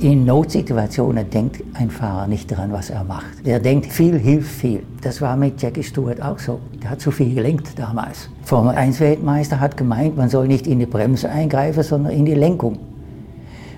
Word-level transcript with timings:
In 0.00 0.26
Notsituationen 0.26 1.30
denkt 1.30 1.62
ein 1.72 1.88
Fahrer 1.88 2.26
nicht 2.26 2.50
daran, 2.50 2.70
was 2.70 2.90
er 2.90 3.02
macht. 3.02 3.46
Der 3.46 3.58
denkt, 3.58 3.86
viel 3.86 4.18
hilft 4.18 4.50
viel. 4.50 4.82
Das 5.00 5.22
war 5.22 5.36
mit 5.36 5.62
Jackie 5.62 5.82
Stewart 5.82 6.20
auch 6.20 6.38
so. 6.38 6.60
Der 6.82 6.90
hat 6.90 7.00
zu 7.00 7.10
viel 7.10 7.34
gelenkt 7.34 7.78
damals. 7.78 8.28
Formel 8.42 8.74
1 8.74 9.00
Weltmeister 9.00 9.58
hat 9.58 9.78
gemeint, 9.78 10.14
man 10.14 10.28
soll 10.28 10.48
nicht 10.48 10.66
in 10.66 10.80
die 10.80 10.86
Bremse 10.86 11.30
eingreifen, 11.30 11.82
sondern 11.82 12.12
in 12.12 12.26
die 12.26 12.34
Lenkung. 12.34 12.78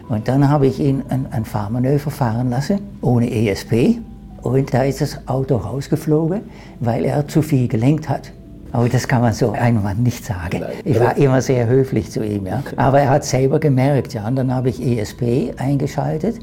Und 0.09 0.27
dann 0.27 0.49
habe 0.49 0.67
ich 0.67 0.81
ihn 0.81 1.05
ein, 1.09 1.29
ein 1.31 1.45
Fahrmanöver 1.45 2.11
fahren 2.11 2.51
lassen, 2.51 2.81
ohne 3.01 3.31
ESP. 3.31 4.01
Und 4.43 4.75
da 4.75 4.83
ist 4.83 5.01
das 5.01 5.29
Auto 5.29 5.55
rausgeflogen, 5.55 6.41
weil 6.81 7.05
er 7.05 7.29
zu 7.29 7.43
viel 7.43 7.69
gelenkt 7.69 8.09
hat. 8.09 8.33
Aber 8.73 8.89
das 8.89 9.09
kann 9.09 9.23
man 9.23 9.33
so 9.33 9.53
einem 9.53 9.83
Mann 9.83 10.03
nicht 10.03 10.25
sagen. 10.25 10.63
Ich 10.85 11.01
war 11.01 11.17
immer 11.17 11.41
sehr 11.41 11.67
höflich 11.67 12.11
zu 12.11 12.23
ihm. 12.23 12.47
Ja. 12.47 12.63
Aber 12.77 13.01
er 13.01 13.11
hat 13.11 13.25
selber 13.25 13.59
gemerkt. 13.59 14.15
Ja. 14.15 14.27
Und 14.27 14.37
dann 14.37 14.55
habe 14.55 14.69
ich 14.69 14.81
ESP 14.81 15.55
eingeschaltet 15.57 16.39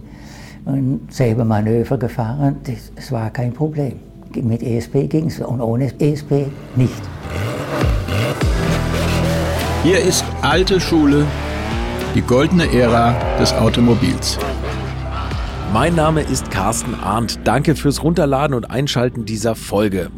und 0.66 1.02
selber 1.12 1.46
Manöver 1.46 1.98
gefahren. 1.98 2.58
Das, 2.96 3.12
war 3.12 3.30
kein 3.30 3.54
Problem. 3.54 3.99
Mit 4.35 4.63
ESP 4.63 5.08
ging 5.08 5.27
es 5.27 5.40
und 5.40 5.62
ohne 5.62 5.91
ESP 5.99 6.48
nicht. 6.76 6.94
Hier 9.84 9.99
ist 9.99 10.26
alte 10.41 10.82
Schule, 10.82 11.26
die 12.16 12.21
goldene 12.21 12.66
Ära 12.73 13.16
des 13.40 13.54
Automobils. 13.54 14.40
Mein 15.71 15.94
Name 15.94 16.21
ist 16.21 16.49
Carsten 16.49 16.96
Arndt. 16.96 17.40
Danke 17.44 17.76
fürs 17.76 18.02
Runterladen 18.02 18.55
und 18.55 18.70
Einschalten 18.71 19.26
dieser 19.26 19.55
Folge. 19.55 20.10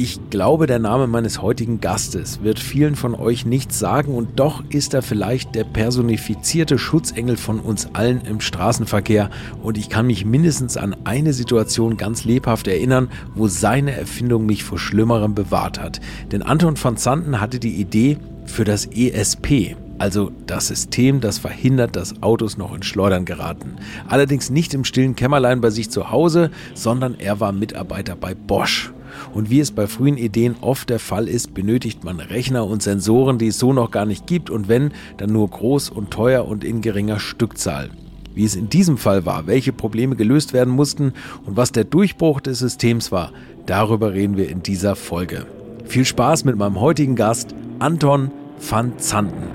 Ich 0.00 0.30
glaube, 0.30 0.68
der 0.68 0.78
Name 0.78 1.08
meines 1.08 1.42
heutigen 1.42 1.80
Gastes 1.80 2.40
wird 2.44 2.60
vielen 2.60 2.94
von 2.94 3.16
euch 3.16 3.44
nichts 3.44 3.80
sagen 3.80 4.14
und 4.14 4.38
doch 4.38 4.62
ist 4.68 4.94
er 4.94 5.02
vielleicht 5.02 5.56
der 5.56 5.64
personifizierte 5.64 6.78
Schutzengel 6.78 7.36
von 7.36 7.58
uns 7.58 7.88
allen 7.94 8.20
im 8.20 8.40
Straßenverkehr 8.40 9.28
und 9.60 9.76
ich 9.76 9.88
kann 9.88 10.06
mich 10.06 10.24
mindestens 10.24 10.76
an 10.76 10.94
eine 11.02 11.32
Situation 11.32 11.96
ganz 11.96 12.24
lebhaft 12.24 12.68
erinnern, 12.68 13.08
wo 13.34 13.48
seine 13.48 13.90
Erfindung 13.90 14.46
mich 14.46 14.62
vor 14.62 14.78
Schlimmerem 14.78 15.34
bewahrt 15.34 15.80
hat. 15.80 15.98
Denn 16.30 16.42
Anton 16.42 16.76
van 16.80 16.96
Zanten 16.96 17.40
hatte 17.40 17.58
die 17.58 17.74
Idee 17.74 18.18
für 18.44 18.62
das 18.62 18.86
ESP, 18.86 19.74
also 19.98 20.30
das 20.46 20.68
System, 20.68 21.20
das 21.20 21.38
verhindert, 21.38 21.96
dass 21.96 22.22
Autos 22.22 22.56
noch 22.56 22.72
in 22.72 22.84
Schleudern 22.84 23.24
geraten. 23.24 23.78
Allerdings 24.06 24.48
nicht 24.48 24.74
im 24.74 24.84
stillen 24.84 25.16
Kämmerlein 25.16 25.60
bei 25.60 25.70
sich 25.70 25.90
zu 25.90 26.12
Hause, 26.12 26.52
sondern 26.74 27.18
er 27.18 27.40
war 27.40 27.50
Mitarbeiter 27.50 28.14
bei 28.14 28.36
Bosch. 28.36 28.92
Und 29.32 29.50
wie 29.50 29.60
es 29.60 29.70
bei 29.70 29.86
frühen 29.86 30.16
Ideen 30.16 30.56
oft 30.60 30.90
der 30.90 30.98
Fall 30.98 31.28
ist, 31.28 31.54
benötigt 31.54 32.04
man 32.04 32.20
Rechner 32.20 32.66
und 32.66 32.82
Sensoren, 32.82 33.38
die 33.38 33.48
es 33.48 33.58
so 33.58 33.72
noch 33.72 33.90
gar 33.90 34.06
nicht 34.06 34.26
gibt 34.26 34.50
und 34.50 34.68
wenn, 34.68 34.92
dann 35.16 35.32
nur 35.32 35.48
groß 35.48 35.90
und 35.90 36.10
teuer 36.10 36.46
und 36.46 36.64
in 36.64 36.80
geringer 36.80 37.18
Stückzahl. 37.18 37.90
Wie 38.34 38.44
es 38.44 38.54
in 38.54 38.68
diesem 38.68 38.98
Fall 38.98 39.26
war, 39.26 39.46
welche 39.46 39.72
Probleme 39.72 40.14
gelöst 40.14 40.52
werden 40.52 40.72
mussten 40.72 41.12
und 41.44 41.56
was 41.56 41.72
der 41.72 41.84
Durchbruch 41.84 42.40
des 42.40 42.60
Systems 42.60 43.10
war, 43.10 43.32
darüber 43.66 44.12
reden 44.12 44.36
wir 44.36 44.48
in 44.48 44.62
dieser 44.62 44.94
Folge. 44.94 45.46
Viel 45.86 46.04
Spaß 46.04 46.44
mit 46.44 46.56
meinem 46.56 46.80
heutigen 46.80 47.16
Gast, 47.16 47.54
Anton 47.78 48.30
van 48.60 48.98
Zanten. 48.98 49.48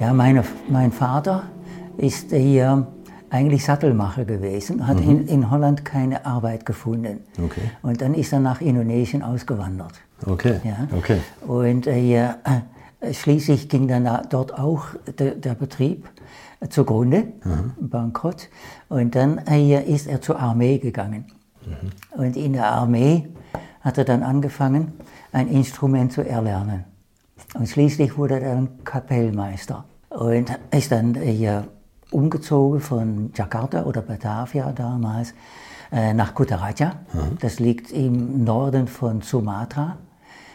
Ja, 0.00 0.12
meine, 0.12 0.44
mein 0.68 0.92
Vater 0.92 1.44
ist 1.96 2.32
hier 2.32 2.86
eigentlich 3.34 3.64
Sattelmacher 3.64 4.24
gewesen, 4.24 4.86
hat 4.86 5.00
mhm. 5.00 5.10
in, 5.10 5.26
in 5.26 5.50
Holland 5.50 5.84
keine 5.84 6.24
Arbeit 6.24 6.64
gefunden. 6.64 7.18
Okay. 7.36 7.62
Und 7.82 8.00
dann 8.00 8.14
ist 8.14 8.32
er 8.32 8.38
nach 8.38 8.60
Indonesien 8.60 9.24
ausgewandert. 9.24 9.94
Okay. 10.24 10.60
Ja. 10.62 10.86
okay. 10.96 11.18
Und 11.44 11.88
äh, 11.88 12.16
äh, 12.16 13.12
schließlich 13.12 13.68
ging 13.68 13.88
dann 13.88 14.08
dort 14.30 14.56
auch 14.56 14.84
de, 15.18 15.36
der 15.36 15.54
Betrieb 15.54 16.08
zugrunde, 16.70 17.24
mhm. 17.44 17.72
bankrott. 17.80 18.48
Und 18.88 19.16
dann 19.16 19.38
äh, 19.48 19.82
ist 19.82 20.06
er 20.06 20.20
zur 20.20 20.38
Armee 20.38 20.78
gegangen. 20.78 21.24
Mhm. 21.66 22.20
Und 22.22 22.36
in 22.36 22.52
der 22.52 22.70
Armee 22.70 23.26
hat 23.80 23.98
er 23.98 24.04
dann 24.04 24.22
angefangen, 24.22 24.92
ein 25.32 25.48
Instrument 25.48 26.12
zu 26.12 26.22
erlernen. 26.22 26.84
Und 27.54 27.68
schließlich 27.68 28.16
wurde 28.16 28.38
er 28.38 28.54
dann 28.54 28.84
Kapellmeister 28.84 29.84
und 30.08 30.56
ist 30.70 30.92
dann 30.92 31.16
hier 31.16 31.64
umgezogen 32.10 32.80
von 32.80 33.30
Jakarta 33.34 33.84
oder 33.84 34.02
Batavia 34.02 34.72
damals 34.72 35.34
äh, 35.92 36.12
nach 36.14 36.34
Kutaraja. 36.34 36.94
Mhm. 37.12 37.38
Das 37.40 37.60
liegt 37.60 37.92
im 37.92 38.44
Norden 38.44 38.88
von 38.88 39.20
Sumatra, 39.20 39.96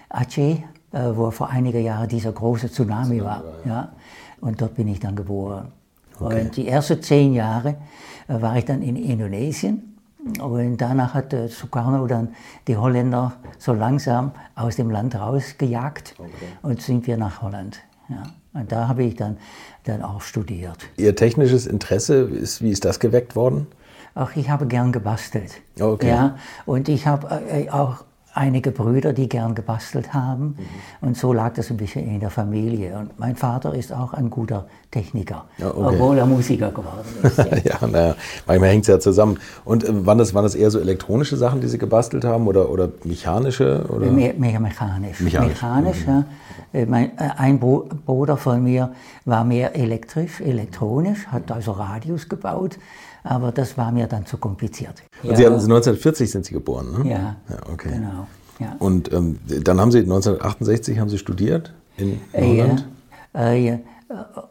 Aceh, 0.09 0.63
äh, 0.91 0.99
wo 1.13 1.31
vor 1.31 1.49
einigen 1.49 1.83
Jahren 1.83 2.07
dieser 2.07 2.31
große 2.31 2.71
Tsunami 2.71 3.23
war. 3.23 3.43
Ja. 3.65 3.89
Und 4.41 4.61
dort 4.61 4.75
bin 4.75 4.87
ich 4.87 4.99
dann 4.99 5.15
geboren. 5.15 5.71
Okay. 6.19 6.41
Und 6.41 6.57
die 6.57 6.67
ersten 6.67 7.01
zehn 7.01 7.33
Jahre 7.33 7.75
äh, 8.27 8.41
war 8.41 8.57
ich 8.57 8.65
dann 8.65 8.81
in 8.81 8.95
Indonesien. 8.95 9.95
Und 10.41 10.77
danach 10.77 11.13
hat 11.13 11.33
Sukarno 11.47 12.05
dann 12.05 12.35
die 12.67 12.75
Holländer 12.75 13.33
so 13.57 13.71
langsam 13.71 14.31
aus 14.53 14.75
dem 14.75 14.89
Land 14.89 15.15
rausgejagt 15.15 16.15
okay. 16.19 16.29
und 16.61 16.81
sind 16.81 17.07
wir 17.07 17.15
nach 17.15 17.41
Holland. 17.41 17.79
Ja. 18.09 18.23
Und 18.53 18.71
da 18.71 18.87
habe 18.87 19.03
ich 19.03 19.15
dann, 19.15 19.37
dann 19.83 20.01
auch 20.01 20.21
studiert. 20.21 20.77
Ihr 20.97 21.15
technisches 21.15 21.67
Interesse, 21.67 22.21
ist, 22.21 22.61
wie 22.61 22.71
ist 22.71 22.85
das 22.85 22.99
geweckt 22.99 23.35
worden? 23.35 23.67
Ach, 24.15 24.35
ich 24.35 24.49
habe 24.49 24.65
gern 24.65 24.91
gebastelt. 24.91 25.61
Okay. 25.79 26.09
Ja, 26.09 26.37
und 26.65 26.89
ich 26.89 27.05
habe 27.05 27.41
äh, 27.51 27.69
auch 27.69 28.03
einige 28.33 28.71
Brüder, 28.71 29.13
die 29.13 29.27
gern 29.27 29.55
gebastelt 29.55 30.13
haben. 30.13 30.55
Mhm. 30.57 31.07
Und 31.07 31.17
so 31.17 31.33
lag 31.33 31.53
das 31.53 31.69
ein 31.71 31.77
bisschen 31.77 32.07
in 32.07 32.19
der 32.19 32.29
Familie. 32.29 32.97
Und 32.97 33.17
mein 33.19 33.35
Vater 33.35 33.73
ist 33.73 33.91
auch 33.93 34.13
ein 34.13 34.29
guter 34.29 34.67
Techniker, 34.91 35.45
ja, 35.57 35.67
okay. 35.67 35.77
obwohl 35.79 36.17
er 36.17 36.25
Musiker 36.25 36.71
geworden 36.71 37.07
ist. 37.23 37.37
Ja, 37.65 37.77
ja 37.81 37.87
naja, 37.87 38.15
manchmal 38.45 38.69
hängt 38.69 38.83
es 38.83 38.87
ja 38.87 38.99
zusammen. 38.99 39.37
Und 39.65 39.83
äh, 39.83 40.05
waren, 40.05 40.17
das, 40.17 40.33
waren 40.33 40.43
das 40.43 40.55
eher 40.55 40.71
so 40.71 40.79
elektronische 40.79 41.37
Sachen, 41.37 41.61
die 41.61 41.67
Sie 41.67 41.77
gebastelt 41.77 42.25
haben 42.25 42.47
oder, 42.47 42.69
oder 42.69 42.89
mechanische? 43.03 43.85
Oder? 43.89 44.07
Mehr, 44.07 44.33
mehr 44.33 44.59
mechanisch. 44.59 45.19
Mechanisch, 45.19 45.49
mechanisch 45.49 46.05
mhm. 46.05 46.11
ja. 46.11 46.25
Äh, 46.73 46.85
mein, 46.85 47.17
äh, 47.17 47.29
ein 47.37 47.59
Bruder 47.59 48.37
von 48.37 48.63
mir 48.63 48.93
war 49.25 49.43
mehr 49.43 49.75
elektrisch, 49.75 50.41
elektronisch, 50.41 51.27
hat 51.27 51.51
also 51.51 51.71
Radios 51.71 52.29
gebaut 52.29 52.77
aber 53.23 53.51
das 53.51 53.77
war 53.77 53.91
mir 53.91 54.07
dann 54.07 54.25
zu 54.25 54.37
kompliziert. 54.37 55.03
Und 55.23 55.35
Sie 55.35 55.45
haben 55.45 55.53
1940 55.53 56.31
sind 56.31 56.45
Sie 56.45 56.53
geboren, 56.53 56.91
ne? 56.91 57.09
Ja, 57.09 57.35
ja 57.49 57.57
okay. 57.71 57.89
genau. 57.93 58.27
Ja. 58.59 58.75
Und 58.79 59.11
ähm, 59.13 59.39
dann 59.63 59.79
haben 59.79 59.91
Sie 59.91 59.99
1968 59.99 60.99
haben 60.99 61.09
Sie 61.09 61.17
studiert 61.17 61.73
in 61.97 62.19
Holland? 62.33 62.87
Äh, 63.35 63.65
ja. 63.65 63.79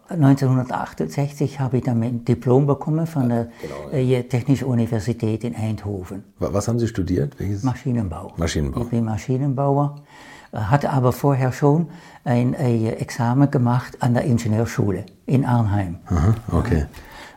1968 0.09 1.55
äh, 1.55 1.59
habe 1.59 1.79
ich 1.79 1.85
dann 1.85 2.01
ein 2.03 2.25
Diplom 2.25 2.67
bekommen 2.67 3.07
von 3.07 3.29
der 3.29 3.49
genau, 3.61 3.91
ja. 3.93 4.19
Äh, 4.19 4.23
Technischen 4.23 4.69
Universität 4.69 5.43
in 5.43 5.55
Eindhoven. 5.57 6.23
Was 6.39 6.69
haben 6.69 6.79
Sie 6.79 6.87
studiert? 6.87 7.39
Welches? 7.39 7.65
Maschinenbau. 7.65 8.33
Maschinenbau. 8.37 8.83
Ich 8.83 8.89
bin 8.89 9.05
Maschinenbauer, 9.05 9.97
hatte 10.53 10.91
aber 10.91 11.13
vorher 11.13 11.53
schon 11.53 11.89
ein 12.25 12.55
Examen 12.55 13.51
gemacht 13.51 14.01
an 14.01 14.15
der 14.15 14.25
Ingenieurschule 14.25 15.07
in 15.27 15.45
Arnheim. 15.45 15.99
Aha, 16.07 16.35
okay. 16.53 16.87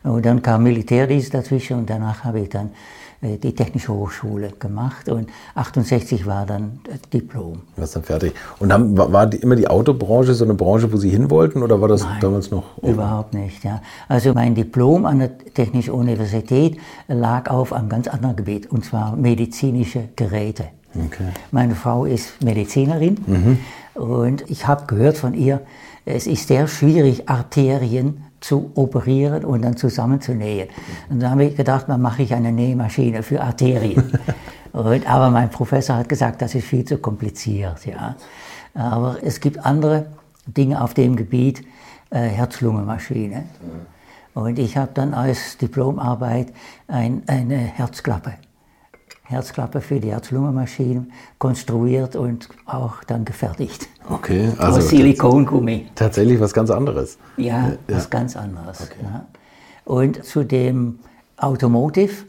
Und 0.04 0.26
dann 0.26 0.42
kam 0.42 0.64
Militärdienst 0.64 1.34
dazwischen 1.34 1.78
und 1.78 1.90
danach 1.90 2.24
habe 2.24 2.40
ich 2.40 2.50
dann 2.50 2.72
äh, 3.22 3.38
die 3.38 3.54
Technische 3.54 3.94
Hochschule 3.94 4.52
gemacht 4.60 5.08
und 5.08 5.30
68 5.54 6.26
war 6.26 6.46
dann 6.46 6.80
das 6.84 7.02
Diplom. 7.14 7.62
Du 7.76 7.82
warst 7.82 7.96
dann 7.96 8.04
fertig. 8.04 8.34
Und 8.60 8.74
haben, 8.74 8.98
war 8.98 9.28
die, 9.28 9.38
immer 9.38 9.56
die 9.56 9.68
Autobranche 9.68 10.34
so 10.34 10.44
eine 10.44 10.56
Branche, 10.56 10.92
wo 10.92 10.98
Sie 10.98 11.10
hin 11.10 11.30
wollten 11.30 11.62
oder 11.62 11.80
war 11.80 11.88
das 11.88 12.02
Nein, 12.04 12.20
damals 12.20 12.50
noch? 12.50 12.78
Offen? 12.78 12.94
Überhaupt 12.94 13.34
nicht. 13.34 13.64
Ja. 13.64 13.82
Also 14.08 14.34
mein 14.34 14.56
Diplom 14.56 15.06
an 15.06 15.20
der 15.20 15.38
Technischen 15.38 15.92
Universität 15.94 16.78
lag 17.08 17.50
auf 17.50 17.74
einem 17.74 17.90
ganz 17.90 18.08
anderen 18.08 18.36
Gebiet 18.36 18.72
und 18.72 18.84
zwar 18.86 19.16
medizinische 19.16 20.10
Geräte. 20.16 20.66
Okay. 20.96 21.30
Meine 21.52 21.76
Frau 21.76 22.06
ist 22.06 22.44
Medizinerin 22.44 23.18
mhm. 23.26 23.60
und 23.94 24.50
ich 24.50 24.68
habe 24.68 24.88
gehört 24.88 25.18
von 25.18 25.34
ihr, 25.36 25.62
es 26.06 26.28
ist 26.28 26.48
sehr 26.48 26.68
schwierig, 26.68 27.30
Arterien 27.30 28.24
zu 28.42 28.72
operieren 28.76 29.46
und 29.46 29.62
dann 29.62 29.78
zusammenzunähen. 29.78 30.68
Und 31.10 31.22
dann 31.22 31.32
habe 31.32 31.46
ich 31.46 31.56
gedacht, 31.56 31.86
dann 31.88 32.02
mache 32.02 32.24
ich 32.24 32.34
eine 32.34 32.52
Nähmaschine 32.52 33.24
für 33.24 33.42
Arterien. 33.42 34.12
und, 34.74 35.10
aber 35.10 35.30
mein 35.30 35.50
Professor 35.50 35.96
hat 35.96 36.10
gesagt, 36.10 36.42
das 36.42 36.56
ist 36.56 36.66
viel 36.66 36.84
zu 36.84 36.98
kompliziert. 36.98 37.86
Ja. 37.86 38.16
Aber 38.74 39.18
es 39.22 39.40
gibt 39.40 39.64
andere 39.66 40.08
Dinge 40.46 40.84
auf 40.84 40.94
dem 40.94 41.16
Gebiet, 41.16 41.64
äh, 42.10 42.20
Herz-Lunge-Maschine. 42.20 43.44
Und 44.34 44.60
ich 44.60 44.76
habe 44.76 44.92
dann 44.94 45.14
als 45.14 45.58
Diplomarbeit 45.58 46.48
ein, 46.88 47.24
eine 47.28 47.58
Herzklappe 47.58 48.34
Herzklappe 49.32 49.82
für 49.82 50.00
die 50.00 50.12
Herz-Lunge-Maschine 50.12 51.08
konstruiert 51.38 52.16
und 52.16 52.50
auch 52.66 53.04
dann 53.06 53.26
gefertigt. 53.26 53.88
Okay, 54.10 54.52
also 54.58 54.80
Aus 54.80 54.90
Silikongummi. 54.90 55.88
Tatsächlich 55.96 56.40
was 56.40 56.54
ganz 56.54 56.70
anderes. 56.70 57.18
Ja, 57.38 57.70
ja. 57.70 57.76
was 57.88 58.10
ganz 58.10 58.36
anderes. 58.36 58.82
Okay. 58.82 59.04
Ja. 59.04 59.26
Und 59.86 60.24
zu 60.24 60.44
dem 60.44 61.00
Automotive 61.38 62.26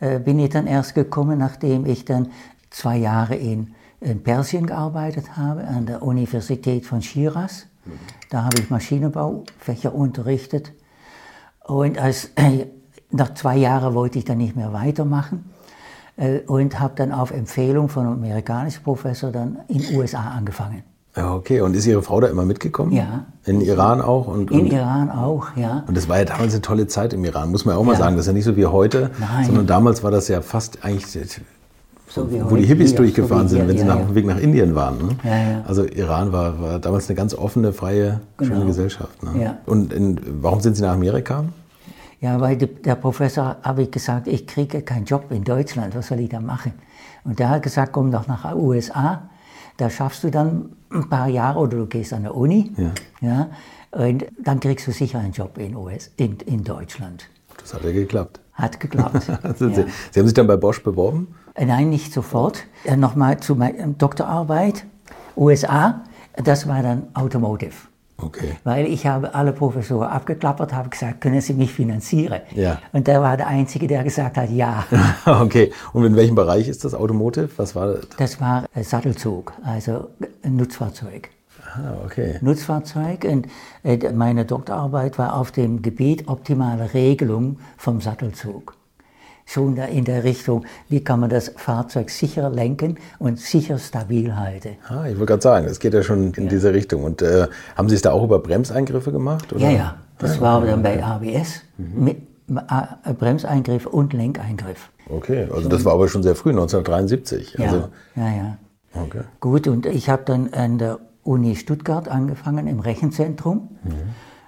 äh, 0.00 0.18
bin 0.18 0.38
ich 0.38 0.50
dann 0.50 0.66
erst 0.66 0.94
gekommen, 0.94 1.38
nachdem 1.38 1.86
ich 1.86 2.04
dann 2.04 2.28
zwei 2.70 2.96
Jahre 2.96 3.36
in 3.36 3.74
in 4.00 4.22
Persien 4.22 4.66
gearbeitet 4.66 5.36
habe, 5.36 5.64
an 5.64 5.86
der 5.86 6.02
Universität 6.02 6.86
von 6.86 7.02
Shiraz. 7.02 7.66
Da 8.30 8.44
habe 8.44 8.60
ich 8.60 8.70
Maschinenbaufächer 8.70 9.94
unterrichtet. 9.94 10.72
Und 11.64 11.98
als, 11.98 12.30
nach 13.10 13.34
zwei 13.34 13.56
Jahren 13.56 13.94
wollte 13.94 14.18
ich 14.18 14.24
dann 14.24 14.38
nicht 14.38 14.56
mehr 14.56 14.72
weitermachen 14.72 15.50
äh, 15.50 15.55
und 16.46 16.80
habe 16.80 16.94
dann 16.96 17.12
auf 17.12 17.30
Empfehlung 17.30 17.88
von 17.88 18.06
einem 18.06 18.14
amerikanischen 18.22 18.82
Professor 18.82 19.30
dann 19.30 19.58
in 19.68 19.78
den 19.82 19.96
USA 19.96 20.20
angefangen. 20.36 20.82
Ja, 21.14 21.32
okay. 21.34 21.60
Und 21.62 21.74
ist 21.74 21.86
Ihre 21.86 22.02
Frau 22.02 22.20
da 22.20 22.26
immer 22.28 22.44
mitgekommen? 22.44 22.92
Ja. 22.92 23.24
In 23.44 23.60
Iran 23.62 24.02
auch? 24.02 24.26
Und, 24.26 24.50
In 24.50 24.60
und, 24.60 24.72
Iran 24.72 25.10
auch, 25.10 25.46
ja. 25.56 25.82
und 25.86 25.96
das 25.96 26.08
war 26.10 26.18
ja 26.18 26.24
damals 26.26 26.52
eine 26.52 26.60
tolle 26.62 26.86
Zeit 26.88 27.14
im 27.14 27.24
Iran, 27.24 27.50
muss 27.50 27.64
man 27.64 27.74
ja 27.74 27.78
auch 27.80 27.84
mal 27.84 27.92
Ja. 27.92 27.98
sagen. 27.98 28.16
Das 28.16 28.24
ist 28.24 28.28
ja 28.28 28.32
nicht 28.34 28.44
so 28.44 28.56
wie 28.56 28.66
heute, 28.66 29.10
Nein. 29.18 29.46
sondern 29.46 29.66
damals 29.66 30.02
war 30.04 30.10
das 30.10 30.28
ja 30.28 30.42
fast 30.42 30.84
eigentlich, 30.84 31.40
So 32.08 32.28
wo 32.50 32.56
die 32.56 32.64
Hippies 32.66 32.90
hier, 32.90 32.98
durchgefahren 32.98 33.48
so 33.48 33.56
sind, 33.56 33.60
hier, 33.60 33.68
wenn 33.68 33.76
sie 33.78 33.84
ja, 33.86 33.94
nach 33.94 34.00
ja. 34.00 34.06
dem 34.06 34.14
Weg 34.14 34.26
nach 34.26 34.38
Indien 34.38 34.74
waren. 34.74 34.98
Ne? 34.98 35.08
Ja, 35.24 35.36
ja. 35.36 35.62
Also 35.66 35.84
Iran 35.86 36.32
war, 36.32 36.60
war 36.60 36.78
damals 36.78 37.08
eine 37.08 37.16
ganz 37.16 37.34
offene, 37.34 37.72
freie, 37.72 38.20
schöne 38.38 38.50
Genau. 38.54 38.66
Gesellschaft. 38.66 39.22
Ne? 39.22 39.42
Ja. 39.42 39.58
Und 39.64 39.92
in, 39.94 40.20
warum 40.42 40.60
sind 40.60 40.76
Sie 40.76 40.82
nach 40.82 40.92
Amerika? 40.92 41.44
Ja, 42.20 42.40
weil 42.40 42.56
de- 42.56 42.68
der 42.82 42.94
Professor 42.94 43.56
habe 43.62 43.82
ich 43.82 43.90
gesagt, 43.90 44.26
ich 44.26 44.46
kriege 44.46 44.82
keinen 44.82 45.04
Job 45.04 45.30
in 45.30 45.44
Deutschland, 45.44 45.94
was 45.94 46.08
soll 46.08 46.20
ich 46.20 46.30
da 46.30 46.40
machen? 46.40 46.72
Und 47.24 47.38
der 47.38 47.50
hat 47.50 47.62
gesagt, 47.62 47.92
komm 47.92 48.10
doch 48.10 48.26
nach 48.26 48.54
USA, 48.54 49.28
da 49.76 49.90
schaffst 49.90 50.24
du 50.24 50.30
dann 50.30 50.70
ein 50.90 51.08
paar 51.08 51.28
Jahre 51.28 51.58
oder 51.58 51.76
du 51.78 51.86
gehst 51.86 52.12
an 52.14 52.22
der 52.22 52.34
Uni, 52.34 52.72
ja. 53.20 53.48
und 53.90 54.24
dann 54.42 54.60
kriegst 54.60 54.86
du 54.86 54.92
sicher 54.92 55.18
einen 55.18 55.32
Job 55.32 55.58
in, 55.58 55.76
US, 55.76 56.10
in, 56.16 56.36
in 56.46 56.64
Deutschland. 56.64 57.28
Das 57.60 57.74
hat 57.74 57.84
ja 57.84 57.92
geklappt. 57.92 58.40
Hat 58.54 58.80
geklappt. 58.80 59.28
Also 59.42 59.68
ja. 59.68 59.74
Sie, 59.74 59.84
Sie 60.12 60.20
haben 60.20 60.26
sich 60.26 60.34
dann 60.34 60.46
bei 60.46 60.56
Bosch 60.56 60.82
beworben? 60.82 61.34
Nein, 61.58 61.90
nicht 61.90 62.12
sofort. 62.12 62.64
Äh, 62.84 62.96
Nochmal 62.96 63.40
zu 63.40 63.54
meiner 63.56 63.88
Doktorarbeit, 63.88 64.84
USA, 65.36 66.02
das 66.42 66.66
war 66.66 66.82
dann 66.82 67.08
Automotive. 67.14 67.74
Okay. 68.18 68.56
Weil 68.64 68.86
ich 68.86 69.06
habe 69.06 69.34
alle 69.34 69.52
Professoren 69.52 70.08
abgeklappert, 70.08 70.72
habe 70.72 70.88
gesagt, 70.88 71.20
können 71.20 71.40
Sie 71.40 71.52
mich 71.52 71.72
finanzieren? 71.72 72.40
Ja. 72.54 72.78
Und 72.92 73.06
der 73.06 73.20
war 73.20 73.36
der 73.36 73.46
Einzige, 73.46 73.86
der 73.86 74.04
gesagt 74.04 74.38
hat, 74.38 74.50
ja. 74.50 74.86
okay. 75.26 75.72
Und 75.92 76.04
in 76.04 76.16
welchem 76.16 76.34
Bereich 76.34 76.68
ist 76.68 76.84
das 76.84 76.94
Automotive? 76.94 77.50
Was 77.58 77.74
war 77.74 77.88
das? 77.88 78.08
Das 78.16 78.40
war 78.40 78.64
äh, 78.74 78.82
Sattelzug, 78.82 79.52
also 79.62 80.08
ein 80.42 80.56
Nutzfahrzeug. 80.56 81.30
Ah, 81.74 81.94
okay. 82.04 82.38
Nutzfahrzeug 82.40 83.24
und 83.24 83.48
äh, 83.82 84.10
meine 84.12 84.46
Doktorarbeit 84.46 85.18
war 85.18 85.34
auf 85.34 85.50
dem 85.52 85.82
Gebiet 85.82 86.26
optimale 86.28 86.94
Regelung 86.94 87.58
vom 87.76 88.00
Sattelzug. 88.00 88.75
Schon 89.48 89.76
da 89.76 89.84
in 89.84 90.04
der 90.04 90.24
Richtung, 90.24 90.64
wie 90.88 91.02
kann 91.04 91.20
man 91.20 91.30
das 91.30 91.52
Fahrzeug 91.56 92.10
sicher 92.10 92.50
lenken 92.50 92.96
und 93.20 93.38
sicher 93.38 93.78
stabil 93.78 94.34
halten. 94.36 94.70
Ah, 94.88 95.06
ich 95.06 95.14
wollte 95.14 95.26
gerade 95.26 95.42
sagen, 95.42 95.66
es 95.66 95.78
geht 95.78 95.94
ja 95.94 96.02
schon 96.02 96.32
in 96.34 96.48
diese 96.48 96.74
Richtung. 96.74 97.04
Und 97.04 97.22
äh, 97.22 97.46
haben 97.76 97.88
Sie 97.88 97.94
es 97.94 98.02
da 98.02 98.10
auch 98.10 98.24
über 98.24 98.40
Bremseingriffe 98.40 99.12
gemacht? 99.12 99.52
Oder? 99.52 99.62
Ja, 99.62 99.70
ja, 99.70 99.96
das 100.18 100.40
war 100.40 100.66
dann 100.66 100.82
bei 100.82 101.02
ABS, 101.02 101.62
mit 101.78 102.18
äh, 102.48 103.12
Bremseingriff 103.14 103.86
und 103.86 104.12
Lenkeingriff. 104.12 104.90
Okay, 105.08 105.46
also 105.52 105.68
das 105.68 105.84
war 105.84 105.92
aber 105.92 106.08
schon 106.08 106.24
sehr 106.24 106.34
früh, 106.34 106.50
1973. 106.50 107.54
Ja, 107.58 107.64
Also, 107.66 107.88
ja, 108.16 108.28
ja. 108.28 108.58
okay. 108.94 109.20
Gut, 109.38 109.68
und 109.68 109.86
ich 109.86 110.08
habe 110.08 110.22
dann 110.24 110.52
an 110.52 110.78
der 110.78 110.98
Uni 111.22 111.54
Stuttgart 111.54 112.08
angefangen 112.08 112.66
im 112.66 112.80
Rechenzentrum. 112.80 113.68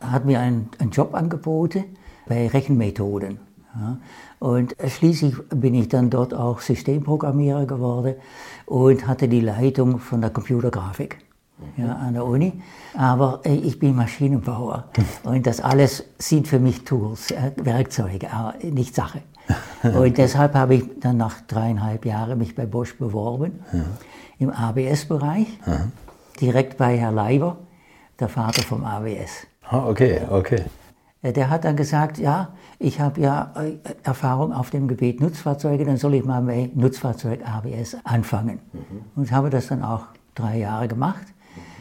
Hat 0.00 0.24
mir 0.24 0.40
einen, 0.40 0.70
einen 0.78 0.90
Job 0.90 1.14
angeboten 1.14 1.84
bei 2.26 2.48
Rechenmethoden. 2.48 3.38
Ja. 3.74 3.98
Und 4.38 4.74
schließlich 4.86 5.36
bin 5.50 5.74
ich 5.74 5.88
dann 5.88 6.10
dort 6.10 6.34
auch 6.34 6.60
Systemprogrammierer 6.60 7.66
geworden 7.66 8.14
und 8.66 9.06
hatte 9.06 9.28
die 9.28 9.40
Leitung 9.40 9.98
von 9.98 10.20
der 10.20 10.30
Computergrafik 10.30 11.18
ja, 11.76 11.92
an 11.92 12.14
der 12.14 12.24
Uni. 12.24 12.62
Aber 12.96 13.40
äh, 13.44 13.54
ich 13.54 13.78
bin 13.78 13.94
Maschinenbauer 13.94 14.84
und 15.24 15.46
das 15.46 15.60
alles 15.60 16.04
sind 16.18 16.48
für 16.48 16.58
mich 16.58 16.84
Tools, 16.84 17.30
äh, 17.30 17.52
Werkzeuge, 17.56 18.32
aber 18.32 18.54
nicht 18.62 18.94
Sache. 18.94 19.22
Und 19.82 20.18
deshalb 20.18 20.54
habe 20.54 20.74
ich 20.74 20.84
dann 21.00 21.16
nach 21.16 21.40
dreieinhalb 21.40 22.04
Jahren 22.04 22.36
mich 22.36 22.54
bei 22.54 22.66
Bosch 22.66 22.98
beworben 22.98 23.60
im 24.38 24.50
ABS-Bereich, 24.50 25.46
direkt 26.38 26.76
bei 26.76 26.98
Herr 26.98 27.12
Leiber, 27.12 27.56
der 28.20 28.28
Vater 28.28 28.60
vom 28.60 28.84
ABS. 28.84 29.46
Ah, 29.62 29.86
okay, 29.88 30.20
okay. 30.28 30.64
Äh, 31.22 31.32
Der 31.32 31.50
hat 31.50 31.64
dann 31.64 31.76
gesagt, 31.76 32.18
ja, 32.18 32.48
ich 32.78 33.00
habe 33.00 33.20
ja 33.20 33.52
äh, 33.56 33.78
Erfahrung 34.02 34.52
auf 34.52 34.70
dem 34.70 34.88
Gebiet 34.88 35.20
Nutzfahrzeuge, 35.20 35.84
dann 35.84 35.96
soll 35.96 36.14
ich 36.14 36.24
mal 36.24 36.42
bei 36.42 36.70
Nutzfahrzeug 36.74 37.40
ABS 37.44 37.96
anfangen. 38.04 38.60
Und 39.16 39.32
habe 39.32 39.50
das 39.50 39.68
dann 39.68 39.82
auch 39.82 40.06
drei 40.34 40.58
Jahre 40.58 40.88
gemacht. 40.88 41.26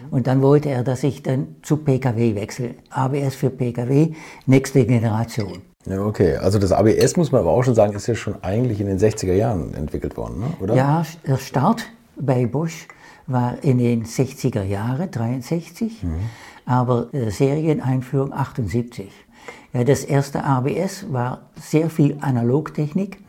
Und 0.09 0.27
dann 0.27 0.41
wollte 0.41 0.69
er, 0.69 0.83
dass 0.83 1.03
ich 1.03 1.21
dann 1.21 1.55
zu 1.61 1.77
PKW 1.77 2.35
wechsle. 2.35 2.75
ABS 2.89 3.35
für 3.35 3.49
PKW, 3.49 4.13
nächste 4.45 4.85
Generation. 4.85 5.61
Ja, 5.85 6.01
okay. 6.01 6.37
Also 6.37 6.59
das 6.59 6.71
ABS, 6.71 7.15
muss 7.15 7.31
man 7.31 7.41
aber 7.41 7.51
auch 7.51 7.63
schon 7.63 7.75
sagen, 7.75 7.93
ist 7.93 8.07
ja 8.07 8.15
schon 8.15 8.41
eigentlich 8.43 8.81
in 8.81 8.87
den 8.87 8.97
60er 8.97 9.33
Jahren 9.33 9.73
entwickelt 9.73 10.17
worden, 10.17 10.39
ne? 10.39 10.47
oder? 10.59 10.75
Ja, 10.75 11.05
der 11.25 11.37
Start 11.37 11.85
bei 12.15 12.45
Bosch 12.45 12.87
war 13.27 13.63
in 13.63 13.77
den 13.77 14.05
60er 14.05 14.63
Jahren, 14.63 15.11
63, 15.11 16.05
aber 16.65 17.13
äh, 17.13 17.29
Serieneinführung 17.29 18.33
78. 18.33 19.11
Ja, 19.73 19.83
das 19.83 20.03
erste 20.03 20.43
ABS 20.43 21.11
war 21.11 21.49
sehr 21.59 21.89
viel 21.89 22.17
Analogtechnik 22.21 23.19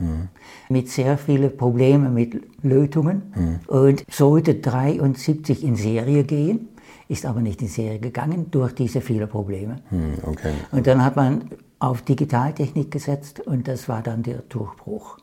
mit 0.68 0.88
sehr 0.88 1.18
vielen 1.18 1.56
Problemen 1.56 2.14
mit 2.14 2.40
Lötungen 2.62 3.60
und 3.66 4.04
sollte 4.10 4.54
73 4.54 5.64
in 5.64 5.76
Serie 5.76 6.24
gehen, 6.24 6.68
ist 7.08 7.26
aber 7.26 7.40
nicht 7.40 7.60
in 7.60 7.68
Serie 7.68 7.98
gegangen 7.98 8.50
durch 8.50 8.74
diese 8.74 9.00
vielen 9.00 9.28
Probleme. 9.28 9.76
Hm, 9.90 10.14
okay. 10.22 10.52
Und 10.70 10.86
dann 10.86 11.04
hat 11.04 11.16
man 11.16 11.50
auf 11.78 12.02
Digitaltechnik 12.02 12.90
gesetzt 12.90 13.40
und 13.40 13.68
das 13.68 13.88
war 13.88 14.02
dann 14.02 14.22
der 14.22 14.38
Durchbruch. 14.48 15.17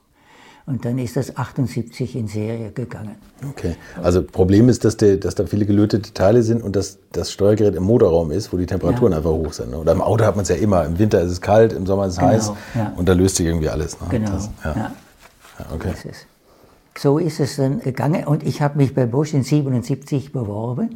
Und 0.68 0.84
dann 0.84 0.98
ist 0.98 1.16
das 1.16 1.38
78 1.38 2.16
in 2.16 2.28
Serie 2.28 2.72
gegangen. 2.72 3.16
Okay. 3.52 3.76
Also 4.02 4.24
Problem 4.24 4.68
ist, 4.68 4.84
dass, 4.84 4.98
der, 4.98 5.18
dass 5.18 5.36
da 5.36 5.46
viele 5.46 5.68
gelötete 5.68 6.12
Teile 6.12 6.42
sind 6.42 6.64
und 6.64 6.76
dass 6.76 6.98
das 7.12 7.32
Steuergerät 7.32 7.76
im 7.76 7.84
Motorraum 7.84 8.32
ist, 8.32 8.52
wo 8.52 8.58
die 8.58 8.66
Temperaturen 8.66 9.12
Ja. 9.12 9.20
einfach 9.20 9.30
hoch 9.30 9.54
sind. 9.54 9.70
ne? 9.70 9.78
Oder 9.78 9.92
im 9.92 10.02
Auto 10.02 10.26
hat 10.26 10.36
man 10.36 10.42
es 10.42 10.50
ja 10.50 10.56
immer. 10.56 10.84
Im 10.86 10.98
Winter 10.98 11.22
ist 11.22 11.32
es 11.32 11.42
kalt, 11.42 11.72
im 11.72 11.86
Sommer 11.86 12.08
ist 12.08 12.14
es 12.14 12.20
Genau, 12.20 12.32
heiß 12.32 12.52
ja. 12.74 12.94
und 12.98 13.08
da 13.08 13.14
löst 13.14 13.36
sich 13.36 13.46
irgendwie 13.46 13.70
alles. 13.70 14.02
Ne? 14.02 14.08
Genau. 14.10 14.32
Das, 14.32 14.50
ja. 14.64 14.92
okay. 15.72 15.92
Ist. 15.92 16.26
So 16.98 17.20
ist 17.20 17.40
es 17.40 17.58
dann 17.58 17.80
gegangen 17.82 18.24
und 18.26 18.42
ich 18.42 18.62
habe 18.64 18.78
mich 18.78 18.96
bei 18.96 19.06
Bosch 19.06 19.34
in 19.36 19.44
77 19.44 20.32
beworben. 20.32 20.90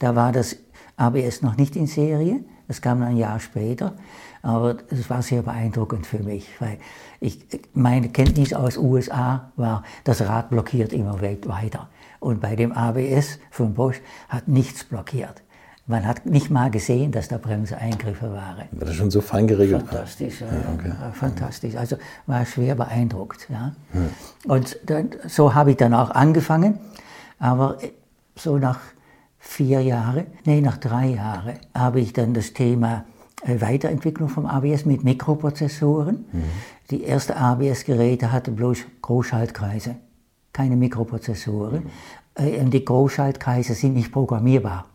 Da 0.00 0.16
war 0.16 0.32
das 0.32 0.56
ABS 0.96 1.42
noch 1.42 1.56
nicht 1.56 1.76
in 1.76 1.86
Serie, 1.86 2.40
das 2.66 2.80
kam 2.80 3.00
ein 3.02 3.16
Jahr 3.16 3.38
später. 3.38 3.92
Aber 4.44 4.76
es 4.90 5.08
war 5.08 5.22
sehr 5.22 5.40
beeindruckend 5.40 6.06
für 6.06 6.18
mich, 6.18 6.46
weil 6.60 6.76
ich, 7.18 7.40
meine 7.72 8.10
Kenntnis 8.10 8.52
aus 8.52 8.76
USA 8.76 9.50
war, 9.56 9.82
das 10.04 10.20
Rad 10.20 10.50
blockiert 10.50 10.92
immer 10.92 11.22
weit 11.22 11.48
weiter. 11.48 11.88
Und 12.20 12.42
bei 12.42 12.54
dem 12.54 12.70
ABS 12.72 13.38
von 13.50 13.72
Bosch 13.72 14.02
hat 14.28 14.46
nichts 14.46 14.84
blockiert. 14.84 15.42
Man 15.86 16.06
hat 16.06 16.26
nicht 16.26 16.50
mal 16.50 16.70
gesehen, 16.70 17.10
dass 17.10 17.28
da 17.28 17.38
Bremseeingriffe 17.38 18.32
waren. 18.32 18.68
Weil 18.72 18.88
das 18.88 18.96
schon 18.96 19.10
so 19.10 19.22
fein 19.22 19.46
geregelt 19.46 19.82
war. 19.84 19.92
Fantastisch, 19.92 20.40
ja, 20.42 20.46
ja, 20.46 21.12
fantastisch. 21.12 21.76
Also 21.76 21.96
war 22.26 22.44
schwer 22.44 22.74
beeindruckt. 22.74 23.48
Ja. 23.50 23.72
Und 24.46 24.78
dann, 24.84 25.08
so 25.26 25.54
habe 25.54 25.70
ich 25.70 25.78
dann 25.78 25.94
auch 25.94 26.10
angefangen, 26.10 26.78
aber 27.38 27.78
so 28.36 28.58
nach 28.58 28.80
vier 29.38 29.80
Jahren, 29.80 30.26
nee, 30.44 30.60
nach 30.60 30.76
drei 30.76 31.06
Jahren, 31.06 31.54
habe 31.74 32.00
ich 32.00 32.12
dann 32.12 32.34
das 32.34 32.52
Thema 32.52 33.04
Weiterentwicklung 33.46 34.28
vom 34.28 34.46
ABS 34.46 34.84
mit 34.84 35.04
Mikroprozessoren. 35.04 36.24
Die 36.90 37.04
ersten 37.04 37.32
ABS-Geräte 37.32 38.32
hatten 38.32 38.56
bloß 38.56 38.78
Großschaltkreise, 39.02 39.96
keine 40.52 40.76
Mikroprozessoren. 40.76 41.84
Äh, 42.34 42.60
Und 42.60 42.72
die 42.72 42.84
Großschaltkreise 42.84 43.74
sind 43.74 43.94
nicht 43.94 44.12
programmierbar 44.12 44.86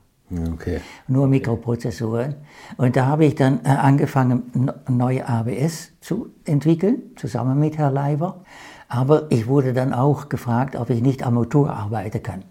Okay. 0.53 0.79
nur 1.08 1.27
Mikroprozessoren. 1.27 2.36
Und 2.77 2.96
da 2.96 3.08
habe 3.08 3.25
ich 3.25 3.34
dann 3.36 3.62
äh, 3.63 3.70
angefangen, 3.70 4.44
neue 4.88 5.27
ABS 5.27 5.91
zu 6.01 6.29
entwickeln, 6.46 7.01
zusammen 7.15 7.60
mit 7.60 7.77
Herrn 7.77 7.94
Leiber. 7.94 8.41
Aber 8.88 9.32
ich 9.32 9.48
wurde 9.48 9.74
dann 9.74 9.94
auch 9.94 10.29
gefragt, 10.29 10.75
ob 10.75 10.89
ich 10.91 11.01
nicht 11.01 11.24
am 11.24 11.36
Motor 11.36 11.72
arbeiten 11.72 12.22
kann. 12.22 12.44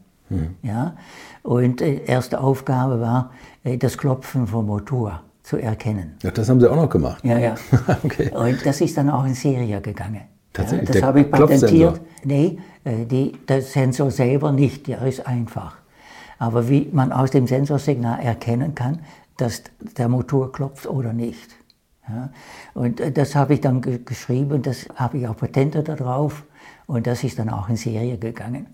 Ja? 0.63 0.97
Und 1.43 1.81
äh, 1.81 2.05
erste 2.05 2.41
Aufgabe 2.41 3.01
war, 3.01 3.31
äh, 3.65 3.79
das 3.79 3.97
Klopfen 3.97 4.47
vom 4.47 4.67
Motor 4.67 5.23
zu 5.49 5.57
erkennen. 5.57 6.17
Ja, 6.23 6.31
das 6.31 6.47
haben 6.51 6.61
Sie 6.61 6.71
auch 6.71 6.77
noch 6.77 6.91
gemacht. 6.91 7.25
Ja, 7.25 7.39
ja. 7.39 7.55
okay. 8.05 8.31
Und 8.35 8.67
das 8.67 8.83
ist 8.83 8.99
dann 8.99 9.09
auch 9.09 9.25
in 9.25 9.33
Serie 9.33 9.81
gegangen. 9.81 10.21
Tatsächlich, 10.53 10.89
Ja, 10.91 10.95
das 10.95 11.03
habe 11.03 11.21
ich 11.23 11.31
patentiert. 11.31 12.03
Nee, 12.23 12.59
äh, 12.85 13.07
die, 13.07 13.33
der 13.49 13.63
Sensor 13.63 14.11
selber 14.11 14.53
nicht, 14.53 14.87
der 14.89 15.01
ist 15.03 15.27
einfach. 15.27 15.79
Aber 16.39 16.69
wie 16.69 16.91
man 16.93 17.13
aus 17.13 17.31
dem 17.31 17.47
Sensorsignal 17.47 18.21
erkennen 18.21 18.75
kann, 18.75 19.01
dass 19.39 19.63
der 19.97 20.11
Motor 20.11 20.53
klopft 20.53 20.87
oder 20.87 21.15
nicht. 21.15 21.49
Ja? 22.07 22.29
Und 22.75 23.01
äh, 23.01 23.11
das 23.11 23.35
habe 23.35 23.55
ich 23.55 23.63
dann 23.63 23.81
ge 23.81 24.01
geschrieben, 24.05 24.61
das 24.61 24.87
habe 24.97 25.17
ich 25.17 25.27
auch 25.29 25.37
Patente 25.37 25.83
darauf 25.83 26.45
und 26.87 27.07
das 27.07 27.25
ist 27.25 27.39
dann 27.39 27.49
auch 27.49 27.71
in 27.71 27.77
Serie 27.77 28.19
gegangen. 28.19 28.67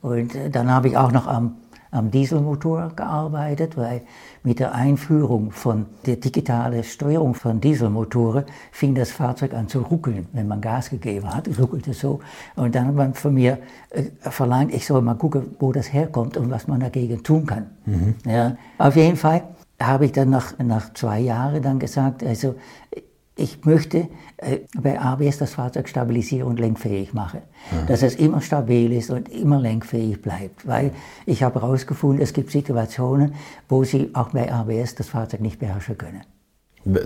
Und 0.00 0.36
äh, 0.36 0.48
dann 0.48 0.70
habe 0.70 0.86
ich 0.86 0.96
auch 0.96 1.10
noch 1.10 1.26
am, 1.26 1.56
am 1.90 2.10
Dieselmotor 2.10 2.92
gearbeitet, 2.94 3.76
weil 3.76 4.02
mit 4.42 4.58
der 4.58 4.74
Einführung 4.74 5.50
von 5.50 5.86
der 6.06 6.16
digitalen 6.16 6.84
Steuerung 6.84 7.34
von 7.34 7.60
Dieselmotoren 7.60 8.44
fing 8.72 8.94
das 8.94 9.10
Fahrzeug 9.10 9.54
an 9.54 9.68
zu 9.68 9.80
ruckeln, 9.80 10.26
wenn 10.32 10.48
man 10.48 10.60
Gas 10.60 10.90
gegeben 10.90 11.34
hat. 11.34 11.48
Es 11.48 11.58
ruckelte 11.62 11.92
so. 11.92 12.20
Und 12.56 12.74
dann 12.74 12.88
hat 12.88 12.94
man 12.94 13.14
von 13.14 13.34
mir 13.34 13.58
äh, 13.90 14.04
verlangt, 14.20 14.74
ich 14.74 14.86
soll 14.86 15.02
mal 15.02 15.14
gucken, 15.14 15.56
wo 15.58 15.72
das 15.72 15.92
herkommt 15.92 16.36
und 16.36 16.50
was 16.50 16.66
man 16.66 16.80
dagegen 16.80 17.22
tun 17.22 17.46
kann. 17.46 17.66
Mhm. 17.86 18.14
Ja, 18.26 18.56
auf 18.78 18.96
jeden 18.96 19.16
Fall 19.16 19.42
habe 19.80 20.06
ich 20.06 20.12
dann 20.12 20.30
nach, 20.30 20.58
nach 20.58 20.92
zwei 20.94 21.20
Jahren 21.20 21.62
dann 21.62 21.78
gesagt, 21.78 22.24
also 22.24 22.56
ich 23.38 23.64
möchte 23.64 24.08
äh, 24.36 24.58
bei 24.80 25.00
ABS 25.00 25.38
das 25.38 25.54
Fahrzeug 25.54 25.88
stabilisieren 25.88 26.48
und 26.48 26.58
lenkfähig 26.58 27.14
machen. 27.14 27.40
Ja. 27.72 27.86
Dass 27.86 28.02
es 28.02 28.16
immer 28.16 28.40
stabil 28.40 28.92
ist 28.92 29.10
und 29.10 29.28
immer 29.28 29.60
lenkfähig 29.60 30.20
bleibt. 30.20 30.66
Weil 30.66 30.90
ich 31.24 31.42
habe 31.42 31.60
herausgefunden, 31.60 32.20
es 32.20 32.32
gibt 32.32 32.50
Situationen, 32.50 33.34
wo 33.68 33.84
Sie 33.84 34.10
auch 34.14 34.30
bei 34.30 34.52
ABS 34.52 34.96
das 34.96 35.08
Fahrzeug 35.08 35.40
nicht 35.40 35.58
beherrschen 35.58 35.96
können. 35.96 36.22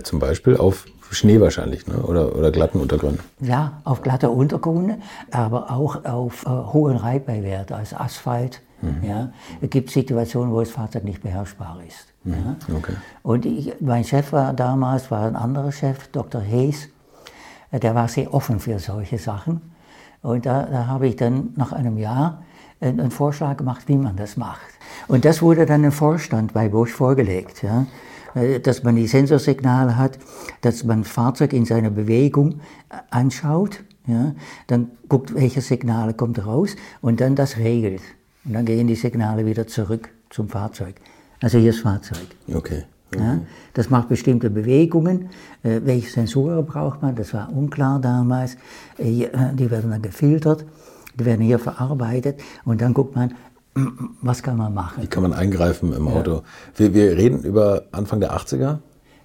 Zum 0.03 0.19
Beispiel 0.19 0.57
auf 0.57 0.85
Schnee 1.11 1.39
wahrscheinlich 1.39 1.85
ne? 1.87 1.97
oder, 1.97 2.35
oder 2.35 2.51
glatten 2.51 2.79
Untergründen. 2.79 3.23
Ja, 3.39 3.81
auf 3.83 4.01
glatter 4.01 4.31
Untergründe, 4.31 4.97
aber 5.31 5.71
auch 5.71 6.03
auf 6.05 6.45
äh, 6.45 6.49
hohen 6.49 6.97
Reibeiwerten, 6.97 7.75
also 7.75 7.97
Asphalt. 7.97 8.61
Mhm. 8.81 9.03
Ja. 9.07 9.33
Es 9.61 9.69
gibt 9.69 9.91
Situationen, 9.91 10.53
wo 10.53 10.59
das 10.59 10.71
Fahrzeug 10.71 11.03
nicht 11.03 11.21
beherrschbar 11.21 11.79
ist. 11.87 12.12
Mhm. 12.23 12.33
Ja. 12.33 12.75
Okay. 12.75 12.93
Und 13.21 13.45
ich, 13.45 13.73
mein 13.79 14.03
Chef 14.03 14.31
war 14.31 14.53
damals, 14.53 15.11
war 15.11 15.27
ein 15.27 15.35
anderer 15.35 15.71
Chef, 15.71 16.07
Dr. 16.07 16.41
Hayes, 16.41 16.89
äh, 17.71 17.79
der 17.79 17.95
war 17.95 18.07
sehr 18.07 18.33
offen 18.33 18.59
für 18.59 18.79
solche 18.79 19.17
Sachen. 19.17 19.61
Und 20.21 20.45
da, 20.45 20.63
da 20.63 20.87
habe 20.87 21.07
ich 21.07 21.17
dann 21.17 21.49
nach 21.55 21.73
einem 21.73 21.97
Jahr 21.97 22.43
einen, 22.79 22.99
einen, 22.99 23.11
Vorschlag 23.11 23.57
gemacht, 23.57 23.83
wie 23.87 23.97
man 23.97 24.15
das 24.15 24.37
macht. 24.37 24.61
Und 25.07 25.25
das 25.25 25.41
wurde 25.41 25.65
dann 25.65 25.83
im 25.83 25.91
Vorstand 25.91 26.53
bei 26.53 26.69
Bosch 26.69 26.91
vorgelegt. 26.91 27.61
Ja. 27.61 27.85
Äh, 28.35 28.59
dass 28.59 28.83
man 28.83 28.95
die 28.95 29.07
Sensorsignale 29.07 29.97
hat, 29.97 30.17
dass 30.61 30.83
man 30.83 31.03
das 31.03 31.11
Fahrzeug 31.11 31.53
in 31.53 31.65
seiner 31.65 31.89
Bewegung 31.89 32.61
äh, 32.89 32.97
anschaut, 33.09 33.83
ja, 34.05 34.33
dann 34.67 34.91
guckt, 35.07 35.33
welche 35.33 35.61
Signale 35.61 36.13
kommt 36.13 36.45
raus 36.45 36.75
und 37.01 37.21
dann 37.21 37.35
das 37.35 37.57
regelt. 37.57 38.01
Und 38.43 38.53
dann 38.53 38.65
gehen 38.65 38.87
die 38.87 38.95
Signale 38.95 39.45
wieder 39.45 39.67
zurück 39.67 40.09
zum 40.29 40.49
Fahrzeug. 40.49 40.95
Also 41.43 41.57
hier 41.57 41.73
das 41.73 41.81
Fahrzeug. 41.81 42.25
Okay. 42.53 42.83
Ja, 43.15 43.41
das 43.73 43.89
macht 43.89 44.07
bestimmte 44.07 44.49
Bewegungen. 44.49 45.29
Äh, 45.61 45.81
welche 45.83 46.09
Sensoren 46.09 46.65
braucht 46.65 47.01
man? 47.01 47.15
Das 47.15 47.33
war 47.33 47.51
unklar 47.53 47.99
damals. 47.99 48.55
Äh, 48.97 49.27
die 49.53 49.69
werden 49.69 49.91
dann 49.91 50.01
gefiltert, 50.01 50.65
die 51.19 51.25
werden 51.25 51.41
hier 51.41 51.59
verarbeitet 51.59 52.39
und 52.65 52.81
dann 52.81 52.93
guckt 52.93 53.15
man, 53.15 53.35
was 54.21 54.41
kann 54.41 54.57
man 54.57 54.73
machen. 54.73 55.03
Wie 55.03 55.07
kann 55.07 55.21
man 55.21 55.33
eingreifen 55.33 55.93
im 55.93 56.07
Auto? 56.07 56.31
Ja. 56.31 56.43
Wir, 56.77 56.93
wir, 56.93 57.17
reden 57.17 57.43
über 57.43 57.83
Anfang 57.91 58.21
der 58.21 58.35
80er. 58.35 58.77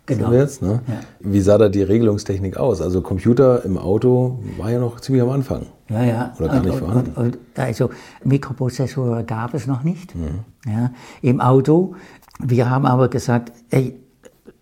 Genau. 0.06 0.32
Jetzt, 0.32 0.60
ne? 0.60 0.80
ja. 0.88 1.00
Wie 1.20 1.40
sah 1.40 1.56
da 1.56 1.68
die 1.68 1.82
Regelungstechnik 1.82 2.56
aus? 2.56 2.82
Also 2.82 3.00
Computer 3.00 3.64
im 3.64 3.78
Auto 3.78 4.40
war 4.58 4.72
ja 4.72 4.80
noch 4.80 5.00
ziemlich 5.00 5.22
am 5.22 5.30
Anfang. 5.30 5.66
Ja, 5.88 6.02
ja. 6.04 6.34
Oder 6.38 6.48
gar 6.48 6.56
und, 6.56 6.66
nicht 6.66 6.78
vorhanden. 6.78 7.12
Und, 7.14 7.36
und, 7.36 7.58
also 7.58 7.90
Mikroprozessoren 8.24 9.26
gab 9.26 9.54
es 9.54 9.66
noch 9.66 9.82
nicht 9.82 10.14
mhm. 10.14 10.40
ja, 10.66 10.90
im 11.22 11.40
Auto. 11.40 11.94
Wir 12.40 12.70
haben 12.70 12.86
aber 12.86 13.08
gesagt, 13.08 13.52
ey, 13.70 13.98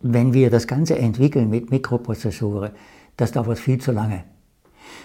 wenn 0.02 0.32
wir 0.32 0.50
das 0.50 0.66
Ganze 0.66 0.98
entwickeln 0.98 1.50
mit 1.50 1.70
Mikroprozessoren, 1.70 2.70
das 3.16 3.32
dauert 3.32 3.58
viel 3.58 3.80
zu 3.80 3.92
lange. 3.92 4.24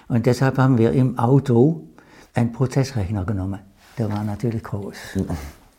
Und 0.08 0.26
deshalb 0.26 0.58
haben 0.58 0.78
wir 0.78 0.92
im 0.92 1.18
Auto 1.18 1.88
einen 2.34 2.52
Prozessrechner 2.52 3.26
genommen. 3.26 3.60
Der 3.98 4.12
war 4.12 4.24
natürlich 4.24 4.64
groß. 4.64 4.96
Mhm. 5.16 5.26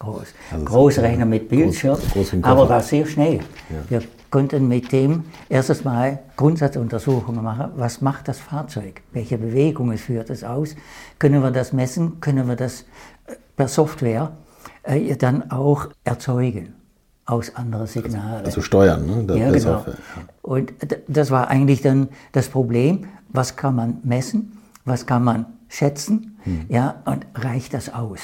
Groß. 0.02 0.34
Also 0.50 0.64
Großrechner 0.64 1.26
mit 1.26 1.48
Bildschirm, 1.48 1.96
groß, 2.12 2.32
groß 2.32 2.42
aber 2.42 2.68
war 2.68 2.82
sehr 2.82 3.06
schnell. 3.06 3.36
Ja. 3.70 3.76
Wir 3.88 4.02
konnten 4.30 4.66
mit 4.66 4.90
dem 4.90 5.24
erstes 5.48 5.84
Mal 5.84 6.18
Grundsatzuntersuchungen 6.36 7.42
machen. 7.42 7.70
Was 7.76 8.00
macht 8.00 8.26
das 8.26 8.40
Fahrzeug? 8.40 9.02
Welche 9.12 9.38
Bewegungen 9.38 9.96
führt 9.98 10.30
es 10.30 10.42
aus? 10.42 10.74
Können 11.20 11.40
wir 11.42 11.52
das 11.52 11.72
messen? 11.72 12.20
Können 12.20 12.48
wir 12.48 12.56
das 12.56 12.82
äh, 13.26 13.34
per 13.56 13.68
Software 13.68 14.32
äh, 14.82 15.16
dann 15.16 15.50
auch 15.50 15.88
erzeugen? 16.04 16.74
aus 17.24 17.54
anderen 17.54 17.86
Signalen. 17.86 18.44
Also, 18.44 18.60
steuern, 18.62 19.06
ne? 19.06 19.24
Das 19.24 19.38
ja, 19.38 19.46
genau. 19.52 19.58
Software, 19.58 19.94
ja. 19.94 20.22
Und 20.42 20.72
das 21.06 21.30
war 21.30 21.48
eigentlich 21.48 21.80
dann 21.80 22.08
das 22.32 22.48
Problem, 22.48 23.06
was 23.28 23.54
kann 23.54 23.76
man 23.76 23.98
messen, 24.02 24.58
was 24.84 25.06
kann 25.06 25.22
man 25.22 25.46
schätzen, 25.68 26.36
hm. 26.42 26.64
ja, 26.68 26.96
und 27.04 27.24
reicht 27.36 27.74
das 27.74 27.94
aus? 27.94 28.18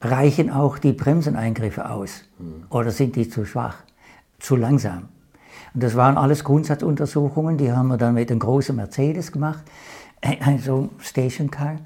Reichen 0.00 0.50
auch 0.50 0.78
die 0.78 0.92
Bremseneingriffe 0.92 1.90
aus? 1.90 2.24
Hm. 2.38 2.64
Oder 2.70 2.90
sind 2.90 3.16
die 3.16 3.28
zu 3.28 3.44
schwach? 3.44 3.76
zu 4.38 4.56
langsam. 4.56 5.08
Und 5.74 5.82
das 5.82 5.96
waren 5.96 6.16
alles 6.16 6.44
Grundsatzuntersuchungen, 6.44 7.58
die 7.58 7.72
haben 7.72 7.88
wir 7.88 7.96
dann 7.96 8.14
mit 8.14 8.30
einem 8.30 8.40
großen 8.40 8.74
Mercedes 8.74 9.32
gemacht, 9.32 9.64
also 10.44 10.88
Stationcar, 10.98 11.76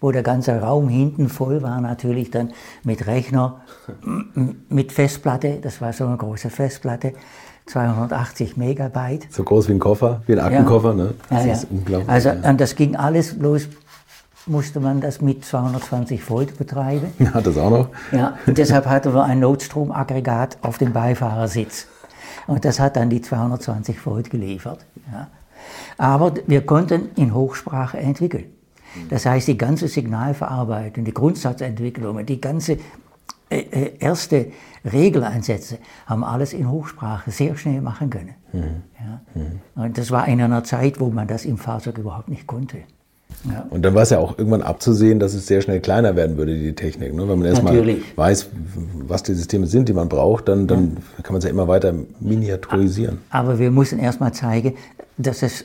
wo 0.00 0.10
der 0.10 0.22
ganze 0.22 0.60
Raum 0.60 0.88
hinten 0.88 1.28
voll 1.28 1.62
war, 1.62 1.80
natürlich 1.80 2.30
dann 2.30 2.52
mit 2.82 3.06
Rechner, 3.06 3.60
mit 4.68 4.92
Festplatte, 4.92 5.58
das 5.62 5.80
war 5.80 5.92
so 5.92 6.06
eine 6.06 6.16
große 6.16 6.50
Festplatte, 6.50 7.14
280 7.66 8.56
Megabyte. 8.56 9.28
So 9.30 9.44
groß 9.44 9.68
wie 9.68 9.72
ein 9.74 9.78
Koffer, 9.78 10.22
wie 10.26 10.32
ein 10.32 10.40
Aktenkoffer, 10.40 10.90
ja. 10.90 10.94
ne? 10.94 11.14
Das 11.28 11.46
ja, 11.46 11.52
ist 11.52 11.62
ja. 11.64 11.68
unglaublich. 11.70 12.08
Also, 12.08 12.30
und 12.30 12.60
das 12.60 12.74
ging 12.74 12.96
alles 12.96 13.36
los 13.36 13.68
musste 14.50 14.80
man 14.80 15.00
das 15.00 15.20
mit 15.20 15.44
220 15.44 16.28
Volt 16.28 16.58
betreiben. 16.58 17.12
Ja, 17.18 17.40
das 17.40 17.56
auch 17.56 17.70
noch. 17.70 17.88
Ja, 18.12 18.38
und 18.46 18.58
deshalb 18.58 18.86
hatten 18.86 19.14
wir 19.14 19.24
ein 19.24 19.40
Notstromaggregat 19.40 20.58
auf 20.62 20.78
dem 20.78 20.92
Beifahrersitz. 20.92 21.86
Und 22.46 22.64
das 22.64 22.80
hat 22.80 22.96
dann 22.96 23.10
die 23.10 23.22
220 23.22 24.04
Volt 24.04 24.30
geliefert. 24.30 24.84
Ja. 25.12 25.28
Aber 25.98 26.34
wir 26.46 26.64
konnten 26.66 27.10
in 27.16 27.34
Hochsprache 27.34 27.98
entwickeln. 27.98 28.46
Das 29.08 29.24
heißt, 29.24 29.46
die 29.46 29.56
ganze 29.56 29.86
Signalverarbeitung, 29.86 31.04
die 31.04 31.14
Grundsatzentwicklungen, 31.14 32.26
die 32.26 32.40
ganze 32.40 32.78
äh, 33.50 33.58
äh, 33.58 33.96
erste 33.98 34.52
Regeleinsätze 34.84 35.78
haben 36.06 36.24
alles 36.24 36.52
in 36.52 36.70
Hochsprache 36.70 37.30
sehr 37.30 37.56
schnell 37.56 37.80
machen 37.80 38.10
können. 38.10 38.34
Mhm. 38.52 38.82
Ja. 38.98 39.20
Mhm. 39.34 39.60
Und 39.74 39.98
das 39.98 40.10
war 40.10 40.26
in 40.28 40.40
einer 40.40 40.64
Zeit, 40.64 41.00
wo 41.00 41.10
man 41.10 41.28
das 41.28 41.44
im 41.44 41.58
Fahrzeug 41.58 41.98
überhaupt 41.98 42.28
nicht 42.28 42.46
konnte. 42.46 42.78
Ja. 43.48 43.66
Und 43.70 43.82
dann 43.82 43.94
war 43.94 44.02
es 44.02 44.10
ja 44.10 44.18
auch 44.18 44.36
irgendwann 44.38 44.62
abzusehen, 44.62 45.18
dass 45.18 45.34
es 45.34 45.46
sehr 45.46 45.62
schnell 45.62 45.80
kleiner 45.80 46.14
werden 46.16 46.36
würde, 46.36 46.56
die 46.56 46.74
Technik. 46.74 47.14
Ne? 47.14 47.28
Wenn 47.28 47.38
man 47.38 47.48
erstmal 47.48 47.96
weiß, 48.16 48.48
was 49.06 49.22
die 49.22 49.34
Systeme 49.34 49.66
sind, 49.66 49.88
die 49.88 49.94
man 49.94 50.08
braucht, 50.08 50.48
dann, 50.48 50.66
dann 50.66 50.98
ja. 51.16 51.22
kann 51.22 51.32
man 51.32 51.38
es 51.38 51.44
ja 51.44 51.50
immer 51.50 51.66
weiter 51.66 51.94
miniaturisieren. 52.20 53.18
Aber 53.30 53.58
wir 53.58 53.70
müssen 53.70 53.98
erstmal 53.98 54.32
zeigen, 54.32 54.74
dass 55.16 55.40
das 55.40 55.64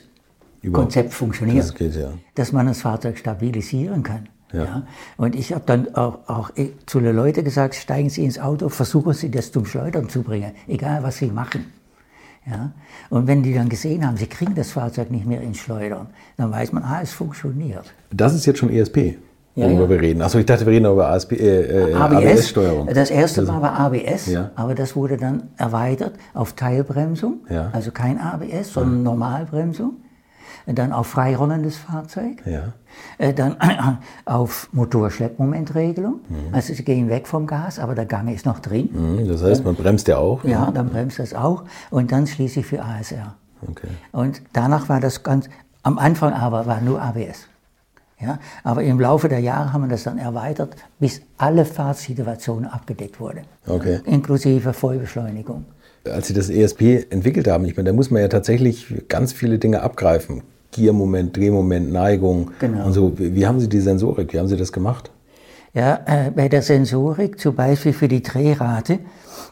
Überhaupt. 0.62 0.86
Konzept 0.86 1.12
funktioniert. 1.12 1.58
Das 1.58 1.74
geht, 1.74 1.94
ja. 1.94 2.12
Dass 2.34 2.52
man 2.52 2.66
das 2.66 2.80
Fahrzeug 2.80 3.18
stabilisieren 3.18 4.02
kann. 4.02 4.28
Ja. 4.52 4.64
ja. 4.64 4.82
Und 5.16 5.34
ich 5.34 5.52
habe 5.52 5.64
dann 5.66 5.94
auch, 5.94 6.20
auch 6.28 6.50
zu 6.86 7.00
den 7.00 7.14
Leuten 7.14 7.44
gesagt, 7.44 7.74
steigen 7.74 8.08
Sie 8.10 8.24
ins 8.24 8.38
Auto, 8.38 8.68
versuchen 8.68 9.12
Sie 9.12 9.30
das 9.30 9.52
zum 9.52 9.66
Schleudern 9.66 10.08
zu 10.08 10.22
bringen, 10.22 10.52
egal 10.66 11.02
was 11.02 11.18
Sie 11.18 11.26
machen. 11.26 11.66
Ja? 12.48 12.72
Und 13.10 13.26
wenn 13.26 13.42
die 13.42 13.52
dann 13.54 13.68
gesehen 13.68 14.06
haben, 14.06 14.16
sie 14.16 14.26
kriegen 14.26 14.54
das 14.54 14.70
Fahrzeug 14.70 15.10
nicht 15.10 15.26
mehr 15.26 15.40
ins 15.40 15.58
Schleudern, 15.58 16.08
dann 16.36 16.50
weiß 16.50 16.72
man, 16.72 16.82
ah, 16.84 17.00
es 17.02 17.12
funktioniert. 17.12 17.92
Das 18.10 18.34
ist 18.34 18.46
jetzt 18.46 18.58
schon 18.58 18.70
ESP, 18.70 19.18
worüber 19.54 19.82
ja. 19.82 19.90
wir 19.90 20.00
reden. 20.00 20.22
Achso, 20.22 20.38
ich 20.38 20.46
dachte, 20.46 20.64
wir 20.64 20.72
reden 20.72 20.86
über 20.86 21.08
ASP, 21.08 21.32
äh, 21.32 21.92
ABS-Steuerung. 21.94 22.88
ABS 22.88 22.94
das 22.94 23.10
erste 23.10 23.42
Mal 23.42 23.60
war 23.60 23.78
ABS, 23.78 24.26
ja. 24.26 24.50
aber 24.54 24.74
das 24.74 24.94
wurde 24.94 25.16
dann 25.16 25.44
erweitert 25.56 26.14
auf 26.34 26.52
Teilbremsung, 26.52 27.40
ja. 27.50 27.70
also 27.72 27.90
kein 27.90 28.20
ABS, 28.20 28.72
sondern 28.72 29.02
Normalbremsung 29.02 29.96
dann 30.66 30.92
auf 30.92 31.08
freirollendes 31.08 31.76
Fahrzeug, 31.76 32.42
ja. 32.46 32.72
Äh, 33.18 33.34
dann 33.34 33.56
auf 34.24 34.68
Motorschleppmomentregelung. 34.72 36.20
Mhm. 36.28 36.36
Also 36.54 36.74
sie 36.74 36.84
gehen 36.84 37.08
weg 37.08 37.26
vom 37.26 37.46
Gas, 37.46 37.78
aber 37.78 37.94
der 37.94 38.06
Gang 38.06 38.32
ist 38.34 38.46
noch 38.46 38.58
drin. 38.58 38.88
Mhm, 38.92 39.28
das 39.28 39.42
heißt, 39.42 39.64
man 39.64 39.74
bremst 39.74 40.08
ja 40.08 40.18
auch. 40.18 40.44
Ja, 40.44 40.70
dann 40.70 40.88
bremst 40.88 41.18
das 41.18 41.34
auch 41.34 41.64
und 41.90 42.12
dann 42.12 42.26
schließlich 42.26 42.66
für 42.66 42.82
ASR. 42.82 43.34
Okay. 43.62 43.88
Und 44.12 44.42
danach 44.52 44.88
war 44.88 45.00
das 45.00 45.22
ganz, 45.22 45.48
am 45.82 45.98
Anfang 45.98 46.32
aber 46.32 46.66
war 46.66 46.80
nur 46.80 47.00
ABS. 47.00 47.46
Ja, 48.18 48.38
aber 48.64 48.82
im 48.82 48.98
Laufe 48.98 49.28
der 49.28 49.40
Jahre 49.40 49.74
haben 49.74 49.82
wir 49.82 49.88
das 49.88 50.04
dann 50.04 50.16
erweitert, 50.16 50.74
bis 50.98 51.20
alle 51.36 51.66
Fahrtsituationen 51.66 52.64
abgedeckt 52.70 53.20
wurden. 53.20 53.42
Okay. 53.66 54.00
Inklusive 54.04 54.72
Vollbeschleunigung. 54.72 55.66
Als 56.12 56.28
Sie 56.28 56.34
das 56.34 56.50
ESP 56.50 57.06
entwickelt 57.10 57.48
haben, 57.48 57.64
ich 57.64 57.76
meine, 57.76 57.90
da 57.90 57.92
muss 57.92 58.10
man 58.10 58.22
ja 58.22 58.28
tatsächlich 58.28 58.86
ganz 59.08 59.32
viele 59.32 59.58
Dinge 59.58 59.82
abgreifen. 59.82 60.42
Giermoment, 60.72 61.36
Drehmoment, 61.36 61.92
Neigung 61.92 62.50
genau. 62.58 62.86
und 62.86 62.92
so. 62.92 63.12
Wie 63.16 63.46
haben 63.46 63.60
Sie 63.60 63.68
die 63.68 63.80
Sensorik, 63.80 64.32
wie 64.32 64.38
haben 64.38 64.48
Sie 64.48 64.56
das 64.56 64.72
gemacht? 64.72 65.10
Ja, 65.72 66.00
äh, 66.06 66.30
bei 66.30 66.48
der 66.48 66.62
Sensorik, 66.62 67.38
zum 67.38 67.54
Beispiel 67.54 67.92
für 67.92 68.08
die 68.08 68.22
Drehrate, 68.22 68.98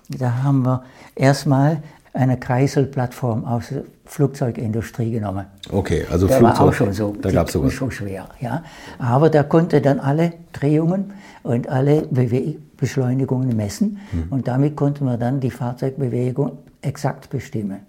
da 0.09 0.43
haben 0.43 0.63
wir 0.65 0.85
erstmal 1.15 1.83
eine 2.15 2.39
Kreiselplattform 2.39 3.45
aus 3.45 3.69
der 3.69 3.83
Flugzeugindustrie 4.07 5.11
genommen. 5.11 5.47
Okay, 5.71 6.07
also 6.11 6.27
der 6.27 6.37
Flugzeug. 6.39 6.59
war 6.61 6.69
auch 6.69 6.73
schon 6.73 6.93
so, 6.93 7.15
Da 7.21 7.31
gab 7.31 7.49
es 7.49 7.53
sowas. 7.53 7.73
schon 7.73 7.91
schwer, 7.91 8.29
ja. 8.41 8.63
Aber 8.99 9.29
der 9.31 9.45
konnte 9.45 9.81
dann 9.81 9.99
alle 10.01 10.33
Drehungen 10.53 11.13
und 11.43 11.69
alle 11.69 12.03
Bewe 12.03 12.57
Beschleunigungen 12.77 13.57
messen 13.57 13.99
Mhm. 14.13 14.27
und 14.31 14.49
damit 14.49 14.77
konnte 14.77 15.05
man 15.05 15.19
dann 15.19 15.41
die 15.41 15.51
Fahrzeugbewegung 15.51 16.59
exakt 16.83 17.31
bestimmen. 17.31 17.81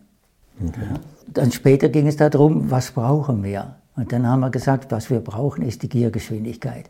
Ja. 0.59 0.71
Dann 1.27 1.51
später 1.51 1.89
ging 1.89 2.07
es 2.07 2.15
darum, 2.17 2.69
was 2.71 2.91
brauchen 2.91 3.43
wir? 3.43 3.75
Und 3.97 4.11
dann 4.11 4.27
haben 4.27 4.41
wir 4.41 4.49
gesagt, 4.49 4.91
was 4.91 5.09
wir 5.09 5.19
brauchen, 5.21 5.63
ist 5.63 5.81
die 5.81 5.87
Giergeschwindigkeit. 5.89 6.85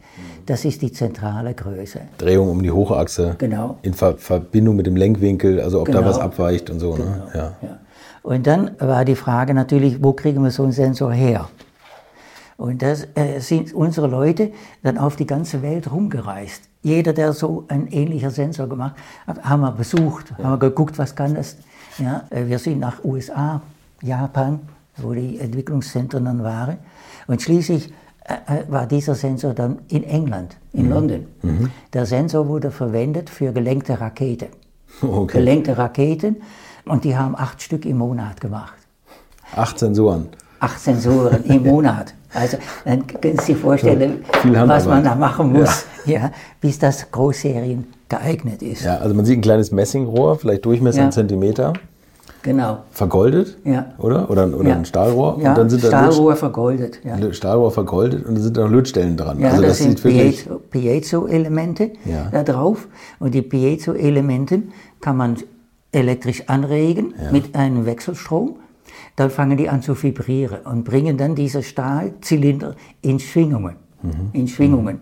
Das 0.47 0.65
ist 0.65 0.81
die 0.81 0.91
zentrale 0.91 1.53
Größe. 1.53 1.99
Drehung 2.17 2.49
um 2.49 2.63
die 2.63 2.71
Hochachse. 2.71 3.35
Genau. 3.37 3.77
In 3.83 3.93
Ver 3.93 4.17
Verbindung 4.17 4.75
mit 4.75 4.87
dem 4.87 4.95
Lenkwinkel, 4.95 5.61
also 5.61 5.81
ob 5.81 5.87
da 5.87 5.99
Genau. 5.99 6.07
was 6.09 6.17
abweicht 6.17 6.69
und 6.71 6.79
so. 6.79 6.97
Ne? 6.97 7.23
Ja. 7.33 7.53
Ja. 7.61 7.79
Und 8.23 8.47
dann 8.47 8.71
war 8.79 9.05
die 9.05 9.15
Frage 9.15 9.53
natürlich, 9.53 10.03
wo 10.03 10.13
kriegen 10.13 10.43
wir 10.43 10.49
so 10.49 10.63
einen 10.63 10.71
Sensor 10.71 11.13
her? 11.13 11.47
Und 12.57 12.81
da 12.81 12.93
äh, 13.15 13.39
sind 13.39 13.73
unsere 13.73 14.07
Leute 14.07 14.51
dann 14.81 14.97
auf 14.97 15.15
die 15.15 15.27
ganze 15.27 15.61
Welt 15.61 15.91
rumgereist. 15.91 16.63
Jeder, 16.81 17.13
der 17.13 17.33
so 17.33 17.65
ein 17.67 17.87
ähnlicher 17.87 18.31
Sensor 18.31 18.67
gemacht 18.67 18.95
hat, 19.27 19.43
haben 19.43 19.61
wir 19.61 19.71
besucht, 19.71 20.33
haben 20.37 20.53
wir 20.53 20.57
geguckt, 20.57 20.97
was 20.97 21.15
kann 21.15 21.35
das. 21.35 21.57
Ja, 21.99 22.23
äh, 22.31 22.47
wir 22.47 22.57
sind 22.57 22.79
nach 22.79 23.03
USA, 23.03 23.61
Japan, 24.01 24.59
wo 24.97 25.13
die 25.13 25.37
Entwicklungszentren 25.39 26.25
dann 26.25 26.43
waren. 26.43 26.77
Und 27.27 27.41
schließlich 27.41 27.91
äh, 28.25 28.33
äh, 28.33 28.63
war 28.71 28.87
dieser 28.87 29.15
Sensor 29.15 29.53
dann 29.53 29.79
in 29.87 30.03
England, 30.03 30.57
in 30.73 30.89
London. 30.89 31.25
Der 31.93 32.05
Sensor 32.05 32.47
wurde 32.47 32.71
verwendet 32.71 33.29
für 33.29 33.51
gelenkte 33.51 33.99
Raketen. 33.99 34.47
Okay. 35.01 35.39
Gelenkte 35.39 35.77
Raketen 35.77 36.37
und 36.85 37.03
die 37.03 37.15
haben 37.17 37.35
acht 37.35 37.61
Stück 37.61 37.85
im 37.85 37.97
Monat 37.97 38.39
gemacht. 38.41 38.75
Acht 39.55 39.77
Sensoren. 39.77 40.27
Acht 40.59 40.79
Sensoren 40.79 41.43
im 41.45 41.63
Monat. 41.71 42.13
Also 42.33 42.57
dann 42.83 43.05
können 43.07 43.37
Sie 43.39 43.53
sich 43.53 43.57
vorstellen, 43.57 44.23
Viel 44.41 44.53
was 44.53 44.85
man 44.85 45.03
da 45.03 45.15
machen 45.15 45.53
muss, 45.53 45.85
ja. 46.05 46.31
bis 46.59 46.79
das 46.79 47.09
Großserien 47.11 47.85
geeignet 48.09 48.61
ist. 48.61 48.83
Ja, 48.83 48.97
also 48.97 49.15
man 49.15 49.25
sieht 49.25 49.39
ein 49.39 49.41
kleines 49.41 49.71
Messingrohr, 49.71 50.37
vielleicht 50.37 50.65
Durchmesser 50.65 50.97
Ja. 50.97 51.03
einen 51.03 51.11
Zentimeter, 51.11 51.73
Genau. 52.45 52.83
vergoldet, 52.91 53.57
Ja. 53.65 53.93
oder? 53.97 54.29
Oder, 54.29 54.55
oder 54.55 54.69
Ja. 54.69 54.75
ein 54.75 54.85
Stahlrohr. 54.85 55.39
Ja, 55.41 55.49
und 55.49 55.57
dann 55.57 55.69
sind 55.69 55.83
da 55.83 55.87
Stahlrohr 55.87 56.35
vergoldet. 56.35 56.99
Ja. 57.03 57.33
Stahlrohr 57.33 57.71
vergoldet 57.71 58.23
und 58.25 58.35
dann 58.35 58.43
sind 58.43 58.55
da 58.55 58.63
noch 58.65 58.69
Lötstellen 58.71 59.17
dran. 59.17 59.39
Ja, 59.39 59.49
also 59.49 59.61
das, 59.63 59.79
das, 59.79 59.99
sind 59.99 60.01
Piezo-Elemente 60.71 61.91
Ja. 62.05 62.29
da 62.31 62.43
drauf. 62.43 62.87
Und 63.19 63.33
die 63.33 63.41
Piezo-Elemente 63.41 64.61
kann 65.01 65.17
man 65.17 65.37
elektrisch 65.91 66.43
anregen 66.47 67.13
mit 67.31 67.55
einem 67.55 67.85
Wechselstrom. 67.85 68.57
Dann 69.15 69.29
fangen 69.31 69.57
die 69.57 69.67
an 69.69 69.81
zu 69.81 69.95
vibrieren 70.01 70.59
und 70.65 70.83
bringen 70.83 71.17
dann 71.17 71.33
diese 71.35 71.63
Stahlzylinder 71.63 72.75
in 73.01 73.19
Schwingungen. 73.19 73.77
Mhm. 74.03 74.11
In 74.33 74.47
Schwingungen. 74.47 74.99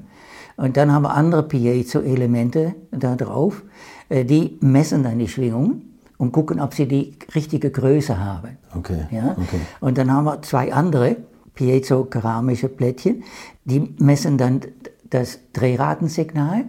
Und 0.55 0.77
dann 0.77 0.91
haben 0.93 1.03
wir 1.03 1.13
andere 1.13 1.43
Piezo-Elemente 1.43 2.75
da 2.91 3.15
drauf. 3.15 3.63
äh, 4.09 4.23
Die 4.23 4.57
messen 4.61 5.03
dann 5.03 5.17
die 5.19 5.27
Schwingungen 5.27 5.92
und 6.23 6.31
gucken, 6.31 6.59
ob 6.59 6.73
sie 6.73 6.87
die 6.87 7.13
richtige 7.35 7.69
Größe 7.69 8.17
haben. 8.17 8.57
Okay. 8.75 9.05
Ja? 9.11 9.31
okay. 9.37 9.59
Und 9.81 9.97
dann 9.97 10.11
haben 10.11 10.25
wir 10.25 10.41
zwei 10.41 10.73
andere 10.73 11.17
piezo-keramische 11.53 12.67
Plättchen, 12.69 13.23
die 13.65 13.93
messen 13.99 14.37
dann 14.37 14.61
das 15.09 15.39
Drehratensignal 15.53 16.65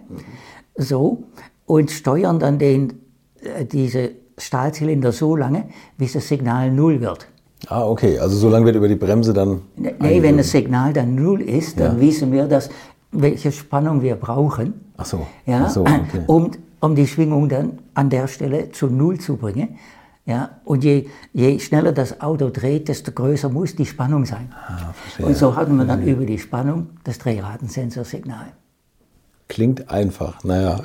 so 0.77 1.25
und 1.67 1.91
steuern 1.91 2.39
dann 2.39 2.59
den, 2.59 2.93
äh, 3.43 3.65
diese 3.65 4.11
Stahlzylinder 4.37 5.13
so 5.13 5.37
lange, 5.37 5.65
bis 5.97 6.13
das 6.13 6.29
Signal 6.29 6.71
null 6.71 7.01
wird. 7.01 7.27
Ah, 7.69 7.85
okay. 7.87 8.19
Also 8.19 8.37
so 8.37 8.49
lange 8.51 8.67
wird 8.67 8.77
über 8.77 8.89
die 8.89 8.97
Bremse 8.97 9.33
dann. 9.33 9.63
Nee, 9.77 10.21
wenn 10.23 10.37
das 10.37 10.51
Signal 10.51 10.93
dann 10.93 11.15
null 11.15 11.41
ist, 11.41 11.79
dann 11.81 11.97
Ja. 11.97 12.01
wissen 12.01 12.31
wir, 12.33 12.47
dass, 12.47 12.69
welche 13.13 13.53
Spannung 13.53 14.03
wir 14.03 14.17
brauchen, 14.17 14.75
Ach 14.97 15.07
so. 15.07 15.27
ja, 15.47 15.65
Ach 15.67 15.71
so, 15.71 15.81
okay. 15.83 16.25
um, 16.27 16.51
um 16.85 16.95
die 16.95 17.07
Schwingung 17.07 17.49
dann 17.49 17.79
an 17.95 18.11
der 18.11 18.27
Stelle 18.29 18.71
zu 18.73 18.87
Null 18.89 19.19
zu 19.19 19.37
bringen. 19.37 19.79
Ja, 20.27 20.51
und 20.65 20.85
je, 20.85 21.07
je 21.35 21.59
schneller 21.59 21.93
das 21.93 22.21
Auto 22.21 22.49
dreht, 22.51 22.89
desto 22.89 23.13
größer 23.13 23.49
muss 23.51 23.77
die 23.77 23.85
Spannung 23.87 24.25
sein. 24.25 24.53
Ah, 24.55 24.95
und 25.23 25.37
so 25.37 25.55
hatten 25.55 25.77
wir 25.77 25.85
dann 25.85 26.03
über 26.03 26.25
die 26.25 26.39
Spannung 26.39 26.87
das 27.05 27.19
Drehratensensorsignal. 27.19 28.47
Klingt 29.49 29.91
einfach. 29.91 30.43
Naja. 30.45 30.81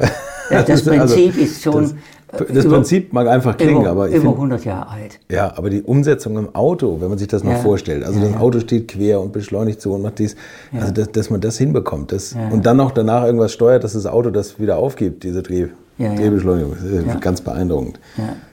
Ja, 0.49 0.63
das 0.63 0.69
Also, 0.87 0.91
Prinzip 0.91 1.37
ist 1.37 1.63
schon 1.63 1.93
Das, 2.27 2.47
das 2.53 2.65
über- 2.65 2.75
Prinzip 2.75 3.13
mag 3.13 3.27
einfach 3.29 3.55
klingen, 3.55 3.81
über, 3.81 3.91
aber 3.91 4.09
ich 4.09 4.15
über 4.15 4.23
finde. 4.23 4.35
100 4.35 4.65
Jahre 4.65 4.89
alt. 4.89 5.19
Ja, 5.31 5.53
aber 5.57 5.69
die 5.69 5.81
Umsetzung 5.83 6.37
im 6.37 6.53
Auto, 6.53 6.99
wenn 6.99 7.07
man 7.09 7.17
sich 7.17 7.29
das 7.29 7.43
mal 7.43 7.53
Ja. 7.53 7.57
vorstellt, 7.59 8.03
also 8.03 8.19
Ja, 8.19 8.27
das. 8.27 8.41
Auto 8.41 8.59
steht 8.59 8.89
quer 8.89 9.21
und 9.21 9.31
beschleunigt 9.31 9.79
so 9.81 9.93
und 9.93 10.01
macht 10.01 10.19
dies, 10.19 10.35
also 10.73 10.91
dass, 10.91 11.11
dass 11.13 11.29
man 11.29 11.39
das 11.39 11.57
hinbekommt, 11.57 12.11
das, 12.11 12.35
und 12.51 12.65
dann 12.65 12.75
noch 12.77 12.91
danach 12.91 13.23
irgendwas 13.23 13.53
steuert, 13.53 13.83
dass 13.85 13.93
das 13.93 14.05
Auto 14.05 14.29
das 14.31 14.59
wieder 14.59 14.77
aufgibt, 14.77 15.23
diese 15.23 15.41
Dreh, 15.41 15.67
Ja, 15.99 16.13
ist 16.13 17.07
Ja. 17.07 17.15
ganz 17.19 17.41
beeindruckend. 17.41 17.99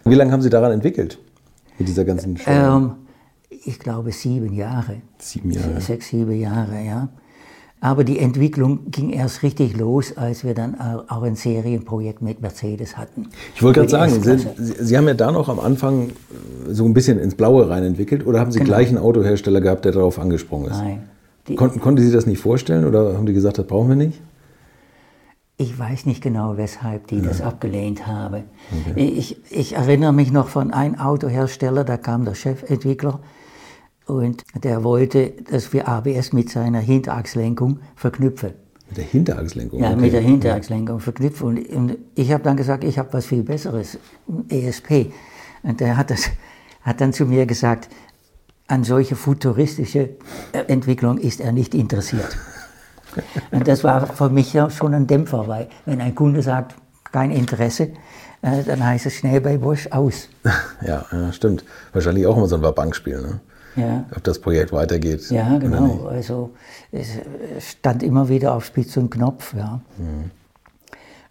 Wie 0.05 0.15
lange 0.15 0.33
haben 0.33 0.43
Sie 0.43 0.51
daran 0.51 0.73
entwickelt? 0.73 1.19
Mit 1.79 1.89
dieser 1.89 2.05
ganzen? 2.05 2.39
Ähm, 2.47 2.93
ich 3.65 3.79
glaube 3.79 4.13
sieben 4.13 4.53
Jahre. 4.53 4.97
Sieben 5.19 5.51
Jahre. 5.53 5.81
Sechs, 5.81 6.09
sieben 6.09 6.39
Jahre, 6.39 6.83
ja. 6.85 7.09
Aber 7.81 8.05
die 8.05 8.19
Entwicklung 8.19 8.91
ging 8.91 9.11
erst 9.11 9.43
richtig 9.43 9.77
los, 9.77 10.17
als 10.17 10.45
wir 10.45 10.55
dann 10.55 10.75
auch 11.09 11.23
ein 11.23 11.37
Serienprojekt 11.37 12.23
mit 12.23 12.41
Mercedes 12.41 12.97
hatten. 12.97 13.29
Ich 13.55 13.63
wollte 13.63 13.81
gerade 13.81 13.91
sagen, 13.91 14.23
Sie. 14.23 14.85
Sie, 14.85 14.97
haben 14.97 15.07
ja 15.07 15.15
da 15.15 15.31
noch 15.31 15.49
am 15.49 15.61
Anfang 15.61 16.09
äh, 16.09 16.73
so 16.73 16.85
ein 16.85 16.95
bisschen 16.95 17.19
ins 17.19 17.35
Blaue 17.35 17.69
rein 17.69 17.85
entwickelt 17.85 18.27
oder 18.27 18.41
haben 18.41 18.51
Sie 18.51 18.61
gleich 18.61 18.89
einen 18.89 18.99
Autohersteller 18.99 19.61
gehabt, 19.61 19.85
der 19.85 19.93
darauf 19.93 20.19
angesprungen 20.19 20.71
ist? 20.71 20.79
Genau. 20.79 20.89
Nein. 20.89 21.03
Die, 21.49 21.55
Konnten, 21.55 21.81
konnten 21.81 22.03
Sie 22.03 22.11
das 22.11 22.27
nicht 22.27 22.41
vorstellen 22.41 22.87
oder 22.87 23.15
haben 23.15 23.27
die 23.27 23.33
gesagt, 23.33 23.59
das 23.59 23.67
brauchen 23.67 23.89
wir 23.91 23.97
nicht? 23.97 24.21
Ich 25.59 25.79
weiß 25.79 26.05
nicht 26.05 26.23
genau, 26.23 26.59
weshalb 26.59 27.07
die 27.07 27.23
das 27.23 27.41
abgelehnt 27.41 28.07
haben. 28.07 28.45
Ich, 28.95 29.39
ich 29.51 29.75
erinnere 29.75 30.13
mich 30.13 30.31
noch 30.31 30.49
von 30.49 30.71
einem 30.71 30.97
Autohersteller, 30.97 31.83
da 31.83 31.97
kam 31.97 32.27
der 32.27 32.35
Chefentwickler 32.35 33.21
und 34.05 34.45
der 34.63 34.85
wollte, 34.85 35.33
dass 35.51 35.73
wir 35.73 35.89
ABS 35.89 36.35
mit 36.35 36.51
seiner 36.51 36.81
Hinterachslenkung 36.81 37.81
verknüpfen. 37.95 38.53
Mit 38.89 38.99
der 38.99 39.05
Hinterachslenkung? 39.05 39.81
Ja, 39.81 39.93
okay. 39.93 40.01
mit 40.01 40.13
der 40.13 40.21
Hinterachslenkung 40.21 41.01
verknüpfen. 41.01 41.47
Und, 41.47 41.69
und 41.71 41.99
ich 42.15 42.33
habe 42.33 42.45
dann 42.45 42.57
gesagt, 42.59 42.85
ich 42.85 42.99
habe 42.99 43.13
was 43.13 43.25
viel 43.25 43.43
Besseres, 43.43 43.99
ESP. 44.51 45.13
Und 45.63 45.81
der 45.81 45.97
hat, 45.97 46.11
das, 46.11 46.29
hat 46.83 47.01
dann 47.01 47.15
zu 47.15 47.25
mir 47.25 47.47
gesagt, 47.47 47.89
an 48.69 48.85
solche 48.85 49.17
futuristische 49.17 50.11
äh, 50.53 50.59
Entwicklung 50.69 51.19
ist 51.19 51.41
er 51.41 51.53
nicht 51.53 51.75
interessiert. 51.75 52.37
Und 53.51 53.67
das 53.67 53.85
war 53.85 54.07
für 54.07 54.29
mich 54.29 54.53
ja 54.53 54.71
schon 54.71 54.95
ein 54.95 55.07
Dämpfer, 55.07 55.47
weil 55.49 55.69
wenn 55.85 56.01
ein 56.01 56.15
Kunde 56.15 56.43
sagt, 56.43 56.75
kein 57.13 57.31
Interesse, 57.31 57.91
äh, 58.43 58.63
dann 58.65 58.85
heißt 58.85 59.07
es 59.07 59.15
schnell 59.15 59.41
bei 59.41 59.59
Bosch 59.59 59.89
aus. 59.91 60.29
Ja, 60.87 61.05
ja, 61.11 61.33
stimmt. 61.33 61.65
Wahrscheinlich 61.93 62.27
auch 62.27 62.37
immer 62.37 62.47
so 62.47 62.57
ein 62.57 62.75
Bankspiel, 62.75 63.21
ne? 63.21 63.41
Ja. 63.77 64.05
Ob 64.15 64.23
das 64.25 64.39
Projekt 64.39 64.73
weitergeht. 64.73 65.31
Ja, 65.31 65.59
genau. 65.59 66.07
Also 66.07 66.51
es 66.93 67.09
stand 67.59 68.03
immer 68.03 68.29
wieder 68.29 68.55
auf 68.55 68.65
Spitz 68.65 68.97
und 68.97 69.11
Knopf. 69.11 69.55
Ja. 69.55 69.81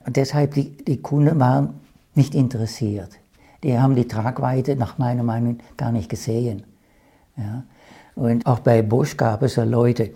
Und 0.05 0.15
deshalb, 0.15 0.53
die, 0.53 0.69
die 0.77 1.01
Kunden 1.01 1.39
waren 1.39 1.79
nicht 2.13 2.35
interessiert. 2.35 3.09
Die 3.63 3.79
haben 3.79 3.95
die 3.95 4.07
Tragweite 4.07 4.75
nach 4.75 4.99
meiner 4.99 5.23
Meinung 5.23 5.59
gar 5.75 5.91
nicht 5.91 6.09
gesehen. 6.09 6.63
Ja. 7.35 7.63
Und 8.15 8.45
auch 8.45 8.59
bei 8.59 8.81
Bosch 8.81 9.17
gab 9.17 9.41
es 9.41 9.55
ja 9.55 9.63
Leute, 9.63 10.11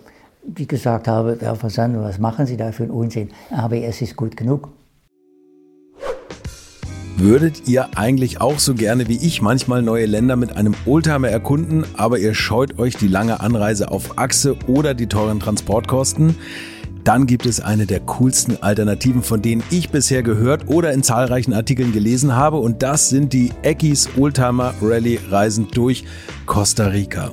die 0.54 0.66
gesagt 0.66 1.08
haben, 1.08 1.38
Herr 1.40 1.56
Versander, 1.56 2.02
was 2.02 2.18
machen 2.18 2.46
Sie 2.46 2.56
da 2.56 2.72
für 2.72 2.84
einen 2.84 2.92
Unsinn? 2.92 3.30
ABS 3.50 4.02
ist 4.02 4.16
gut 4.16 4.36
genug. 4.36 4.68
Würdet 7.16 7.68
ihr 7.68 7.98
eigentlich 7.98 8.40
auch 8.40 8.58
so 8.58 8.74
gerne 8.74 9.06
wie 9.06 9.18
ich 9.18 9.42
manchmal 9.42 9.82
neue 9.82 10.06
Länder 10.06 10.36
mit 10.36 10.56
einem 10.56 10.74
Oldtimer 10.86 11.28
erkunden, 11.28 11.84
aber 11.98 12.18
ihr 12.18 12.32
scheut 12.32 12.78
euch 12.78 12.96
die 12.96 13.08
lange 13.08 13.40
Anreise 13.40 13.90
auf 13.90 14.18
Achse 14.18 14.56
oder 14.66 14.94
die 14.94 15.06
teuren 15.06 15.38
Transportkosten? 15.38 16.34
Dann 17.04 17.26
gibt 17.26 17.44
es 17.44 17.60
eine 17.60 17.84
der 17.84 18.00
coolsten 18.00 18.62
Alternativen, 18.62 19.22
von 19.22 19.42
denen 19.42 19.62
ich 19.70 19.90
bisher 19.90 20.22
gehört 20.22 20.68
oder 20.68 20.92
in 20.92 21.02
zahlreichen 21.02 21.52
Artikeln 21.52 21.92
gelesen 21.92 22.36
habe 22.36 22.56
und 22.56 22.82
das 22.82 23.10
sind 23.10 23.34
die 23.34 23.52
Eckis 23.62 24.08
Oldtimer 24.16 24.74
Rally 24.80 25.18
Reisen 25.30 25.68
durch 25.70 26.04
Costa 26.46 26.86
Rica. 26.86 27.32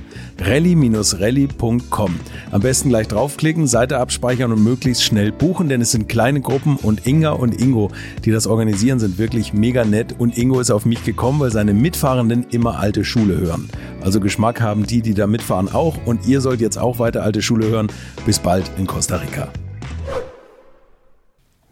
rally-rally.com. 0.41 2.19
Am 2.51 2.61
besten 2.61 2.89
gleich 2.89 3.07
draufklicken, 3.07 3.67
Seite 3.67 3.97
abspeichern 3.99 4.51
und 4.51 4.63
möglichst 4.63 5.03
schnell 5.03 5.31
buchen, 5.31 5.69
denn 5.69 5.81
es 5.81 5.91
sind 5.91 6.09
kleine 6.09 6.41
Gruppen 6.41 6.77
und 6.77 7.05
Inga 7.05 7.31
und 7.31 7.59
Ingo, 7.61 7.91
die 8.25 8.31
das 8.31 8.47
organisieren, 8.47 8.99
sind 8.99 9.17
wirklich 9.17 9.53
mega 9.53 9.85
nett 9.85 10.15
und 10.17 10.37
Ingo 10.37 10.59
ist 10.59 10.71
auf 10.71 10.85
mich 10.85 11.03
gekommen, 11.03 11.39
weil 11.39 11.51
seine 11.51 11.73
Mitfahrenden 11.73 12.45
immer 12.49 12.79
alte 12.79 13.03
Schule 13.03 13.37
hören. 13.37 13.69
Also 14.01 14.19
Geschmack 14.19 14.61
haben 14.61 14.85
die, 14.85 15.01
die 15.01 15.13
da 15.13 15.27
mitfahren 15.27 15.71
auch 15.71 15.97
und 16.05 16.27
ihr 16.27 16.41
sollt 16.41 16.61
jetzt 16.61 16.77
auch 16.77 16.99
weiter 16.99 17.23
alte 17.23 17.41
Schule 17.41 17.67
hören. 17.67 17.87
Bis 18.25 18.39
bald 18.39 18.69
in 18.77 18.87
Costa 18.87 19.17
Rica. 19.17 19.49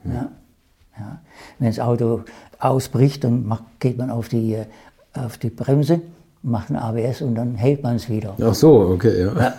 Ja, 0.06 0.32
ja. 0.98 1.22
Wenn 1.58 1.68
das 1.68 1.80
Auto 1.80 2.24
ausbricht, 2.60 3.24
dann 3.24 3.58
geht 3.80 3.98
man 3.98 4.10
auf 4.10 4.30
die, 4.30 4.54
äh, 4.54 4.66
auf 5.14 5.38
die 5.38 5.50
Bremse 5.50 6.02
macht 6.42 6.70
ein 6.70 6.76
ABS 6.76 7.22
und 7.22 7.36
dann 7.36 7.56
hält 7.56 7.84
man 7.84 7.96
es 7.98 8.10
wieder. 8.10 8.36
Ach 8.42 8.54
so, 8.54 8.90
okay, 8.94 9.22
ja. 9.22 9.34
ja. 9.40 9.54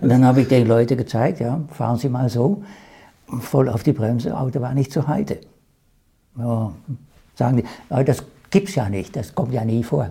Und 0.00 0.08
dann 0.08 0.24
habe 0.24 0.42
ich 0.42 0.48
den 0.48 0.66
Leuten 0.66 0.96
gezeigt, 0.96 1.40
ja, 1.40 1.60
fahren 1.72 1.96
Sie 1.96 2.08
mal 2.08 2.28
so, 2.28 2.62
voll 3.40 3.68
auf 3.68 3.82
die 3.82 3.92
Bremse, 3.92 4.36
Auto 4.36 4.60
war 4.60 4.74
nicht 4.74 4.92
zu 4.92 5.06
halten. 5.06 5.38
Ja, 6.38 6.72
sagen 7.34 7.58
die, 7.58 7.64
ja, 7.90 8.02
das 8.02 8.22
gibt's 8.50 8.74
ja 8.74 8.88
nicht, 8.88 9.16
das 9.16 9.34
kommt 9.34 9.52
ja 9.52 9.64
nie 9.64 9.82
vor. 9.82 10.10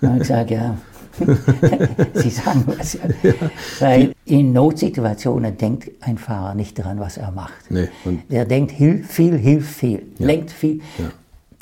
Dann 0.00 0.10
habe 0.10 0.22
ich 0.22 0.28
gesagt, 0.28 0.50
ja, 0.50 0.76
Sie 2.14 2.30
sagen 2.30 2.64
was. 2.66 2.94
Ja. 2.94 3.32
Weil 3.80 4.14
in 4.24 4.52
Notsituationen 4.52 5.56
denkt 5.56 5.90
ein 6.00 6.16
Fahrer 6.16 6.54
nicht 6.54 6.78
daran, 6.78 7.00
was 7.00 7.18
er 7.18 7.30
macht. 7.30 7.70
Nee, 7.70 7.88
Der 8.30 8.44
denkt 8.44 8.72
viel, 8.72 9.36
hilft 9.36 9.74
viel, 9.74 10.02
ja. 10.18 10.26
lenkt 10.26 10.50
viel. 10.50 10.80
Ja. 10.98 11.10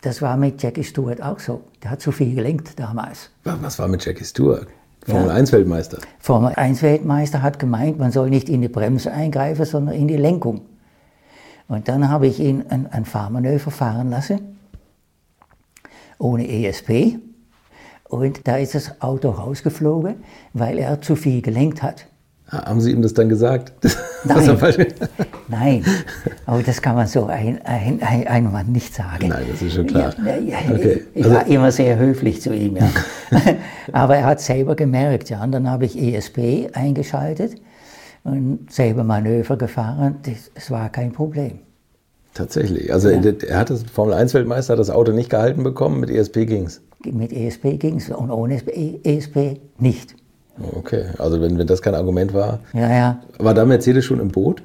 Das 0.00 0.22
war 0.22 0.36
mit 0.36 0.62
Jackie 0.62 0.84
Stewart 0.84 1.22
auch 1.22 1.40
so. 1.40 1.62
Der 1.82 1.90
hat 1.90 2.00
zu 2.00 2.12
viel 2.12 2.34
gelenkt 2.34 2.78
damals. 2.78 3.30
Was 3.44 3.78
war 3.78 3.88
mit 3.88 4.04
Jackie 4.04 4.24
Stewart? 4.24 4.68
Formel 5.04 5.30
1 5.30 5.52
Weltmeister. 5.52 5.98
Formel 6.18 6.52
1 6.54 6.82
Weltmeister 6.82 7.42
hat 7.42 7.58
gemeint, 7.58 7.98
man 7.98 8.12
soll 8.12 8.30
nicht 8.30 8.48
in 8.48 8.60
die 8.60 8.68
Bremse 8.68 9.10
eingreifen, 9.10 9.64
sondern 9.64 9.94
in 9.94 10.06
die 10.06 10.16
Lenkung. 10.16 10.60
Und 11.66 11.88
dann 11.88 12.08
habe 12.08 12.26
ich 12.26 12.40
ihn 12.40 12.64
ein, 12.68 12.86
ein 12.92 13.04
Fahrmanöver 13.04 13.70
fahren 13.70 14.10
lassen, 14.10 14.58
ohne 16.18 16.48
ESP. 16.48 17.18
Und 18.04 18.46
da 18.46 18.56
ist 18.56 18.74
das 18.74 19.00
Auto 19.00 19.30
rausgeflogen, 19.30 20.16
weil 20.52 20.78
er 20.78 21.00
zu 21.00 21.16
viel 21.16 21.42
gelenkt 21.42 21.82
hat. 21.82 22.06
Haben 22.50 22.80
Sie 22.80 22.92
ihm 22.92 23.02
das 23.02 23.12
dann 23.12 23.28
gesagt? 23.28 23.72
Nein, 24.24 24.58
nein. 25.46 25.84
aber 26.44 26.62
das 26.62 26.82
kann 26.82 26.96
man 26.96 27.06
so 27.06 27.26
ein, 27.26 27.60
ein, 27.64 28.02
ein, 28.02 28.26
ein 28.26 28.52
Mann 28.52 28.72
nicht 28.72 28.92
sagen. 28.92 29.28
Nein, 29.28 29.44
das 29.48 29.62
ist 29.62 29.74
schon 29.74 29.86
klar. 29.86 30.12
Ja, 30.26 30.36
ja, 30.36 30.56
okay. 30.74 31.04
Ich 31.14 31.24
also, 31.24 31.36
war 31.36 31.46
immer 31.46 31.70
sehr 31.70 31.96
höflich 31.98 32.42
zu 32.42 32.52
ihm, 32.52 32.76
ja. 32.76 32.90
aber 33.92 34.16
er 34.16 34.24
hat 34.24 34.40
selber 34.40 34.74
gemerkt, 34.74 35.30
ja. 35.30 35.42
Und 35.44 35.52
dann 35.52 35.70
habe 35.70 35.84
ich 35.84 35.96
ESP 35.96 36.70
eingeschaltet 36.72 37.54
und 38.24 38.70
selber 38.72 39.04
Manöver 39.04 39.56
gefahren. 39.56 40.16
Es 40.54 40.70
war 40.70 40.88
kein 40.88 41.12
Problem. 41.12 41.60
Tatsächlich. 42.34 42.92
Also 42.92 43.10
ja. 43.10 43.20
er 43.46 43.58
hat 43.58 43.70
das 43.70 43.84
Formel 43.84 44.14
1 44.14 44.34
Weltmeister 44.34 44.72
hat 44.72 44.80
das 44.80 44.90
Auto 44.90 45.12
nicht 45.12 45.30
gehalten 45.30 45.62
bekommen, 45.62 46.00
mit 46.00 46.10
ESP 46.10 46.46
ging 46.46 46.66
es. 46.66 46.80
Mit 47.04 47.32
ESP 47.32 47.78
ging 47.78 47.96
es 47.96 48.10
und 48.10 48.30
ohne 48.30 48.54
ESP 48.56 49.60
nicht. 49.78 50.16
Okay, 50.74 51.06
also 51.18 51.40
wenn, 51.40 51.58
wenn 51.58 51.66
das 51.66 51.82
kein 51.82 51.94
Argument 51.94 52.34
war. 52.34 52.60
Ja, 52.72 52.90
ja. 52.90 53.20
War 53.38 53.54
da 53.54 53.64
Mercedes 53.64 54.04
schon 54.04 54.20
im 54.20 54.28
Boot? 54.28 54.62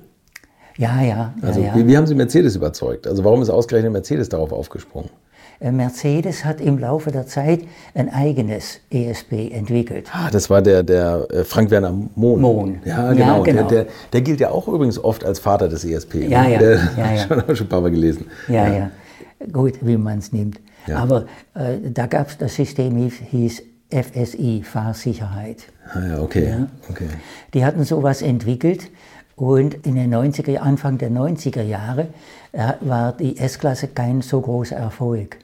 Ja, 0.77 1.01
ja. 1.01 1.33
Also 1.41 1.61
ja, 1.61 1.75
Wie, 1.75 1.87
wie, 1.87 1.95
haben 1.95 2.07
Sie 2.07 2.15
Mercedes 2.15 2.55
überzeugt? 2.55 3.07
Also 3.07 3.23
warum 3.23 3.41
ist 3.41 3.49
ausgerechnet 3.49 3.93
Mercedes 3.93 4.29
darauf 4.29 4.51
aufgesprungen? 4.51 5.09
Äh, 5.59 5.71
Mercedes 5.71 6.43
hat 6.45 6.59
im 6.59 6.79
Laufe 6.79 7.11
der 7.11 7.27
Zeit 7.27 7.61
ein 7.93 8.11
eigenes 8.11 8.79
ESP 8.89 9.51
entwickelt. 9.51 10.09
Ah, 10.11 10.29
das 10.31 10.49
war 10.49 10.61
der, 10.61 10.81
der 10.81 11.27
äh, 11.29 11.43
Frank 11.43 11.69
Werner 11.69 11.91
Mohn. 12.15 12.41
Mohn. 12.41 12.81
Ja, 12.85 13.13
genau. 13.13 13.37
Ja, 13.37 13.43
genau. 13.43 13.67
Der, 13.67 13.83
der, 13.83 13.91
der, 14.11 14.21
gilt 14.21 14.39
ja 14.39 14.49
auch 14.49 14.67
übrigens 14.67 14.97
oft 14.97 15.23
als 15.23 15.39
Vater 15.39 15.69
des 15.69 15.85
ESP. 15.85 16.15
Ne? 16.15 16.29
Ja, 16.29 16.47
ja. 16.47 16.59
Der, 16.59 16.75
ja, 16.97 17.13
ja. 17.13 17.17
Schon, 17.27 17.55
schon 17.55 17.67
ein 17.67 17.69
paar 17.69 17.81
Mal 17.81 17.91
gelesen. 17.91 18.25
Ja, 18.47 18.67
ja. 18.67 18.73
ja. 18.73 18.91
Gut, 19.51 19.73
wie 19.81 19.97
man 19.97 20.19
es 20.19 20.31
nimmt. 20.31 20.59
Aber 20.91 21.25
äh, 21.53 21.77
da 21.93 22.07
gab 22.07 22.29
es 22.29 22.37
das 22.37 22.55
System, 22.55 22.97
hieß 22.97 23.61
FSI, 23.89 24.63
Fahrsicherheit. 24.63 25.67
Ah 25.93 26.05
ja, 26.07 26.21
okay. 26.21 26.49
Ja. 26.49 26.67
okay. 26.89 27.07
Die 27.53 27.63
hatten 27.65 27.83
sowas 27.83 28.21
entwickelt 28.21 28.89
und 29.35 29.85
in 29.85 29.95
den 29.95 30.13
90er, 30.13 30.57
Anfang 30.57 30.97
der 30.97 31.11
90er 31.11 31.63
Jahre 31.63 32.07
äh, 32.51 32.73
war 32.81 33.13
die 33.13 33.37
S-Klasse 33.37 33.87
kein 33.87 34.21
so 34.21 34.41
großer 34.41 34.75
Erfolg. 34.75 35.37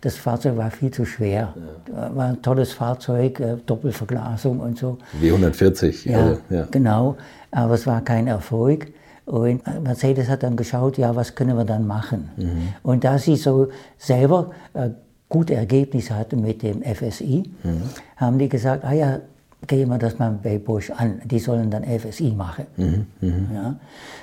Das 0.00 0.16
Fahrzeug 0.16 0.56
war 0.56 0.70
viel 0.70 0.90
zu 0.90 1.04
schwer. 1.06 1.54
Ja. 1.88 2.14
War 2.14 2.28
ein 2.28 2.42
tolles 2.42 2.72
Fahrzeug, 2.72 3.40
äh, 3.40 3.56
Doppelverglasung 3.64 4.60
und 4.60 4.78
so. 4.78 4.98
Wie 5.20 5.28
140. 5.28 6.04
Ja, 6.04 6.18
also, 6.18 6.40
ja, 6.50 6.66
genau. 6.70 7.16
Aber 7.50 7.74
es 7.74 7.86
war 7.86 8.02
kein 8.02 8.26
Erfolg. 8.26 8.88
Und 9.26 9.62
Mercedes 9.82 10.28
hat 10.28 10.42
dann 10.42 10.56
geschaut, 10.56 10.98
ja, 10.98 11.16
was 11.16 11.34
können 11.34 11.56
wir 11.56 11.64
dann 11.64 11.86
machen? 11.86 12.28
Mhm. 12.36 12.68
Und 12.82 13.04
da 13.04 13.16
sie 13.18 13.36
so 13.36 13.68
selber 13.96 14.50
äh, 14.74 14.90
gute 15.28 15.54
Ergebnisse 15.54 16.14
hatten 16.14 16.40
mit 16.40 16.62
dem 16.62 16.82
FSI, 16.82 17.44
mhm. 17.62 17.82
haben 18.16 18.38
die 18.38 18.48
gesagt, 18.48 18.84
ah 18.84 18.92
ja, 18.92 19.20
gehen 19.66 19.88
wir 19.88 19.98
das 19.98 20.18
mal 20.18 20.38
bei 20.42 20.58
Bosch 20.58 20.90
an, 20.90 21.20
die 21.24 21.38
sollen 21.38 21.70
dann 21.70 21.84
FSI 21.84 22.32
machen. 22.36 22.66
Mhm. 22.76 23.06
Mhm. 23.20 23.48
Ja. 23.54 23.76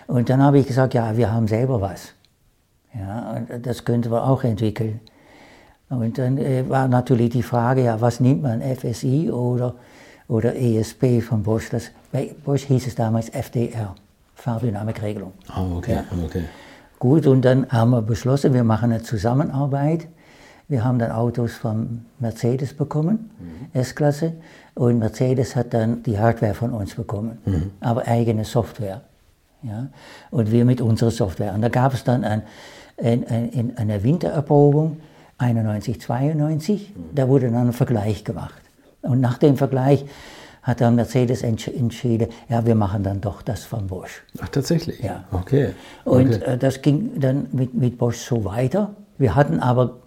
Und 0.08 0.30
dann 0.30 0.42
habe 0.42 0.60
ich 0.60 0.68
gesagt, 0.68 0.94
ja, 0.94 1.16
wir 1.16 1.32
haben 1.32 1.48
selber 1.48 1.82
was. 1.82 2.14
Ja, 2.94 3.32
und 3.32 3.66
das 3.66 3.86
könnten 3.86 4.12
wir 4.12 4.24
auch 4.26 4.44
entwickeln. 4.44 5.00
Und 5.90 6.18
dann 6.18 6.38
äh, 6.38 6.68
war 6.70 6.88
natürlich 6.88 7.32
die 7.32 7.44
Frage, 7.44 7.84
ja, 7.84 8.00
was 8.00 8.20
nimmt 8.20 8.44
man, 8.44 8.62
FSI 8.62 9.30
oder, 9.30 9.76
oder 10.28 10.56
ESP 10.56 11.22
von 11.22 11.44
Bosch? 11.44 11.70
Das, 11.70 11.92
bei 12.12 12.34
Bosch 12.46 12.64
hieß 12.64 12.88
es 12.88 12.96
damals 12.96 13.30
FDR, 13.30 13.96
Fahrdynamikregelung. 14.36 15.34
Ah, 15.50 15.62
oh, 15.62 15.78
okay, 15.78 15.96
ja. 15.96 16.04
okay. 16.26 16.44
Gut, 17.00 17.28
und 17.28 17.44
dann 17.44 17.68
haben 17.70 17.92
wir 17.92 18.02
beschlossen, 18.02 18.54
wir 18.54 18.64
machen 18.64 18.92
eine 18.92 19.02
Zusammenarbeit 19.02 20.08
wir 20.72 20.86
haben 20.86 21.00
dann 21.00 21.12
Autos 21.12 21.52
von 21.52 22.06
Mercedes 22.20 22.74
bekommen, 22.74 23.30
mhm. 23.40 23.80
S-Klasse, 23.80 24.34
und 24.74 25.00
Mercedes 25.00 25.58
hat 25.58 25.74
dann 25.74 26.02
die 26.04 26.18
Hardware 26.18 26.54
von 26.54 26.72
uns 26.72 26.96
bekommen, 26.96 27.40
mhm. 27.46 27.72
aber 27.82 28.08
eigene 28.08 28.46
Software. 28.46 29.02
Ja? 29.64 29.90
Und 30.30 30.50
wir 30.50 30.64
mit 30.64 30.80
unserer 30.80 31.12
Software. 31.12 31.54
Und 31.54 31.62
da 31.62 31.68
gab 31.68 31.94
es 31.94 32.06
dann 32.06 32.24
ein, 32.24 32.44
ein, 32.98 33.28
ein, 33.28 33.74
eine 33.76 34.02
Wintererprobung, 34.02 35.02
91, 35.40 36.00
92, 36.00 36.94
mhm. 36.96 37.16
da 37.16 37.28
wurde 37.28 37.52
dann 37.52 37.68
ein 37.68 37.74
Vergleich 37.74 38.24
gemacht. 38.24 38.62
Und 39.02 39.20
nach 39.20 39.40
dem 39.40 39.58
Vergleich 39.58 40.06
hat 40.64 40.80
dann 40.80 40.96
Mercedes 40.96 41.44
entsch 41.44 41.68
entschieden, 41.68 42.30
ja, 42.48 42.66
wir 42.66 42.76
machen 42.76 43.04
dann 43.04 43.20
doch 43.20 43.42
das 43.42 43.66
von 43.66 43.88
Bosch. 43.88 44.24
Ach, 44.40 44.48
tatsächlich? 44.48 45.02
Ja. 45.02 45.26
Okay. 45.34 45.74
Und 46.06 46.36
okay. 46.36 46.54
äh, 46.54 46.58
das 46.58 46.82
ging 46.82 47.20
dann 47.20 47.48
mit, 47.52 47.74
mit 47.74 47.98
Bosch 47.98 48.20
so 48.20 48.46
weiter. 48.46 48.96
Wir 49.18 49.36
hatten 49.36 49.60
aber 49.60 50.01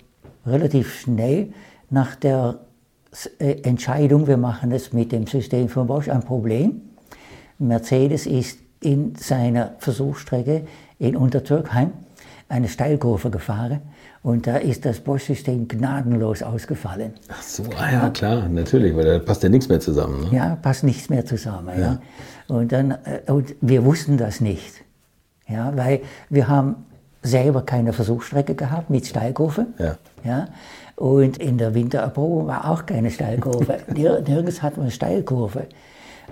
relativ 0.47 1.01
schnell 1.01 1.53
nach 1.91 2.17
der 2.17 2.61
äh, 3.39 3.63
Entscheidung, 3.63 4.27
wir 4.27 4.37
machen 4.37 4.73
es 4.73 4.93
mit 4.93 5.13
dem 5.13 5.27
System 5.27 5.69
von 5.69 5.87
Bosch, 5.87 6.09
ein 6.09 6.23
Problem. 6.23 6.83
Mercedes 7.59 8.27
ist 8.27 8.59
in 8.81 9.15
seiner 9.17 9.75
Versuchsstrecke 9.79 10.67
in 10.99 11.17
Untertürkheim 11.17 11.93
eine 12.49 12.69
Steilkurve 12.69 13.31
gefahren 13.31 13.81
und 14.23 14.47
da 14.47 14.57
ist 14.57 14.85
das 14.85 15.01
Bosch-System 15.01 15.69
gnadenlos 15.69 16.43
ausgefallen. 16.43 17.15
Ach 17.29 17.43
so, 17.43 17.65
ah 17.79 17.91
ja, 17.91 18.11
klar, 18.11 18.49
natürlich, 18.49 18.95
weil 18.97 19.05
da 19.05 19.19
passt 19.19 19.43
ja 19.43 19.49
nichts 19.49 19.69
mehr 19.69 19.81
zusammen. 19.81 20.25
Ne? 20.31 20.37
Ja, 20.37 20.57
passt 20.57 20.85
nichts 20.85 21.09
mehr 21.09 21.25
zusammen. 21.25 21.79
Ja. 21.79 21.99
Und, 22.49 22.73
dann, 22.73 22.93
äh, 22.93 23.31
und 23.31 23.55
wir 23.61 23.85
wussten 23.85 24.17
das 24.17 24.41
nicht. 24.41 24.83
Ja, 25.49 25.77
weil 25.77 26.01
wir 26.31 26.49
haben 26.49 26.87
selber 27.25 27.63
keine 27.63 27.93
Versuchsstrecke 27.93 28.55
gehabt 28.55 28.89
mit 28.91 29.07
Steilkurve. 29.07 29.67
Ja. 29.79 29.97
Ja. 30.25 30.49
Und 30.97 31.39
in 31.39 31.59
der 31.59 31.75
Wintererprobung 31.75 32.47
war 32.47 32.71
auch 32.71 32.87
keine 32.87 33.11
Steilkurve. 33.11 33.79
Nir- 33.95 34.21
Nirgends 34.21 34.63
hatten 34.63 34.85
wir 34.85 34.91
Steilkurve. 34.93 35.67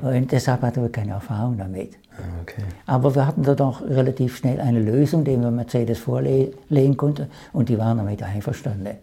Und 0.01 0.31
deshalb 0.33 0.63
hatten 0.63 0.83
wir 0.83 0.91
keine 0.93 1.13
Erfahrung 1.13 1.59
damit. 1.59 1.95
Ah, 2.17 2.23
Okay. 2.43 2.63
Aber 2.87 3.15
wir 3.15 3.27
hatten 3.27 3.43
da 3.43 3.55
doch 3.55 3.83
relativ 3.83 4.37
schnell 4.37 4.61
eine 4.61 4.81
Lösung, 4.81 5.25
die 5.25 5.37
wir 5.41 5.51
Mercedes 5.51 5.99
vorlegen 5.99 6.97
konnten. 6.97 7.27
Und 7.53 7.69
die 7.69 7.79
waren 7.79 7.99
damit 7.99 8.23
einverstanden. 8.23 8.97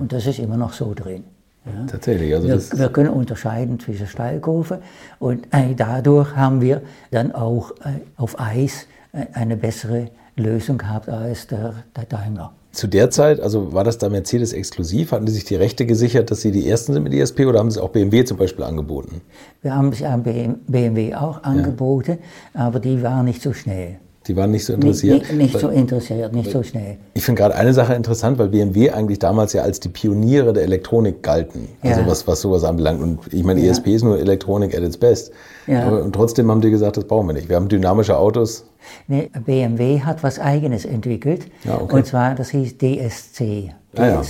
Und 0.00 0.12
das 0.12 0.26
ist 0.26 0.38
immer 0.38 0.56
noch 0.56 0.72
so 0.72 0.94
drin. 0.94 1.24
Ja. 1.66 1.86
Tatsächlich, 1.86 2.34
also 2.34 2.48
Wir, 2.48 2.78
wir 2.78 2.88
können 2.90 3.10
unterscheiden 3.10 3.78
zwischen 3.80 4.06
Steilkurve 4.06 4.80
und 5.18 5.46
äh, 5.50 5.74
dadurch 5.74 6.36
haben 6.36 6.60
wir 6.60 6.82
dann 7.10 7.34
auch 7.34 7.70
äh, 7.86 8.00
auf 8.18 8.38
Eis 8.38 8.86
äh, 9.14 9.24
eine 9.32 9.56
bessere 9.56 10.08
Lösung 10.36 10.78
gehabt 10.78 11.08
als 11.08 11.46
der, 11.46 11.74
der 11.96 12.04
Daimler. 12.04 12.52
zu 12.72 12.88
der 12.88 13.10
Zeit, 13.10 13.40
also 13.40 13.72
war 13.72 13.84
das 13.84 13.98
da 13.98 14.08
Mercedes 14.08 14.52
exklusiv? 14.52 15.12
Hatten 15.12 15.26
die 15.26 15.32
sich 15.32 15.44
die 15.44 15.54
Rechte 15.54 15.86
gesichert, 15.86 16.30
dass 16.30 16.40
sie 16.40 16.50
die 16.50 16.68
Ersten 16.68 16.92
sind 16.92 17.04
mit 17.04 17.14
ESP 17.14 17.46
oder 17.46 17.60
haben 17.60 17.70
sie 17.70 17.80
auch 17.80 17.90
BMW 17.90 18.24
zum 18.24 18.36
Beispiel 18.36 18.64
angeboten? 18.64 19.20
Wir 19.62 19.74
haben 19.74 19.92
es 19.92 20.02
an 20.02 20.22
BM 20.22 20.58
BMW 20.66 21.14
auch 21.14 21.42
angeboten, 21.44 22.18
aber 22.52 22.80
die 22.80 23.02
waren 23.02 23.26
nicht 23.26 23.42
so 23.42 23.52
schnell. 23.52 23.98
Die 24.26 24.36
waren 24.36 24.50
nicht 24.50 24.64
so 24.64 24.72
interessiert? 24.72 25.20
nicht, 25.22 25.32
nicht 25.34 25.58
so 25.58 25.68
interessiert, 25.68 26.32
nicht 26.32 26.50
so 26.50 26.62
schnell. 26.62 26.96
Ich 27.12 27.24
finde 27.24 27.42
gerade 27.42 27.54
eine 27.56 27.74
Sache 27.74 27.92
interessant, 27.94 28.38
weil 28.38 28.48
BMW 28.48 28.90
eigentlich 28.90 29.18
damals 29.18 29.52
ja 29.52 29.62
als 29.62 29.80
die 29.80 29.90
Pioniere 29.90 30.52
der 30.54 30.62
Elektronik 30.62 31.22
galten. 31.22 31.68
Also 31.82 32.00
Ja. 32.00 32.06
was, 32.06 32.26
was 32.26 32.40
sowas 32.40 32.64
anbelangt. 32.64 33.02
Und 33.02 33.32
ich 33.32 33.44
meine, 33.44 33.60
Ja. 33.60 33.70
ESP 33.70 33.88
ist 33.94 34.02
nur 34.02 34.18
Elektronik 34.18 34.74
at 34.74 34.82
its 34.82 34.96
best. 34.96 35.30
Ja. 35.66 35.86
Aber, 35.86 36.02
und 36.02 36.14
trotzdem 36.14 36.50
haben 36.50 36.62
die 36.62 36.70
gesagt, 36.70 36.96
das 36.96 37.04
brauchen 37.04 37.26
wir 37.26 37.34
nicht. 37.34 37.48
Wir 37.50 37.56
haben 37.56 37.68
dynamische 37.68 38.16
Autos. 38.16 38.64
Nee, 39.08 39.30
BMW 39.44 40.00
hat 40.00 40.22
was 40.22 40.38
Eigenes 40.38 40.84
entwickelt. 40.86 41.46
Ja, 41.64 41.80
okay. 41.80 41.94
Und 41.96 42.06
zwar, 42.06 42.34
das 42.34 42.48
hieß 42.50 42.78
DSC. 42.78 43.74
Ah, 43.96 44.06
ja. 44.06 44.22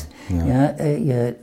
Ja. 0.48 0.66
äh, 0.78 1.28
äh, 1.28 1.34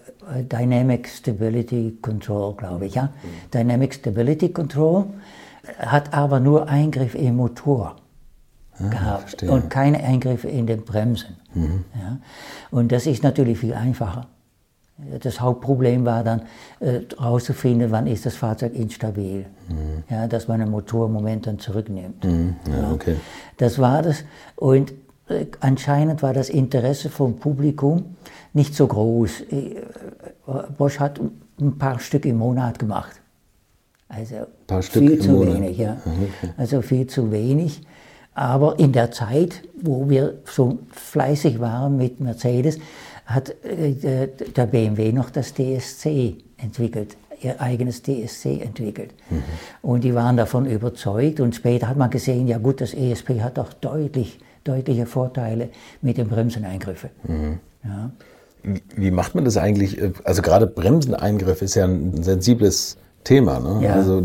Dynamic 0.44 1.08
Stability 1.10 1.98
Control, 2.02 2.54
glaube 2.56 2.86
ich. 2.86 2.96
Ja? 2.96 3.10
Dynamic 3.54 3.94
Stability 3.94 4.50
Control 4.50 5.06
hat 5.80 6.14
aber 6.14 6.40
nur 6.40 6.68
Eingriff 6.70 7.16
im 7.16 7.38
Motor 7.38 7.96
gehabt 8.78 8.96
Ah, 9.06 9.18
verstehe. 9.20 9.50
Mhm. 9.50 9.56
und 9.56 9.70
keine 9.70 10.04
Eingriffe 10.04 10.48
in 10.48 10.66
den 10.68 10.84
Bremsen. 10.84 11.38
Ja? 11.56 12.18
Und 12.72 12.92
das 12.92 13.06
ist 13.06 13.24
natürlich 13.24 13.60
viel 13.60 13.74
einfacher. 13.74 14.28
Das 15.24 15.42
Hauptproblem 15.42 16.06
war 16.06 16.24
dann 16.24 16.44
äh, 16.80 17.00
herauszufinden, 17.18 17.90
wann 17.90 18.06
ist 18.06 18.26
das 18.26 18.36
Fahrzeug 18.36 18.76
instabil. 18.76 19.46
Ja, 20.10 20.28
dass 20.28 20.48
man 20.48 20.60
den 20.60 20.70
Motormoment 20.70 21.48
dann 21.48 21.58
zurücknimmt. 21.58 22.24
Mhm. 22.24 22.56
Ja, 22.70 22.92
okay. 22.92 23.16
Das 23.58 23.80
war 23.80 24.04
das. 24.04 24.24
Und 24.56 24.94
äh, 25.28 25.48
anscheinend 25.60 26.22
war 26.22 26.34
das 26.34 26.50
Interesse 26.50 27.10
vom 27.10 27.38
Publikum 27.38 28.16
nicht 28.54 28.76
so 28.76 28.86
groß. 28.86 29.42
Äh, 29.52 29.82
Bosch 30.78 31.00
hat 31.00 31.20
ein 31.60 31.78
paar 31.80 32.00
Stück 32.00 32.26
im 32.26 32.38
Monat 32.38 32.78
gemacht. 32.78 33.22
Also 34.08 34.36
Paar 34.68 34.82
Stück 34.84 35.02
viel 35.02 35.12
im 35.14 35.22
zu 35.22 35.32
Monat. 35.32 35.56
wenig, 35.56 35.78
ja. 35.78 35.98
Also 36.58 36.82
viel 36.82 37.08
zu 37.08 37.32
wenig. 37.32 37.82
Aber 38.34 38.80
in 38.80 38.92
der 38.94 39.12
Zeit, 39.12 39.62
wo 39.82 40.10
wir 40.10 40.36
so 40.46 40.80
fleißig 40.92 41.60
waren 41.60 41.98
mit 41.98 42.20
Mercedes, 42.20 42.80
hat 43.26 43.54
äh, 43.66 44.28
der, 44.56 44.66
BMW 44.68 45.12
noch 45.12 45.30
das 45.30 45.54
DSC 45.54 46.36
entwickelt, 46.58 47.18
ihr 47.42 47.60
eigenes 47.62 48.02
DSC 48.04 48.62
entwickelt. 48.62 49.14
Und 49.82 50.04
die 50.04 50.14
waren 50.16 50.38
davon 50.38 50.66
überzeugt. 50.66 51.40
Und 51.40 51.56
später 51.56 51.88
hat 51.90 51.98
man 51.98 52.10
gesehen, 52.10 52.48
ja 52.48 52.58
gut, 52.58 52.82
das 52.82 52.94
ESP 52.94 53.42
hat 53.42 53.58
doch 53.58 53.74
deutlich, 53.74 54.40
deutliche 54.64 55.06
Vorteile 55.06 55.70
mit 56.02 56.18
den 56.18 56.28
Bremseneingriffen. 56.30 57.10
Ja. 57.84 58.12
Wie- 58.64 58.82
Wie 58.96 59.12
macht 59.12 59.34
man 59.36 59.44
das 59.44 59.58
eigentlich? 59.58 59.98
Also 60.24 60.42
gerade 60.42 60.68
Bremseneingriff 60.68 61.62
ist 61.64 61.76
ja 61.76 61.86
ein 61.86 62.22
sensibles 62.24 62.98
Thema. 63.24 63.60
Ne? 63.60 63.86
Ja. 63.86 63.94
Also 63.94 64.22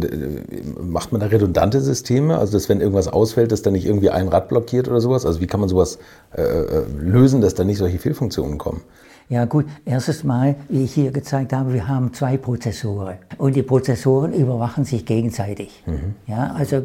macht 0.80 1.12
man 1.12 1.20
da 1.20 1.26
redundante 1.26 1.80
Systeme? 1.80 2.38
Also 2.38 2.54
dass 2.54 2.68
wenn 2.68 2.80
irgendwas 2.80 3.08
ausfällt, 3.08 3.52
dass 3.52 3.62
dann 3.62 3.74
nicht 3.74 3.86
irgendwie 3.86 4.10
ein 4.10 4.28
Rad 4.28 4.48
blockiert 4.48 4.88
oder 4.88 5.00
sowas? 5.00 5.26
Also 5.26 5.40
wie 5.40 5.46
kann 5.46 5.60
man 5.60 5.68
sowas 5.68 5.98
äh, 6.36 6.42
äh, 6.42 6.84
lösen, 6.98 7.40
dass 7.40 7.54
da 7.54 7.64
nicht 7.64 7.78
solche 7.78 7.98
Fehlfunktionen 7.98 8.58
kommen? 8.58 8.82
Ja 9.28 9.44
gut, 9.44 9.66
erstes 9.84 10.22
Mal, 10.22 10.54
wie 10.68 10.84
ich 10.84 10.94
hier 10.94 11.10
gezeigt 11.10 11.52
habe, 11.52 11.74
wir 11.74 11.88
haben 11.88 12.12
zwei 12.12 12.36
Prozessoren 12.36 13.16
und 13.38 13.56
die 13.56 13.64
Prozessoren 13.64 14.32
überwachen 14.32 14.84
sich 14.84 15.04
gegenseitig, 15.04 15.82
ja, 16.28 16.54
also 16.56 16.84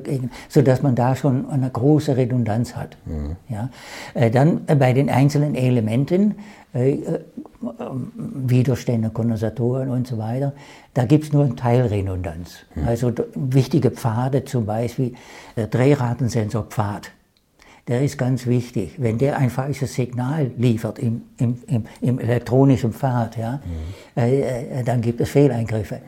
so 0.49 0.63
dass 0.63 0.81
man 0.81 0.95
da 0.95 1.15
schon 1.15 1.47
eine 1.51 1.69
große 1.69 2.17
Redundanz 2.17 2.75
hat. 2.75 2.97
Ja. 3.47 3.69
Äh, 4.15 4.31
Dann 4.31 4.61
äh, 4.65 4.73
bei 4.73 4.91
den 4.93 5.11
einzelnen 5.11 5.53
Elementen, 5.53 6.33
Widerstände, 8.47 9.09
Kondensatoren 9.09 9.89
und 9.89 10.07
so 10.07 10.17
weiter, 10.17 10.53
da 10.93 11.05
gibt 11.05 11.25
es 11.25 11.33
nur 11.33 11.45
eine 11.45 11.55
Teilredundanz. 11.55 12.57
Also 12.85 13.11
d- 13.11 13.23
wichtige 13.35 13.91
Pfade, 13.91 14.43
zum 14.45 14.65
Beispiel 14.65 15.13
der 15.55 15.67
Drehratensensor-Pfad. 15.67 17.11
Der 17.87 18.03
ist 18.03 18.17
ganz 18.17 18.45
wichtig. 18.45 18.95
Wenn 18.99 19.17
der 19.17 19.37
ein 19.37 19.49
falsches 19.49 19.95
Signal 19.95 20.51
liefert 20.57 20.99
im, 20.99 21.23
im, 21.37 21.57
im, 21.67 21.85
im 22.01 22.19
elektronischen 22.19 22.93
Pfad, 22.93 23.37
ja, 23.37 23.59
äh, 24.15 24.79
äh, 24.79 24.83
dann 24.83 25.01
gibt 25.01 25.19
es 25.19 25.29
Fehleingriffe. 25.29 25.99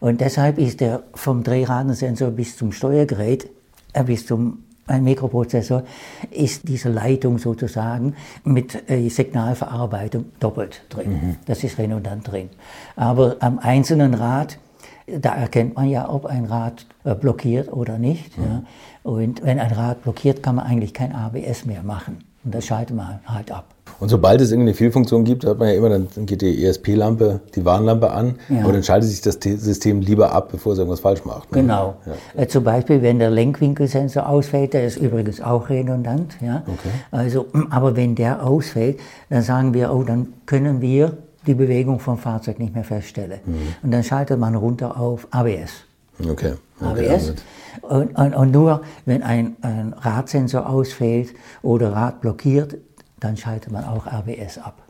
Und 0.00 0.20
deshalb 0.20 0.58
ist 0.58 0.80
der 0.80 1.04
vom 1.14 1.42
Drehratensensor 1.44 2.30
bis 2.30 2.56
zum 2.56 2.72
Steuergerät, 2.72 3.48
äh, 3.92 4.02
bis 4.04 4.26
zum 4.26 4.64
ein 4.90 5.04
Mikroprozessor, 5.04 5.84
ist 6.30 6.68
diese 6.68 6.88
Leitung 6.88 7.38
sozusagen 7.38 8.14
mit 8.44 8.90
äh, 8.90 9.08
Signalverarbeitung 9.08 10.26
doppelt 10.40 10.82
drin. 10.88 11.36
Das 11.46 11.64
ist 11.64 11.78
redundant 11.78 12.30
drin. 12.30 12.50
Aber 12.96 13.36
am 13.40 13.58
einzelnen 13.58 14.14
Rad, 14.14 14.58
da 15.06 15.34
erkennt 15.34 15.76
man 15.76 15.88
ja, 15.88 16.08
ob 16.08 16.26
ein 16.26 16.44
Rad 16.44 16.86
äh, 17.04 17.14
blockiert 17.14 17.72
oder 17.72 17.98
nicht. 17.98 18.36
Ja. 18.36 18.62
Und 19.02 19.42
wenn 19.42 19.58
ein 19.58 19.72
Rad 19.72 20.02
blockiert, 20.02 20.42
kann 20.42 20.56
man 20.56 20.66
eigentlich 20.66 20.94
kein 20.94 21.14
ABS 21.14 21.64
mehr 21.64 21.82
machen. 21.82 22.24
Und 22.44 22.54
das 22.54 22.66
schaltet 22.66 22.96
man 22.96 23.20
halt 23.26 23.50
ab. 23.50 23.66
Und 24.00 24.08
sobald 24.08 24.40
es 24.40 24.50
irgendeine 24.50 24.74
Fehlfunktion 24.74 25.24
gibt, 25.24 25.44
hat 25.44 25.58
man 25.58 25.68
ja 25.68 25.74
immer, 25.74 25.90
dann 25.90 26.08
geht 26.26 26.40
die 26.40 26.64
ESP-Lampe, 26.64 27.40
die 27.54 27.64
Warnlampe 27.64 28.10
an 28.10 28.36
Ja. 28.48 28.64
und 28.64 28.72
dann 28.72 28.82
schaltet 28.82 29.10
sich 29.10 29.20
das 29.20 29.38
System 29.42 30.00
lieber 30.00 30.32
ab, 30.32 30.48
bevor 30.50 30.72
es 30.72 30.78
irgendwas 30.78 31.00
falsch 31.00 31.24
macht. 31.24 31.52
ne? 31.52 31.60
Genau. 31.62 31.96
Äh, 32.34 32.46
zum 32.46 32.64
Beispiel, 32.64 33.02
wenn 33.02 33.18
der 33.18 33.30
Lenkwinkelsensor 33.30 34.26
ausfällt, 34.26 34.72
der 34.72 34.86
ist 34.86 34.96
übrigens 34.96 35.40
auch 35.42 35.68
redundant. 35.68 36.36
Ja? 36.40 36.62
Okay. 36.66 36.88
Also, 37.10 37.46
aber 37.70 37.94
wenn 37.94 38.14
der 38.14 38.44
ausfällt, 38.44 38.98
dann 39.28 39.42
sagen 39.42 39.74
wir, 39.74 39.92
oh, 39.92 40.02
dann 40.02 40.32
können 40.46 40.80
wir 40.80 41.18
die 41.46 41.54
Bewegung 41.54 42.00
vom 42.00 42.18
Fahrzeug 42.18 42.58
nicht 42.58 42.74
mehr 42.74 42.84
feststellen. 42.84 43.40
Und 43.82 43.90
dann 43.92 44.02
schaltet 44.04 44.38
man 44.38 44.54
runter 44.54 45.00
auf 45.00 45.26
ABS. 45.30 45.84
Okay. 46.22 46.52
okay 46.80 47.08
ABS. 47.08 47.34
Und, 47.82 48.18
und, 48.18 48.34
und 48.34 48.50
nur 48.50 48.82
wenn 49.06 49.22
ein, 49.22 49.56
ein 49.62 49.94
Radsensor 49.98 50.68
ausfällt 50.68 51.28
oder 51.62 51.92
Rad 51.92 52.20
blockiert, 52.20 52.76
dann 53.20 53.36
schaltet 53.36 53.72
man 53.72 53.84
auch 53.84 54.06
ABS 54.06 54.58
ab. 54.58 54.82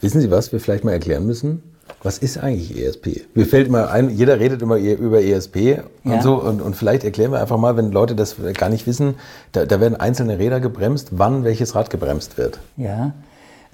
Wissen 0.00 0.20
Sie, 0.20 0.30
was 0.30 0.52
wir 0.52 0.60
vielleicht 0.60 0.84
mal 0.84 0.92
erklären 0.92 1.26
müssen? 1.26 1.62
Was 2.02 2.18
ist 2.18 2.38
eigentlich 2.38 2.78
ESP? 2.80 3.22
Mir 3.34 3.44
fällt 3.46 3.66
immer 3.66 3.90
ein, 3.90 4.10
jeder 4.10 4.38
redet 4.38 4.62
immer 4.62 4.78
e- 4.78 4.94
über 4.94 5.20
ESP 5.22 5.80
und 6.04 6.12
Ja. 6.12 6.22
so 6.22 6.40
und, 6.40 6.62
und 6.62 6.76
vielleicht 6.76 7.04
erklären 7.04 7.32
wir 7.32 7.40
einfach 7.40 7.58
mal, 7.58 7.76
wenn 7.76 7.90
Leute 7.90 8.14
das 8.14 8.36
gar 8.54 8.68
nicht 8.68 8.86
wissen, 8.86 9.16
da, 9.52 9.66
da 9.66 9.80
werden 9.80 9.96
einzelne 10.00 10.38
Räder 10.38 10.60
gebremst, 10.60 11.08
wann 11.12 11.42
welches 11.44 11.74
Rad 11.74 11.90
gebremst 11.90 12.38
wird. 12.38 12.60
Ja, 12.76 13.12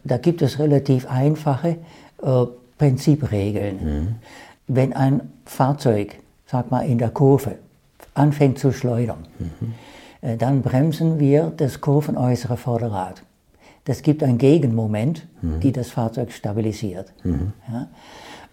da 0.03 0.17
gibt 0.17 0.41
es 0.43 0.59
relativ 0.59 1.07
einfache 1.09 1.77
äh, 2.23 2.45
Prinzipregeln. 2.79 4.17
Wenn 4.67 4.93
ein 4.95 5.21
Fahrzeug, 5.45 6.17
sag 6.47 6.71
mal 6.71 6.81
in 6.87 6.99
der 6.99 7.11
Kurve, 7.11 7.57
anfängt 8.15 8.59
zu 8.59 8.73
schleudern, 8.73 9.27
äh, 10.23 10.37
dann 10.37 10.63
bremsen 10.63 11.19
wir 11.21 11.53
das 11.57 11.81
kurvenäußere 11.81 12.57
Vorderrad. 12.57 13.23
Das 13.87 14.03
gibt 14.03 14.23
ein 14.23 14.37
Gegenmoment, 14.37 15.27
die 15.63 15.73
das 15.73 15.91
Fahrzeug 15.91 16.33
stabilisiert. 16.33 17.13
Ja? 17.25 17.89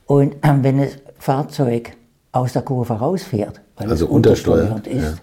Und 0.05 0.35
äh, 0.35 0.53
wenn 0.61 0.77
das 0.77 0.97
Fahrzeug 1.17 1.97
aus 2.31 2.53
der 2.53 2.61
Kurve 2.61 2.93
rausfährt, 2.93 3.59
weil 3.77 3.89
Also 3.89 4.05
es 4.05 4.11
untersteuert, 4.11 4.69
untersteuert 4.69 4.87
ist, 4.87 5.03
ja. 5.17 5.21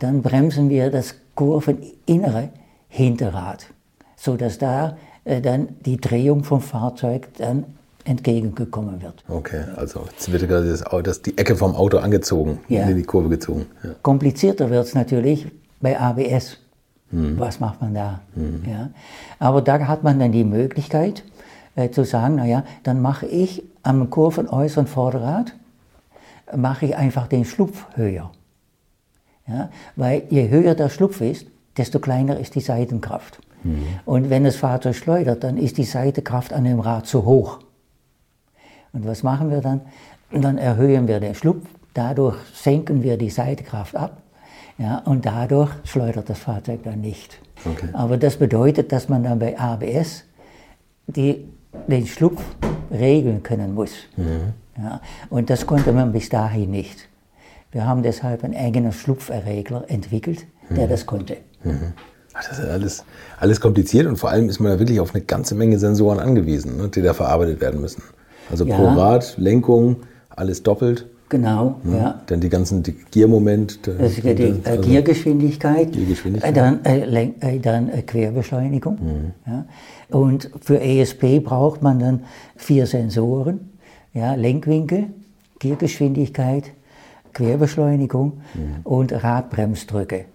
dann 0.00 0.20
bremsen 0.22 0.68
wir 0.68 0.90
das 0.90 1.14
kurveninnere 1.36 2.48
Hinterrad, 2.88 3.66
sodass 4.16 4.58
da 4.58 4.96
äh, 5.24 5.40
dann 5.40 5.68
die 5.84 5.96
Drehung 6.00 6.42
vom 6.44 6.60
Fahrzeug 6.60 7.28
dann 7.38 7.64
entgegengekommen 8.04 9.00
wird. 9.02 9.22
Okay, 9.28 9.62
also 9.76 10.06
jetzt 10.10 10.30
wird 10.32 10.48
gerade 10.48 10.68
das, 10.70 10.84
das, 11.04 11.22
die 11.22 11.36
Ecke 11.38 11.56
vom 11.56 11.74
Auto 11.74 11.98
angezogen, 11.98 12.58
Ja. 12.68 12.82
in 12.88 12.96
die 12.96 13.02
Kurve 13.02 13.28
gezogen. 13.28 13.66
Ja. 13.84 13.90
Komplizierter 14.02 14.70
wird 14.70 14.86
es 14.86 14.94
natürlich 14.94 15.46
bei 15.80 15.98
ABS. 16.00 16.58
Hm. 17.10 17.38
Was 17.38 17.60
macht 17.60 17.80
man 17.80 17.94
da? 17.94 18.20
Ja. 18.66 18.90
Aber 19.38 19.62
da 19.62 19.86
hat 19.86 20.02
man 20.02 20.18
dann 20.18 20.32
die 20.32 20.44
Möglichkeit 20.44 21.24
äh, 21.76 21.90
zu 21.90 22.04
sagen, 22.04 22.36
naja, 22.36 22.64
dann 22.82 23.00
mache 23.00 23.26
ich 23.26 23.62
am 23.82 24.10
kurvenäußeren 24.10 24.86
Vorderrad, 24.86 25.54
mache 26.54 26.86
ich 26.86 26.96
einfach 26.96 27.28
den 27.28 27.44
Schlupf 27.44 27.86
höher. 27.94 28.32
Ja. 29.46 29.70
Weil 29.94 30.24
je 30.30 30.48
höher 30.48 30.74
der 30.74 30.88
Schlupf 30.88 31.20
ist, 31.20 31.46
desto 31.76 32.00
kleiner 32.00 32.38
ist 32.38 32.54
die 32.54 32.60
Seitenkraft. 32.60 33.38
Und 34.04 34.30
wenn 34.30 34.44
das 34.44 34.56
Fahrzeug 34.56 34.94
schleudert, 34.94 35.42
dann 35.42 35.56
ist 35.56 35.76
die 35.76 35.84
Seitenkraft 35.84 36.52
an 36.52 36.64
dem 36.64 36.78
Rad 36.78 37.06
zu 37.06 37.24
hoch. 37.24 37.58
Und 38.92 39.06
was 39.06 39.24
machen 39.24 39.50
wir 39.50 39.60
dann? 39.60 39.80
Dann 40.30 40.56
erhöhen 40.56 41.08
wir 41.08 41.18
den 41.18 41.34
Schlupf, 41.34 41.66
dadurch 41.92 42.36
senken 42.54 43.02
wir 43.02 43.16
die 43.16 43.30
Seitenkraft 43.30 43.96
ab 43.96 44.22
ja, 44.78 44.98
und 45.04 45.24
dadurch 45.26 45.70
schleudert 45.84 46.28
das 46.28 46.38
Fahrzeug 46.38 46.80
dann 46.84 47.00
nicht. 47.00 47.38
Okay. 47.64 47.88
Aber 47.92 48.16
das 48.16 48.36
bedeutet, 48.36 48.92
dass 48.92 49.08
man 49.08 49.22
dann 49.24 49.38
bei 49.38 49.58
ABS 49.58 50.24
die, 51.06 51.46
den 51.88 52.06
Schlupf 52.06 52.42
regeln 52.90 53.42
können 53.42 53.74
muss. 53.74 53.92
Ja, 54.76 55.00
und 55.30 55.48
das 55.50 55.66
konnte 55.66 55.92
man 55.92 56.12
bis 56.12 56.28
dahin 56.28 56.70
nicht. 56.70 57.08
Wir 57.72 57.86
haben 57.86 58.02
deshalb 58.02 58.44
einen 58.44 58.54
eigenen 58.54 58.92
Schlupferregler 58.92 59.84
entwickelt, 59.88 60.46
der 60.70 60.86
das 60.86 61.06
konnte. 61.06 61.38
Ach, 61.64 61.70
Das 62.48 62.58
ist 62.58 62.64
alles, 62.64 63.04
alles 63.40 63.60
kompliziert 63.60 64.06
und 64.06 64.16
vor 64.16 64.30
allem 64.30 64.48
ist 64.48 64.60
man 64.60 64.72
da 64.72 64.78
wirklich 64.78 65.00
auf 65.00 65.14
eine 65.14 65.24
ganze 65.24 65.54
Menge 65.54 65.78
Sensoren 65.78 66.18
angewiesen, 66.18 66.76
ne, 66.76 66.88
die 66.88 67.00
da 67.02 67.14
verarbeitet 67.14 67.60
werden 67.60 67.80
müssen. 67.80 68.02
Also 68.50 68.66
Ja. 68.66 68.76
pro 68.76 68.88
Rad, 68.88 69.34
Lenkung, 69.38 69.96
alles 70.28 70.62
doppelt. 70.62 71.06
Genau, 71.28 71.80
ja. 71.92 72.20
Dann 72.26 72.40
die 72.40 72.48
ganzen 72.48 72.82
die 72.84 72.92
Giermoment. 73.10 73.84
Das 73.86 74.12
ist 74.12 74.22
die 74.24 74.28
äh, 74.28 74.54
also- 74.64 74.82
Giergeschwindigkeit, 74.82 75.90
Giergeschwindigkeit. 75.92 76.50
äh, 76.50 76.54
dann, 76.54 76.84
äh, 76.84 77.30
äh, 77.40 77.58
dann 77.58 77.88
äh, 77.88 78.02
Querbeschleunigung. 78.02 78.94
Mhm. 79.00 79.32
Ja. 79.46 79.64
Und 80.16 80.50
für 80.60 80.80
ESP 80.80 81.40
braucht 81.40 81.82
man 81.82 81.98
dann 81.98 82.20
vier 82.54 82.86
Sensoren, 82.86 83.70
ja, 84.14 84.34
Lenkwinkel, 84.34 85.08
Giergeschwindigkeit, 85.58 86.70
Querbeschleunigung 87.32 88.34
Mhm. 88.54 88.60
und 88.84 89.12
Radbremsdrücke. 89.24 90.26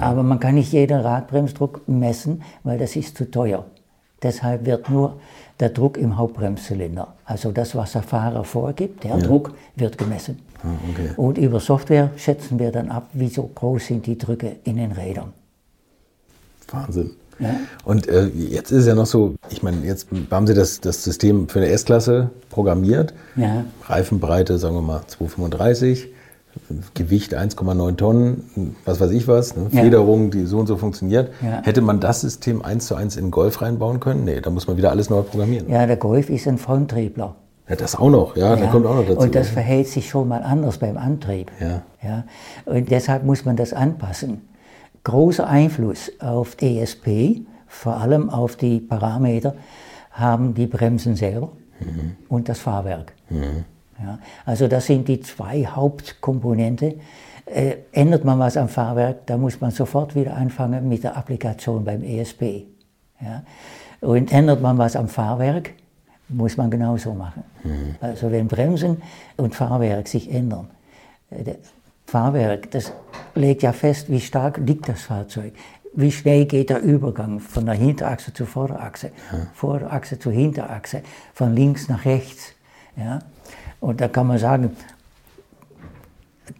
Aber 0.00 0.22
man 0.24 0.40
kann 0.40 0.56
nicht 0.56 0.72
jeden 0.72 0.98
Radbremsdruck 1.00 1.82
messen, 1.88 2.42
weil 2.64 2.78
das 2.78 2.96
ist 2.96 3.16
zu 3.16 3.30
teuer. 3.30 3.64
Deshalb 4.22 4.66
wird 4.66 4.90
nur 4.90 5.20
der 5.60 5.70
Druck 5.70 5.96
im 5.96 6.16
Hauptbremszylinder, 6.16 7.14
also 7.24 7.50
das, 7.52 7.74
was 7.74 7.92
der 7.92 8.02
Fahrer 8.02 8.44
vorgibt, 8.44 9.04
der 9.04 9.18
Druck 9.18 9.52
wird 9.76 9.98
gemessen. 9.98 10.38
Ah, 10.62 10.68
okay. 10.90 11.10
Und 11.16 11.38
über 11.38 11.60
Software 11.60 12.10
schätzen 12.16 12.58
wir 12.58 12.72
dann 12.72 12.90
ab, 12.90 13.10
wie 13.12 13.28
so 13.28 13.50
groß 13.54 13.86
sind 13.86 14.06
die 14.06 14.18
Drücke 14.18 14.56
in 14.64 14.76
den 14.76 14.92
Rädern. 14.92 15.32
Wahnsinn. 16.70 17.12
Ja. 17.38 17.54
Und 17.84 18.08
äh, 18.08 18.26
jetzt 18.26 18.72
ist 18.72 18.78
es 18.80 18.86
ja 18.86 18.94
noch 18.94 19.06
so, 19.06 19.36
ich 19.48 19.62
meine, 19.62 19.84
jetzt 19.86 20.08
haben 20.30 20.46
Sie 20.46 20.54
das, 20.54 20.80
das 20.80 21.04
System 21.04 21.48
für 21.48 21.60
eine 21.60 21.68
S-Klasse 21.68 22.30
programmiert. 22.50 23.14
Ja. 23.36 23.64
Reifenbreite, 23.84 24.58
sagen 24.58 24.74
wir 24.74 24.82
mal, 24.82 25.02
2,35, 25.08 26.06
Gewicht 26.94 27.34
1,9 27.36 27.96
Tonnen, 27.96 28.76
was 28.84 29.00
weiß 29.00 29.10
ich 29.12 29.26
was, 29.28 29.56
ne? 29.56 29.68
Ja. 29.70 29.82
Federung, 29.82 30.30
die 30.30 30.44
so 30.44 30.58
und 30.58 30.66
so 30.66 30.76
funktioniert. 30.76 31.30
Ja. 31.42 31.62
Hätte 31.62 31.80
man 31.80 32.00
das 32.00 32.20
System 32.20 32.62
eins 32.64 32.86
zu 32.86 32.94
eins 32.94 33.16
in 33.16 33.26
den 33.26 33.30
Golf 33.30 33.62
reinbauen 33.62 34.00
können? 34.00 34.24
Nee, 34.24 34.40
da 34.40 34.50
muss 34.50 34.66
man 34.66 34.76
wieder 34.76 34.90
alles 34.90 35.10
neu 35.10 35.22
programmieren. 35.22 35.68
Ja, 35.70 35.86
der 35.86 35.96
Golf 35.96 36.30
ist 36.30 36.46
ein 36.46 36.58
Fronttriebler. 36.58 37.34
Ja, 37.68 37.76
das 37.76 37.96
auch 37.96 38.10
noch, 38.10 38.36
ja, 38.36 38.56
da 38.56 38.64
Ja. 38.64 38.70
kommt 38.70 38.86
auch 38.86 38.94
noch 38.94 39.06
dazu. 39.06 39.18
Und 39.20 39.34
das 39.34 39.48
verhält 39.48 39.88
sich 39.88 40.08
schon 40.08 40.28
mal 40.28 40.42
anders 40.42 40.78
beim 40.78 40.96
Antrieb. 40.96 41.50
Ja. 41.60 41.82
Ja. 42.02 42.24
Und 42.64 42.90
deshalb 42.90 43.24
muss 43.24 43.44
man 43.44 43.56
das 43.56 43.72
anpassen. 43.72 44.42
Großer 45.04 45.46
Einfluss 45.46 46.10
auf 46.20 46.56
ESP, 46.60 47.42
vor 47.66 47.96
allem 47.98 48.30
auf 48.30 48.56
die 48.56 48.80
Parameter, 48.80 49.54
haben 50.10 50.54
die 50.54 50.66
Bremsen 50.66 51.14
selber 51.14 51.50
und 52.28 52.48
das 52.48 52.58
Fahrwerk. 52.58 53.12
Ja. 54.02 54.18
Also 54.44 54.68
das 54.68 54.86
sind 54.86 55.08
die 55.08 55.20
zwei 55.20 55.64
Hauptkomponente. 55.66 56.96
Äh, 57.46 57.76
ändert 57.92 58.24
man 58.24 58.38
was 58.38 58.56
am 58.56 58.68
Fahrwerk, 58.68 59.26
da 59.26 59.36
muss 59.36 59.60
man 59.60 59.70
sofort 59.70 60.14
wieder 60.14 60.36
anfangen 60.36 60.88
mit 60.88 61.02
der 61.02 61.16
Applikation 61.16 61.84
beim 61.84 62.02
ESP. 62.02 62.66
Ja. 63.20 63.42
Und 64.00 64.32
ändert 64.32 64.60
man 64.60 64.78
was 64.78 64.96
am 64.96 65.08
Fahrwerk, 65.08 65.72
muss 66.28 66.56
man 66.56 66.70
genauso 66.70 67.14
machen. 67.14 67.42
Also 68.00 68.30
wenn 68.30 68.48
Bremsen 68.48 69.02
und 69.36 69.54
Fahrwerk 69.54 70.08
sich 70.08 70.32
ändern, 70.32 70.68
äh, 71.30 71.54
Fahrwerk, 72.06 72.70
das 72.70 72.92
legt 73.34 73.62
ja 73.62 73.72
fest, 73.72 74.10
wie 74.10 74.20
stark 74.20 74.58
liegt 74.58 74.88
das 74.88 75.02
Fahrzeug. 75.02 75.52
Wie 75.94 76.12
schnell 76.12 76.46
geht 76.46 76.70
der 76.70 76.80
Übergang 76.80 77.40
von 77.40 77.66
der 77.66 77.74
Hinterachse 77.74 78.32
zur 78.32 78.46
Vorderachse, 78.46 79.10
Vorderachse 79.52 80.18
zur 80.18 80.32
Hinterachse, 80.32 81.02
von 81.34 81.54
links 81.54 81.88
nach 81.88 82.04
rechts. 82.04 82.52
Ja? 82.96 83.20
Und 83.80 84.00
da 84.00 84.08
kann 84.08 84.26
man 84.26 84.38
sagen, 84.38 84.76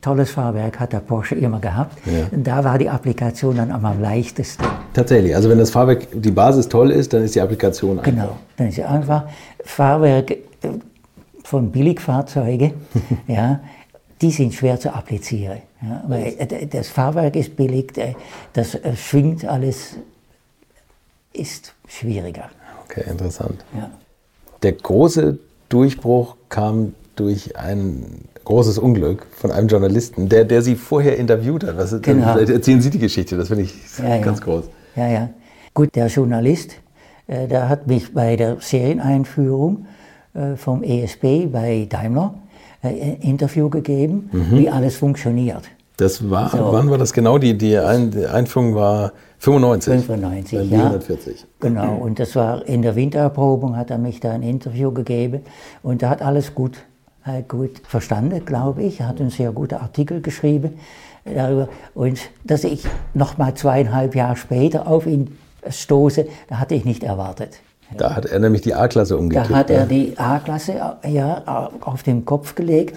tolles 0.00 0.30
Fahrwerk 0.30 0.78
hat 0.80 0.92
der 0.92 1.00
Porsche 1.00 1.34
immer 1.34 1.58
gehabt. 1.60 1.98
Ja. 2.06 2.26
Da 2.32 2.64
war 2.64 2.78
die 2.78 2.88
Applikation 2.88 3.56
dann 3.56 3.70
am 3.70 3.84
am 3.84 4.00
leichtesten. 4.00 4.64
Tatsächlich, 4.92 5.34
also 5.34 5.48
wenn 5.48 5.58
das 5.58 5.70
Fahrwerk, 5.70 6.08
die 6.12 6.30
Basis 6.30 6.68
toll 6.68 6.90
ist, 6.90 7.12
dann 7.12 7.24
ist 7.24 7.34
die 7.34 7.40
Applikation 7.40 7.98
einfach. 7.98 8.04
Genau, 8.04 8.38
dann 8.56 8.68
ist 8.68 8.76
ja 8.76 8.88
einfach 8.88 9.24
Fahrwerk 9.64 10.30
äh, 10.30 10.38
von 11.44 11.70
Billigfahrzeugen, 11.70 12.74
ja, 13.26 13.60
die 14.20 14.30
sind 14.30 14.54
schwer 14.54 14.78
zu 14.78 14.92
applizieren. 14.92 15.58
Ja, 15.80 16.04
weil 16.06 16.34
äh, 16.38 16.66
das 16.66 16.88
Fahrwerk 16.88 17.36
ist 17.36 17.56
billig, 17.56 17.92
das 18.52 18.74
äh, 18.74 18.96
schwingt 18.96 19.44
alles, 19.44 19.96
ist 21.32 21.74
schwieriger. 21.86 22.50
Okay, 22.84 23.04
interessant. 23.08 23.64
Ja. 23.76 23.90
Der 24.62 24.72
große 24.72 25.38
Durchbruch 25.68 26.36
kam 26.48 26.94
durch 27.20 27.56
ein 27.56 28.24
großes 28.44 28.78
Unglück 28.78 29.26
von 29.36 29.50
einem 29.50 29.68
Journalisten, 29.68 30.28
der, 30.28 30.44
der 30.44 30.62
Sie 30.62 30.74
vorher 30.74 31.16
interviewt 31.16 31.64
hat. 31.64 31.76
Was, 31.76 32.00
Genau. 32.02 32.32
Vielleicht 32.34 32.50
erzählen 32.50 32.80
Sie 32.80 32.90
die 32.90 32.98
Geschichte, 32.98 33.36
das 33.36 33.48
finde 33.48 33.64
ich 33.64 33.74
Ja, 33.98 34.16
ja. 34.16 34.18
ganz 34.22 34.40
groß. 34.40 34.64
Ja, 34.96 35.08
ja. 35.08 35.30
Gut, 35.74 35.94
der 35.94 36.06
Journalist, 36.06 36.72
äh, 37.26 37.46
der 37.46 37.68
hat 37.68 37.86
mich 37.86 38.12
bei 38.14 38.36
der 38.36 38.56
Serieneinführung 38.60 39.86
äh, 40.34 40.56
vom 40.56 40.82
ESP 40.82 41.46
bei 41.52 41.86
Daimler 41.88 42.34
äh, 42.82 42.88
ein 42.88 43.16
Interview 43.20 43.68
gegeben, 43.68 44.30
wie 44.50 44.68
alles 44.68 44.96
funktioniert. 44.96 45.62
Das 45.98 46.30
war, 46.30 46.50
So. 46.50 46.72
wann 46.72 46.88
war 46.90 46.96
das 46.98 47.12
genau? 47.12 47.38
Die, 47.38 47.58
die, 47.58 47.76
Ein, 47.76 48.12
die 48.12 48.24
Einführung 48.26 48.74
war 48.76 49.12
95. 49.40 50.04
95, 50.04 50.58
Beim 50.58 50.70
ja. 50.70 50.78
140. 50.86 51.46
Genau, 51.60 51.96
und 51.96 52.18
das 52.20 52.36
war 52.36 52.66
in 52.66 52.82
der 52.82 52.94
Wintererprobung, 52.94 53.76
hat 53.76 53.90
er 53.90 53.98
mich 53.98 54.20
da 54.20 54.30
ein 54.32 54.42
Interview 54.42 54.92
gegeben 54.92 55.42
und 55.82 56.02
er 56.02 56.10
hat 56.10 56.22
alles 56.22 56.54
gut, 56.54 56.78
gut 57.46 57.80
verstanden, 57.86 58.44
glaube 58.44 58.82
ich. 58.82 59.00
Er 59.00 59.08
hat 59.08 59.20
einen 59.20 59.30
sehr 59.30 59.52
guten 59.52 59.76
Artikel 59.76 60.20
geschrieben 60.20 60.78
darüber 61.24 61.68
und 61.94 62.18
dass 62.44 62.64
ich 62.64 62.84
noch 63.14 63.38
mal 63.38 63.54
zweieinhalb 63.54 64.14
Jahre 64.14 64.36
später 64.36 64.86
auf 64.86 65.06
ihn 65.06 65.36
stoße, 65.68 66.26
da 66.48 66.58
hatte 66.58 66.74
ich 66.74 66.84
nicht 66.84 67.02
erwartet. 67.04 67.60
Da 67.96 68.14
hat 68.14 68.26
er 68.26 68.38
nämlich 68.38 68.62
die 68.62 68.74
A-Klasse 68.74 69.14
Da 69.14 69.20
umgekippt. 69.20 69.54
hat 69.54 69.70
er 69.70 69.86
die 69.86 70.18
A-Klasse 70.18 70.74
ja, 71.06 71.70
auf 71.80 72.02
den 72.02 72.24
Kopf 72.24 72.54
gelegt 72.54 72.96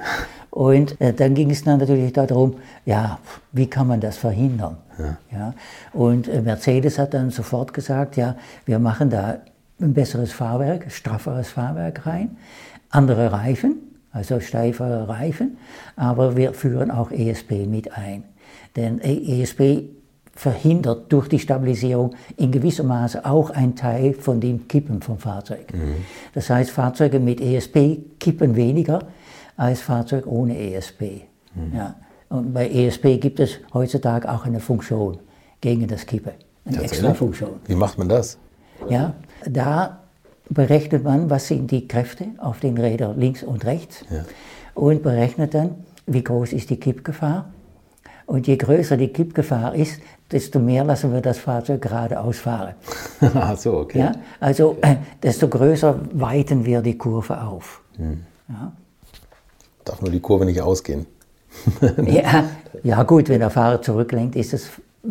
und 0.50 1.00
äh, 1.00 1.14
dann 1.14 1.34
ging 1.34 1.50
es 1.50 1.64
dann 1.64 1.80
natürlich 1.80 2.12
darum, 2.12 2.56
ja, 2.86 3.20
wie 3.54 3.68
kann 3.68 3.88
man 3.88 4.02
das 4.02 4.18
verhindern? 4.18 4.78
Ja. 5.32 5.54
Und 5.94 6.28
äh, 6.28 6.42
Mercedes 6.42 7.00
hat 7.00 7.14
dann 7.14 7.30
sofort 7.32 7.74
gesagt, 7.74 8.18
ja, 8.18 8.36
wir 8.66 8.80
machen 8.80 9.10
da 9.10 9.38
ein 9.82 9.94
besseres 9.94 10.32
Fahrwerk, 10.32 10.92
strafferes 10.92 11.50
Fahrwerk 11.50 12.06
rein, 12.06 12.38
andere 12.90 13.32
Reifen, 13.32 13.78
also 14.12 14.40
steifere 14.40 15.08
Reifen, 15.08 15.58
aber 15.96 16.36
wir 16.36 16.54
führen 16.54 16.92
auch 16.92 17.12
ESP 17.12 17.68
mit 17.68 17.94
ein. 17.94 18.24
Denn 18.76 19.00
ESP 19.00 19.90
verhindert 20.34 21.12
durch 21.12 21.28
die 21.28 21.40
Stabilisierung 21.40 22.16
in 22.38 22.52
gewissem 22.52 22.88
Maße 22.88 23.26
auch 23.26 23.50
ein 23.50 23.76
Teil 23.76 24.14
von 24.14 24.40
dem 24.40 24.68
Kippen 24.68 25.02
vom 25.02 25.18
Fahrzeug. 25.18 25.68
Das 26.34 26.50
heißt, 26.50 26.72
Fahrzeuge 26.72 27.20
mit 27.20 27.42
ESP 27.42 28.00
kippen 28.20 28.56
weniger 28.56 29.00
als 29.58 29.82
Fahrzeuge 29.82 30.30
ohne 30.30 30.58
ESP. 30.58 31.24
Ja. 31.74 31.96
Und 32.30 32.54
bei 32.54 32.70
ESP 32.70 33.18
gibt 33.20 33.40
es 33.42 33.60
heutzutage 33.74 34.32
auch 34.32 34.46
eine 34.46 34.62
Funktion 34.62 35.20
gegen 35.60 35.86
das 35.88 36.06
Kippen, 36.06 36.32
eine 36.66 36.82
extra? 36.82 37.14
Funktion. 37.14 37.60
Wie 37.68 37.76
macht 37.76 37.98
man 37.98 38.08
das? 38.08 38.38
Ja, 38.90 39.14
da 39.46 40.01
berechnet 40.54 41.04
man, 41.04 41.30
was 41.30 41.48
sind 41.48 41.72
die 41.72 41.88
Kräfte 41.88 42.28
auf 42.38 42.60
den 42.60 42.78
Rädern 42.78 43.20
links 43.20 43.42
und 43.42 43.66
rechts. 43.66 44.06
Ja. 44.10 44.26
und 44.74 45.04
berechnet 45.04 45.54
dann, 45.54 45.86
wie 46.06 46.24
groß 46.24 46.54
ist 46.54 46.70
die 46.70 46.80
Kippgefahr. 46.80 47.52
Und 48.26 48.48
je 48.48 48.56
größer 48.56 48.96
die 48.96 49.10
Kippgefahr 49.10 49.76
ist, 49.76 50.02
desto 50.32 50.60
mehr 50.60 50.86
lassen 50.86 51.12
wir 51.14 51.22
das 51.22 51.38
Fahrzeug 51.38 51.82
geradeaus 51.82 52.40
fahren. 52.40 52.76
Ach 53.34 53.58
so, 53.58 53.80
okay. 53.80 54.00
Ja, 54.00 54.12
also 54.40 54.78
äh, 54.82 54.96
desto 55.22 55.48
größer 55.48 56.00
weiten 56.14 56.64
wir 56.66 56.82
die 56.82 56.98
Kurve 56.98 57.42
auf. 57.42 57.82
Hm. 57.98 58.24
Ja. 58.48 58.72
Darf 59.84 60.02
nur 60.02 60.12
die 60.12 60.20
Kurve 60.20 60.46
nicht 60.46 60.62
ausgehen. 60.62 61.06
ja, 62.06 62.46
ja, 62.84 63.04
gut, 63.04 63.28
wenn 63.28 63.40
der 63.40 63.50
Fahrer 63.50 63.82
zurücklenkt, 63.82 64.36
ist 64.36 64.54
das 64.54 64.70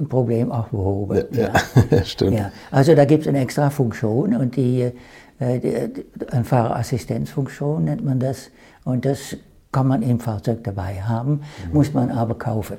Problem 0.09 0.51
auch 0.51 0.69
behoben. 0.69 1.25
Ja, 1.33 1.51
ja. 1.91 2.05
stimmt. 2.05 2.41
Also 2.71 2.95
da 2.95 3.05
gibt 3.05 3.23
es 3.23 3.29
eine 3.29 3.41
extra 3.41 3.69
Funktion 3.71 4.35
und 4.37 4.57
die, 4.57 4.93
eine 5.41 6.45
Fahrerassistenzfunktion 6.45 7.85
nennt 7.85 8.05
man 8.05 8.21
das. 8.21 8.51
Und 8.85 9.05
das 9.05 9.37
kann 9.73 9.87
man 9.87 10.03
im 10.03 10.21
Fahrzeug 10.21 10.65
dabei 10.65 11.01
haben, 11.03 11.43
mhm. 11.69 11.73
muss 11.73 11.93
man 11.95 12.11
aber 12.11 12.37
kaufen. 12.37 12.77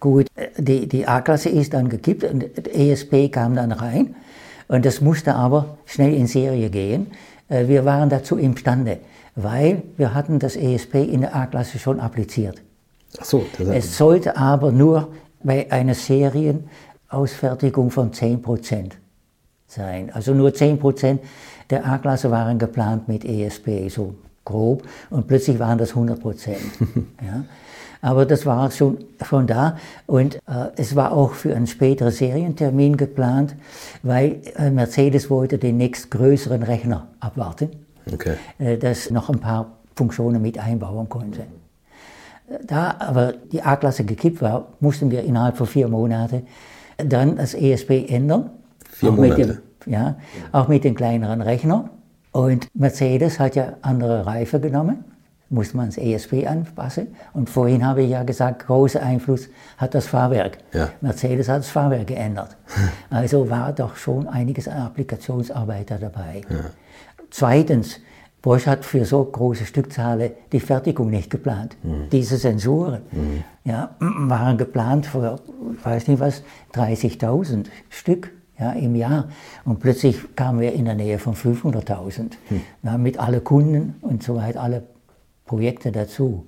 Gut, 0.00 0.26
die, 0.58 0.88
die 0.88 1.06
A-Klasse 1.06 1.48
ist 1.48 1.74
dann 1.74 1.88
gekippt 1.88 2.24
und 2.24 2.42
ESP 2.68 3.30
kam 3.30 3.54
dann 3.54 3.70
rein 3.70 4.16
und 4.68 4.84
das 4.84 5.00
musste 5.00 5.34
aber 5.34 5.78
schnell 5.84 6.14
in 6.14 6.26
Serie 6.26 6.70
gehen. 6.70 7.08
Äh, 7.48 7.68
wir 7.68 7.84
waren 7.84 8.08
dazu 8.08 8.36
imstande, 8.36 8.98
weil 9.36 9.82
wir 9.96 10.14
hatten 10.14 10.38
das 10.38 10.56
ESP 10.56 10.96
in 10.96 11.20
der 11.20 11.36
A-Klasse 11.36 11.78
schon 11.78 12.00
appliziert. 12.00 12.60
Ach 13.20 13.24
so, 13.24 13.44
es 13.72 13.96
sollte 13.96 14.36
aber 14.36 14.72
nur 14.72 15.08
bei 15.42 15.70
einer 15.70 15.94
Serienausfertigung 15.94 17.90
von 17.90 18.10
10% 18.10 18.92
sein. 19.66 20.10
Also 20.12 20.32
nur 20.34 20.50
10% 20.50 21.18
der 21.72 21.86
A-Klasse 21.86 22.30
waren 22.30 22.58
geplant 22.58 23.08
mit 23.08 23.24
ESP, 23.24 23.88
so 23.88 24.14
grob, 24.44 24.82
und 25.10 25.26
plötzlich 25.26 25.58
waren 25.58 25.78
das 25.78 25.94
100%. 25.94 26.50
ja. 27.26 27.44
Aber 28.04 28.26
das 28.26 28.44
war 28.46 28.68
schon 28.72 28.98
von 29.20 29.46
da 29.46 29.76
und 30.06 30.34
äh, 30.34 30.70
es 30.76 30.96
war 30.96 31.12
auch 31.12 31.34
für 31.34 31.54
einen 31.54 31.68
späteren 31.68 32.10
Serientermin 32.10 32.96
geplant, 32.96 33.54
weil 34.02 34.40
äh, 34.56 34.70
Mercedes 34.70 35.30
wollte 35.30 35.56
den 35.56 35.76
nächstgrößeren 35.76 36.64
Rechner 36.64 37.06
abwarten, 37.20 37.70
okay. 38.12 38.34
äh, 38.58 38.76
das 38.76 39.10
noch 39.10 39.30
ein 39.30 39.38
paar 39.38 39.78
Funktionen 39.94 40.42
mit 40.42 40.58
einbauen 40.58 41.08
konnte. 41.08 41.44
Da 42.66 42.96
aber 42.98 43.34
die 43.52 43.62
A-Klasse 43.62 44.04
gekippt 44.04 44.42
war, 44.42 44.66
mussten 44.80 45.12
wir 45.12 45.22
innerhalb 45.22 45.56
von 45.56 45.68
vier 45.68 45.86
Monaten 45.86 46.48
dann 46.96 47.36
das 47.36 47.54
ESP 47.54 48.08
ändern. 48.08 48.50
Vier 48.90 49.12
Monate? 49.12 49.62
Dem, 49.84 49.92
ja, 49.92 50.16
auch 50.52 50.68
mit 50.68 50.84
den 50.84 50.94
kleineren 50.94 51.40
Rechnern. 51.40 51.90
Und 52.32 52.68
Mercedes 52.74 53.38
hat 53.38 53.56
ja 53.56 53.74
andere 53.82 54.24
Reifen 54.24 54.62
genommen, 54.62 55.04
muss 55.50 55.74
man 55.74 55.86
das 55.86 55.98
ESP 55.98 56.46
anpassen. 56.46 57.08
Und 57.34 57.50
vorhin 57.50 57.86
habe 57.86 58.02
ich 58.02 58.10
ja 58.10 58.22
gesagt, 58.22 58.66
großer 58.66 59.02
Einfluss 59.02 59.48
hat 59.76 59.94
das 59.94 60.06
Fahrwerk. 60.06 60.58
Ja. 60.72 60.88
Mercedes 61.02 61.48
hat 61.48 61.58
das 61.58 61.68
Fahrwerk 61.68 62.06
geändert. 62.06 62.56
Also 63.10 63.50
war 63.50 63.72
doch 63.72 63.96
schon 63.96 64.26
einiges 64.26 64.66
an 64.66 64.78
Applikationsarbeit 64.78 65.90
dabei. 65.90 66.40
Ja. 66.48 66.56
Zweitens, 67.30 68.00
Bosch 68.42 68.66
hat 68.66 68.84
für 68.84 69.04
so 69.04 69.24
große 69.24 69.64
Stückzahlen 69.66 70.32
die 70.50 70.58
Fertigung 70.60 71.10
nicht 71.10 71.30
geplant. 71.30 71.76
Mhm. 71.82 72.08
Diese 72.10 72.36
Sensoren 72.36 73.02
mhm. 73.12 73.44
ja, 73.64 73.94
waren 74.00 74.58
geplant 74.58 75.06
für, 75.06 75.38
ich 75.78 75.84
weiß 75.84 76.08
nicht 76.08 76.20
was, 76.20 76.42
30.000 76.74 77.66
Stück 77.88 78.32
ja, 78.62 78.72
im 78.72 78.94
Jahr. 78.94 79.28
Und 79.64 79.80
plötzlich 79.80 80.16
kamen 80.36 80.60
wir 80.60 80.72
in 80.72 80.84
der 80.84 80.94
Nähe 80.94 81.18
von 81.18 81.34
500.000. 81.34 82.20
Mhm. 82.50 82.60
Ja, 82.82 82.98
mit 82.98 83.18
allen 83.18 83.42
Kunden 83.44 83.94
und 84.00 84.22
so 84.22 84.36
weiter, 84.36 84.62
alle 84.62 84.82
Projekte 85.44 85.92
dazu. 85.92 86.46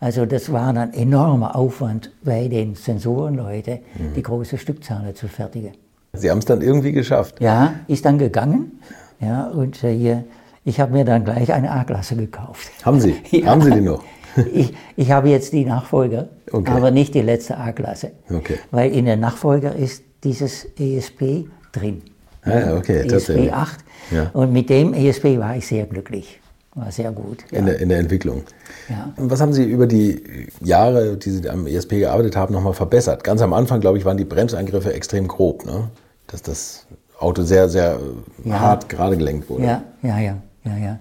Also 0.00 0.26
das 0.26 0.52
war 0.52 0.68
ein 0.68 0.94
enormer 0.94 1.54
Aufwand 1.54 2.10
bei 2.24 2.48
den 2.48 2.74
Sensorenleuten, 2.74 3.78
mhm. 3.94 4.14
die 4.16 4.22
große 4.22 4.58
Stückzahlen 4.58 5.14
zu 5.14 5.28
fertigen. 5.28 5.72
Sie 6.12 6.30
haben 6.30 6.38
es 6.38 6.44
dann 6.44 6.60
irgendwie 6.60 6.92
geschafft? 6.92 7.40
Ja, 7.40 7.74
ist 7.88 8.04
dann 8.04 8.18
gegangen. 8.18 8.80
Ja, 9.20 9.48
und 9.48 9.82
äh, 9.84 9.96
hier 9.96 10.24
ich 10.64 10.78
habe 10.78 10.92
mir 10.92 11.04
dann 11.04 11.24
gleich 11.24 11.52
eine 11.52 11.72
A-Klasse 11.72 12.16
gekauft. 12.16 12.70
Haben 12.84 13.00
Sie? 13.00 13.16
Ja. 13.30 13.46
Haben 13.46 13.62
Sie 13.62 13.70
die 13.70 13.80
noch? 13.80 14.02
ich, 14.52 14.74
ich 14.96 15.10
habe 15.10 15.28
jetzt 15.28 15.52
die 15.52 15.64
Nachfolger, 15.64 16.28
okay. 16.50 16.70
aber 16.70 16.90
nicht 16.90 17.14
die 17.14 17.22
letzte 17.22 17.58
A-Klasse. 17.58 18.12
Okay. 18.30 18.58
Weil 18.70 18.92
in 18.92 19.04
der 19.04 19.16
Nachfolger 19.16 19.74
ist 19.74 20.04
dieses 20.24 20.66
ESP 20.78 21.46
drin. 21.72 22.02
Ah, 22.42 22.76
okay, 22.76 23.06
ESP 23.06 23.52
8. 23.52 23.80
Ja. 24.10 24.30
Und 24.32 24.52
mit 24.52 24.68
dem 24.68 24.94
ESP 24.94 25.38
war 25.38 25.56
ich 25.56 25.66
sehr 25.66 25.86
glücklich. 25.86 26.40
War 26.74 26.90
sehr 26.90 27.12
gut. 27.12 27.44
Ja. 27.50 27.58
In, 27.58 27.66
der, 27.66 27.78
in 27.80 27.88
der 27.88 27.98
Entwicklung. 27.98 28.42
Ja. 28.88 29.12
Was 29.16 29.40
haben 29.40 29.52
Sie 29.52 29.64
über 29.64 29.86
die 29.86 30.48
Jahre, 30.60 31.16
die 31.16 31.30
Sie 31.30 31.48
am 31.48 31.66
ESP 31.66 32.00
gearbeitet 32.00 32.34
haben, 32.34 32.54
nochmal 32.54 32.72
verbessert? 32.72 33.22
Ganz 33.22 33.42
am 33.42 33.52
Anfang, 33.52 33.80
glaube 33.80 33.98
ich, 33.98 34.04
waren 34.04 34.16
die 34.16 34.24
Bremseingriffe 34.24 34.92
extrem 34.92 35.28
grob. 35.28 35.66
Ne? 35.66 35.90
Dass 36.26 36.42
das 36.42 36.86
Auto 37.18 37.42
sehr, 37.42 37.68
sehr 37.68 38.00
ja. 38.44 38.58
hart 38.58 38.88
gerade 38.88 39.16
gelenkt 39.16 39.48
wurde. 39.50 39.64
Ja, 39.64 39.82
ja, 40.02 40.18
ja 40.18 40.38
ja, 40.64 40.76
ja. 40.76 40.98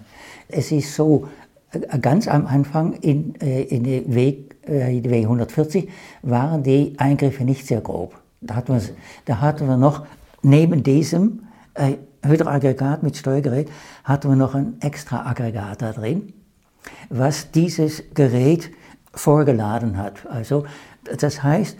Es 0.47 0.71
ist 0.71 0.95
so, 0.95 1.27
äh, 1.71 1.99
ganz 1.99 2.27
am 2.27 2.45
Anfang 2.45 2.93
in, 2.93 3.39
äh, 3.41 3.63
in 3.63 3.83
der 3.83 4.13
Weg, 4.13 4.55
äh, 4.65 5.01
W 5.03 5.23
140 5.23 5.89
waren 6.21 6.63
die 6.63 6.93
Eingriffe 6.97 7.43
nicht 7.43 7.65
sehr 7.65 7.81
grob. 7.81 8.15
Da 8.41 8.55
hatten 8.55 8.73
wir, 8.73 8.81
da 9.25 9.39
hatten 9.39 9.67
wir 9.67 9.77
noch 9.77 10.05
neben 10.41 10.83
diesem 10.83 11.43
äh, 11.75 11.93
Hydroaggregat 12.25 13.03
mit 13.03 13.17
Steuergerät, 13.17 13.69
hatten 14.03 14.29
wir 14.29 14.35
noch 14.35 14.55
ein 14.55 14.79
extra 14.81 15.25
Aggregat 15.25 15.81
da 15.81 15.91
drin, 15.91 16.33
was 17.09 17.51
dieses 17.51 18.03
Gerät 18.13 18.71
vorgeladen 19.13 19.97
hat. 19.97 20.25
Also 20.27 20.65
das 21.17 21.43
heißt, 21.43 21.77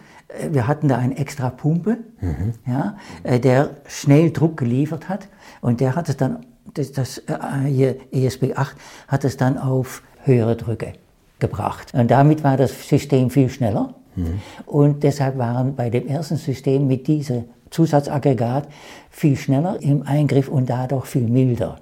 wir 0.50 0.66
hatten 0.66 0.88
da 0.88 0.98
eine 0.98 1.16
extra 1.16 1.50
Pumpe, 1.50 1.98
mhm. 2.20 2.54
ja, 2.66 2.96
der 3.24 3.76
schnell 3.86 4.30
Druck 4.30 4.56
geliefert 4.56 5.08
hat 5.08 5.28
und 5.60 5.80
der 5.80 5.94
hat 5.94 6.08
es 6.08 6.16
dann 6.16 6.46
das, 6.74 6.92
das 6.92 7.18
äh, 7.18 7.96
ESP 8.12 8.54
8 8.56 8.76
hat 9.08 9.24
es 9.24 9.36
dann 9.36 9.58
auf 9.58 10.02
höhere 10.24 10.56
Drücke 10.56 10.94
gebracht. 11.38 11.92
Und 11.92 12.10
damit 12.10 12.44
war 12.44 12.56
das 12.56 12.88
System 12.88 13.30
viel 13.30 13.48
schneller. 13.48 13.94
Mhm. 14.14 14.40
Und 14.66 15.02
deshalb 15.02 15.38
waren 15.38 15.74
bei 15.74 15.90
dem 15.90 16.06
ersten 16.06 16.36
System 16.36 16.86
mit 16.86 17.06
diesem 17.06 17.44
Zusatzaggregat 17.70 18.68
viel 19.10 19.36
schneller 19.36 19.80
im 19.80 20.02
Eingriff 20.02 20.48
und 20.48 20.68
dadurch 20.68 21.06
viel 21.06 21.28
milder. 21.28 21.80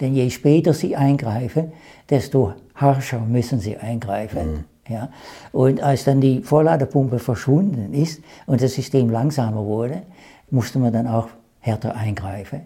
Denn 0.00 0.14
je 0.14 0.30
später 0.30 0.72
sie 0.72 0.96
eingreifen, 0.96 1.72
desto 2.10 2.54
harscher 2.74 3.20
müssen 3.20 3.60
sie 3.60 3.76
eingreifen. 3.76 4.52
Mhm. 4.52 4.64
Ja? 4.88 5.08
Und 5.52 5.82
als 5.82 6.04
dann 6.04 6.20
die 6.20 6.42
Vorladepumpe 6.42 7.18
verschwunden 7.18 7.92
ist 7.94 8.22
und 8.46 8.62
das 8.62 8.74
System 8.74 9.10
langsamer 9.10 9.64
wurde, 9.64 10.02
musste 10.50 10.78
man 10.78 10.92
dann 10.92 11.06
auch 11.06 11.28
härter 11.60 11.94
eingreifen. 11.96 12.60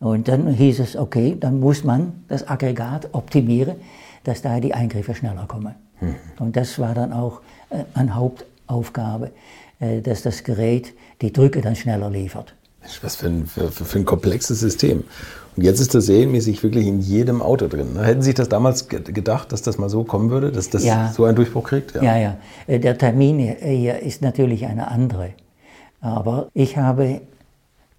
Und 0.00 0.28
dann 0.28 0.48
hieß 0.48 0.80
es, 0.80 0.96
okay, 0.96 1.36
dann 1.38 1.60
muss 1.60 1.84
man 1.84 2.24
das 2.28 2.46
Aggregat 2.48 3.08
optimieren, 3.12 3.76
dass 4.24 4.42
da 4.42 4.58
die 4.60 4.74
Eingriffe 4.74 5.14
schneller 5.14 5.46
kommen. 5.46 5.74
Mhm. 6.00 6.16
Und 6.40 6.56
das 6.56 6.78
war 6.78 6.94
dann 6.94 7.12
auch 7.12 7.40
äh, 7.74 7.84
eine 7.94 8.14
Hauptaufgabe, 8.14 9.30
äh, 9.80 10.00
dass 10.00 10.22
das 10.22 10.44
Gerät 10.44 10.92
die 11.20 11.32
Drücke 11.32 11.60
dann 11.60 11.76
schneller 11.76 12.10
liefert. 12.10 12.54
Was 13.02 13.16
für 13.16 13.28
ein, 13.28 13.46
für, 13.46 13.70
für 13.70 13.98
ein 13.98 14.04
komplexes 14.04 14.60
System. 14.60 15.04
Und 15.56 15.62
jetzt 15.62 15.80
ist 15.80 15.94
das 15.94 16.06
serienmäßig 16.06 16.62
wirklich 16.62 16.86
in 16.86 17.00
jedem 17.00 17.40
Auto 17.40 17.68
drin. 17.68 17.94
Ne? 17.94 18.04
Hätten 18.04 18.20
Sie 18.20 18.26
sich 18.26 18.34
das 18.34 18.48
damals 18.48 18.88
gedacht, 18.88 19.52
dass 19.52 19.62
das 19.62 19.78
mal 19.78 19.88
so 19.88 20.04
kommen 20.04 20.30
würde, 20.30 20.52
dass 20.52 20.68
das 20.68 20.84
ja. 20.84 21.12
so 21.14 21.24
einen 21.24 21.36
Durchbruch 21.36 21.64
kriegt? 21.64 21.94
Ja. 21.94 22.02
ja, 22.02 22.16
ja. 22.18 22.36
Äh, 22.66 22.80
der 22.80 22.98
Termin 22.98 23.38
hier 23.38 24.00
ist 24.00 24.20
natürlich 24.20 24.66
eine 24.66 24.88
andere. 24.88 25.30
Aber 26.00 26.48
ich 26.52 26.76
habe 26.76 27.22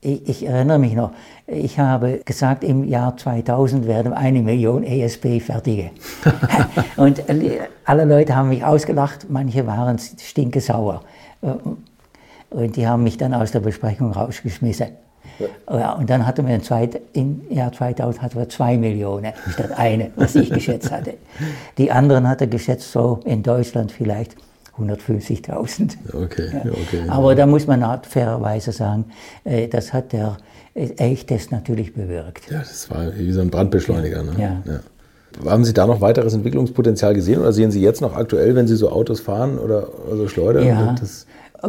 ich, 0.06 0.30
ich, 0.30 0.46
erinnere 0.46 0.80
mich 0.80 0.94
noch, 0.94 1.12
ich 1.48 1.80
habe 1.80 2.22
gesagt, 2.24 2.64
im 2.64 2.84
Jahr 2.84 3.18
2000 3.18 3.88
werden 3.88 4.14
eine 4.14 4.42
Million 4.42 4.84
ESP 4.84 5.42
fertige. 5.42 5.92
und 6.96 7.24
alle 7.86 8.06
Leute 8.06 8.36
haben 8.36 8.50
mich 8.50 8.64
ausgelacht, 8.64 9.28
manche 9.30 9.66
waren 9.66 9.98
stinkesauer. 9.98 11.02
Und 12.52 12.76
die 12.76 12.88
haben 12.88 13.04
mich 13.04 13.18
dann 13.18 13.34
aus 13.34 13.52
der 13.52 13.60
Besprechung 13.60 14.12
rausgeschmissen. 14.12 14.88
Ja, 15.70 15.94
und 15.94 16.10
dann 16.10 16.26
hatten 16.26 16.48
wir 16.48 16.62
zweit, 16.62 17.02
im 17.14 17.42
Jahr 17.50 17.72
2000 17.72 18.22
hatten 18.22 18.38
wir 18.38 18.48
zwei 18.48 18.78
Millionen 18.78 19.34
statt 19.52 19.72
eine, 19.76 20.12
was 20.16 20.36
ich 20.36 20.50
geschätzt 20.50 20.92
hatte. 20.92 21.16
Die 21.78 21.92
anderen 21.92 22.30
hatte 22.30 22.48
geschätzt 22.48 22.92
so 22.92 23.20
in 23.26 23.44
Deutschland 23.44 23.92
vielleicht 23.92 24.38
150.000. 24.78 25.98
Okay, 26.14 26.50
okay. 26.70 27.04
Aber 27.08 27.32
ja. 27.32 27.36
da 27.36 27.46
muss 27.46 27.66
man 27.68 28.02
fairerweise 28.04 28.72
sagen, 28.72 29.06
äh, 29.44 29.68
das 29.68 29.94
hat 29.94 30.14
der 30.14 30.38
Elchtest 30.74 31.52
natürlich 31.52 31.94
bewirkt. 31.94 32.52
Ja, 32.52 32.60
das 32.60 32.90
war 32.90 33.16
wie 33.18 33.32
so 33.32 33.40
ein 33.40 33.50
Brandbeschleuniger. 33.50 34.24
Ne? 34.24 34.32
Ja. 34.38 34.62
ja. 34.66 35.50
Haben 35.50 35.64
Sie 35.66 35.74
da 35.74 35.88
noch 35.88 36.02
weiteres 36.02 36.34
Entwicklungspotenzial 36.34 37.14
gesehen 37.14 37.40
oder 37.40 37.54
sehen 37.54 37.72
Sie 37.72 37.82
jetzt 37.82 38.02
noch 38.02 38.16
aktuell, 38.16 38.56
wenn 38.56 38.68
Sie 38.68 38.76
so 38.76 38.90
Autos 38.90 39.20
fahren 39.20 39.58
oder 39.58 39.88
also 40.10 40.28
schleudern? 40.28 40.66
Ja, 40.66 40.96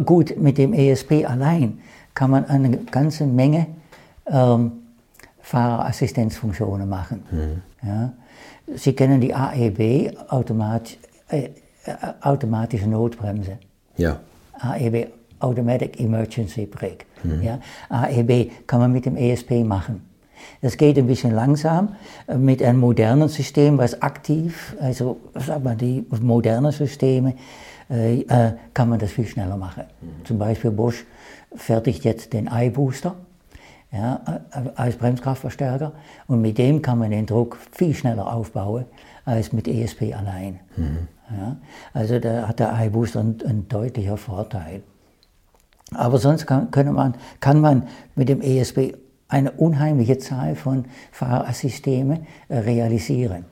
gut, 0.01 0.37
mit 0.37 0.57
dem 0.57 0.73
ESP 0.73 1.25
allein 1.25 1.79
kann 2.13 2.31
man 2.31 2.45
eine 2.45 2.77
ganze 2.77 3.25
Menge 3.25 3.67
ähm, 4.25 4.71
Fahrerassistenzfunktionen 5.41 6.89
machen. 6.89 7.23
Mhm. 7.31 7.87
Ja. 7.87 8.13
Sie 8.75 8.93
kennen 8.93 9.21
die 9.21 9.33
AEB, 9.33 10.17
Automat, 10.29 10.97
äh, 11.29 11.49
automatische 12.21 12.87
Notbremse. 12.87 13.57
Ja. 13.97 14.19
AEB, 14.59 15.07
Automatic 15.39 15.99
Emergency 15.99 16.65
Brake. 16.65 17.05
Mhm. 17.23 17.41
Ja. 17.43 17.59
AEB 17.89 18.67
kann 18.67 18.79
man 18.79 18.91
mit 18.91 19.05
dem 19.05 19.15
ESP 19.15 19.63
machen. 19.63 20.01
Das 20.61 20.77
geht 20.77 20.97
ein 20.97 21.07
bisschen 21.07 21.31
langsam 21.31 21.95
mit 22.35 22.61
einem 22.61 22.79
modernen 22.79 23.27
System, 23.27 23.77
was 23.77 24.01
aktiv, 24.01 24.75
also 24.79 25.17
sag 25.33 25.63
mal, 25.63 25.75
die 25.75 26.05
modernen 26.21 26.71
Systeme, 26.71 27.33
äh, 27.89 28.21
äh, 28.21 28.53
kann 28.73 28.89
man 28.89 28.99
das 28.99 29.11
viel 29.11 29.25
schneller 29.25 29.57
machen. 29.57 29.83
Mhm. 30.01 30.25
Zum 30.25 30.37
Beispiel 30.37 30.71
Bosch 30.71 31.05
fertigt 31.55 32.03
jetzt 32.03 32.33
den 32.33 32.49
iBooster 32.51 33.15
ja, 33.91 34.41
als 34.75 34.97
Bremskraftverstärker 34.97 35.93
und 36.27 36.41
mit 36.41 36.57
dem 36.57 36.81
kann 36.81 36.99
man 36.99 37.11
den 37.11 37.25
Druck 37.25 37.57
viel 37.71 37.93
schneller 37.93 38.33
aufbauen 38.33 38.85
als 39.25 39.53
mit 39.53 39.67
ESP 39.67 40.13
allein. 40.13 40.59
Mhm. 40.75 41.07
Ja, 41.29 41.57
also 41.93 42.19
da 42.19 42.47
hat 42.47 42.59
der 42.59 42.73
iBooster 42.85 43.19
einen, 43.19 43.41
einen 43.45 43.67
deutlicher 43.67 44.17
Vorteil. 44.17 44.81
Aber 45.93 46.17
sonst 46.17 46.45
kann, 46.45 46.69
man, 46.93 47.15
kann 47.39 47.61
man 47.61 47.83
mit 48.15 48.29
dem 48.29 48.41
ESP 48.41 48.95
eine 49.27 49.51
unheimliche 49.51 50.17
Zahl 50.17 50.55
von 50.55 50.85
Fahrassisteme 51.11 52.21
äh, 52.49 52.59
realisieren. 52.59 53.45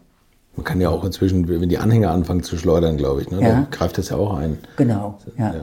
Man 0.56 0.64
kann 0.64 0.80
ja 0.80 0.90
auch 0.90 1.04
inzwischen, 1.04 1.48
wenn 1.50 1.68
die 1.68 1.78
Anhänger 1.78 2.12
anfangen 2.12 2.44
zu 2.44 2.58
schleudern, 2.58 2.96
glaube 2.96 3.22
ich, 3.22 3.30
ne, 3.30 3.42
ja. 3.42 3.50
dann 3.50 3.70
greift 3.72 3.98
das 3.98 4.10
ja 4.10 4.18
auch 4.18 4.36
ein. 4.36 4.58
Genau, 4.78 5.18
ja. 5.38 5.54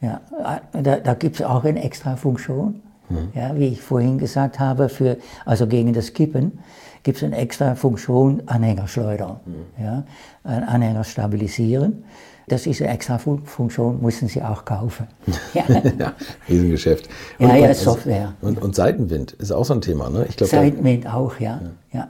ja. 0.00 0.20
ja. 0.40 0.60
Da, 0.72 0.96
da 0.96 1.14
gibt 1.14 1.36
es 1.36 1.42
auch 1.42 1.64
eine 1.64 1.82
extra 1.82 2.16
Funktion, 2.16 2.82
hm. 3.08 3.28
ja, 3.34 3.54
wie 3.56 3.66
ich 3.66 3.82
vorhin 3.82 4.16
gesagt 4.16 4.58
habe, 4.58 4.88
für, 4.88 5.18
also 5.44 5.66
gegen 5.66 5.92
das 5.92 6.14
Kippen 6.14 6.60
gibt 7.02 7.18
es 7.18 7.24
eine 7.24 7.36
extra 7.36 7.74
Funktion 7.74 8.42
Anhänger 8.46 8.88
schleudern, 8.88 9.40
hm. 9.44 9.84
ja, 9.84 10.04
Anhänger 10.44 11.04
stabilisieren. 11.04 12.04
Das 12.48 12.66
ist 12.66 12.80
eine 12.80 12.90
extra 12.90 13.18
Funktion, 13.18 14.00
müssen 14.00 14.26
Sie 14.28 14.42
auch 14.42 14.64
kaufen. 14.64 15.06
Ja, 15.54 15.64
ja 15.98 16.12
Riesengeschäft. 16.48 17.08
Und, 17.38 17.48
ja, 17.48 17.56
ja, 17.56 17.74
Software. 17.74 18.32
Und, 18.40 18.60
und, 18.60 18.74
Seitenwind 18.74 19.32
ist 19.32 19.52
auch 19.52 19.64
so 19.64 19.74
ein 19.74 19.82
Thema, 19.82 20.08
ne? 20.08 20.24
Ich 20.28 20.36
glaub, 20.36 20.48
Seitenwind 20.48 21.06
auch, 21.06 21.38
ja. 21.38 21.60
ja. 21.92 21.98
ja. 21.98 22.08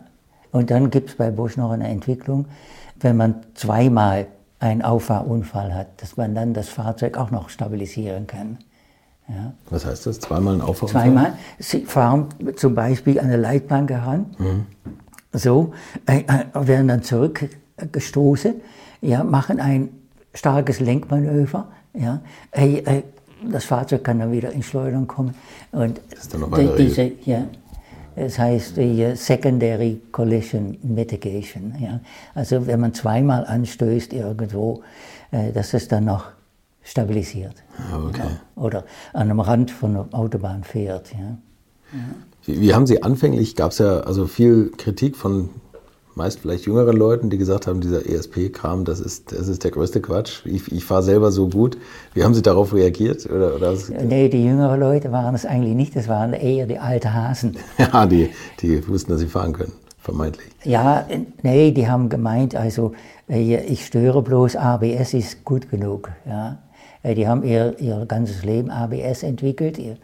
Und 0.52 0.70
dann 0.70 0.90
gibt 0.90 1.10
es 1.10 1.16
bei 1.16 1.30
Bosch 1.30 1.56
noch 1.56 1.70
eine 1.72 1.88
Entwicklung, 1.88 2.46
wenn 3.00 3.16
man 3.16 3.42
zweimal 3.54 4.26
einen 4.60 4.82
Auffahrunfall 4.82 5.74
hat, 5.74 6.02
dass 6.02 6.16
man 6.16 6.34
dann 6.34 6.54
das 6.54 6.68
Fahrzeug 6.68 7.16
auch 7.16 7.30
noch 7.30 7.48
stabilisieren 7.48 8.26
kann. 8.26 8.58
Ja. 9.28 9.52
Was 9.70 9.84
heißt 9.84 10.06
das? 10.06 10.20
Zweimal 10.20 10.54
ein 10.54 10.60
Auffahrunfall? 10.60 11.02
Zweimal. 11.02 11.32
Sie 11.58 11.84
fahren 11.84 12.28
zum 12.56 12.74
Beispiel 12.74 13.20
an 13.20 13.26
eine 13.26 13.36
Leitbank 13.36 13.90
heran, 13.90 14.26
mhm. 14.38 14.66
so, 15.32 15.72
äh, 16.06 16.20
äh 16.20 16.66
werden 16.66 16.88
dann 16.88 17.02
zurückgestoßen, 17.02 18.54
ja, 19.02 19.22
machen 19.24 19.60
ein 19.60 19.90
starkes 20.32 20.80
Lenkmanöver. 20.80 21.68
Ja. 21.94 22.20
Äh, 22.52 23.02
das 23.50 23.64
Fahrzeug 23.64 24.02
kann 24.02 24.18
dann 24.18 24.32
wieder 24.32 24.50
in 24.50 24.62
Schleudern 24.62 25.06
kommen. 25.06 25.34
Und 25.72 26.00
das 26.10 26.20
ist 26.20 26.34
dann 26.34 26.40
noch 26.40 26.56
die, 26.56 26.68
diese, 26.76 27.12
ja, 27.24 27.44
das 28.16 28.38
heißt 28.38 28.76
die 28.76 29.14
Secondary 29.14 30.00
Collision 30.10 30.76
Mitigation. 30.82 31.74
Ja. 31.78 32.00
Also 32.34 32.66
wenn 32.66 32.80
man 32.80 32.94
zweimal 32.94 33.44
anstößt 33.46 34.12
irgendwo, 34.12 34.82
äh, 35.30 35.52
dass 35.52 35.74
es 35.74 35.86
dann 35.86 36.06
noch 36.06 36.24
stabilisiert. 36.88 37.54
Ah, 37.76 38.06
okay. 38.06 38.22
Ja. 38.22 38.62
Oder 38.62 38.84
an 39.12 39.22
einem 39.22 39.40
Rand 39.40 39.70
von 39.70 39.92
der 39.92 40.08
Autobahn 40.12 40.64
fährt. 40.64 41.12
Ja. 41.12 41.38
Wie, 42.44 42.60
wie, 42.60 42.74
haben 42.74 42.86
Sie 42.86 43.02
anfänglich, 43.02 43.56
gab 43.56 43.72
es 43.72 43.78
ja 43.78 44.00
also 44.00 44.26
viel 44.26 44.72
Kritik 44.76 45.16
von 45.16 45.50
meist 46.14 46.40
vielleicht 46.40 46.66
jüngeren 46.66 46.96
Leuten, 46.96 47.30
die 47.30 47.38
gesagt 47.38 47.68
haben, 47.68 47.80
dieser 47.80 48.04
ESP-Kram, 48.04 48.84
das 48.84 48.98
ist, 48.98 49.30
das 49.30 49.46
ist 49.46 49.62
der 49.62 49.70
größte 49.70 50.00
Quatsch. 50.00 50.44
Ich, 50.44 50.70
ich 50.72 50.84
fahre 50.84 51.04
selber 51.04 51.30
so 51.30 51.48
gut. 51.48 51.78
Wie 52.12 52.24
haben 52.24 52.34
Sie 52.34 52.42
darauf 52.42 52.74
reagiert? 52.74 53.24
Oder, 53.26 53.54
oder 53.54 53.74
nee, 54.02 54.28
die 54.28 54.44
jüngeren 54.44 54.80
Leute 54.80 55.12
waren 55.12 55.34
es 55.36 55.46
eigentlich 55.46 55.74
nicht, 55.74 55.94
das 55.94 56.08
waren 56.08 56.32
eher 56.32 56.66
die 56.66 56.78
alten 56.78 57.14
Hasen. 57.14 57.56
Ja, 57.78 58.06
die, 58.06 58.30
die 58.60 58.86
wussten, 58.88 59.12
dass 59.12 59.20
sie 59.20 59.28
fahren 59.28 59.52
können, 59.52 59.72
vermeintlich. 59.98 60.48
Ja, 60.64 61.06
nee, 61.42 61.70
die 61.70 61.88
haben 61.88 62.08
gemeint, 62.08 62.56
also 62.56 62.92
äh, 63.28 63.56
ich 63.64 63.86
störe 63.86 64.20
bloß, 64.20 64.56
ABS 64.56 65.14
ist 65.14 65.44
gut 65.44 65.70
genug. 65.70 66.10
Ja. 66.26 66.58
Äh, 67.02 67.14
die 67.14 67.28
haben 67.28 67.42
ihr, 67.42 67.78
ihr 67.78 68.04
ganzes 68.06 68.44
Leben 68.44 68.70
ABS 68.70 69.22
entwickelt, 69.22 69.78
ihr, 69.78 69.96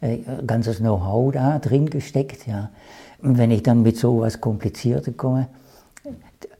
ihr 0.00 0.08
äh, 0.08 0.20
ganzes 0.46 0.78
Know-how 0.78 1.32
da 1.32 1.58
drin 1.58 1.90
gesteckt. 1.90 2.46
Ja. 2.46 2.70
Und 3.22 3.38
wenn 3.38 3.50
ich 3.50 3.62
dann 3.62 3.82
mit 3.82 3.96
so 3.96 4.20
was 4.20 4.40
Kompliziertes 4.40 5.16
komme, 5.16 5.48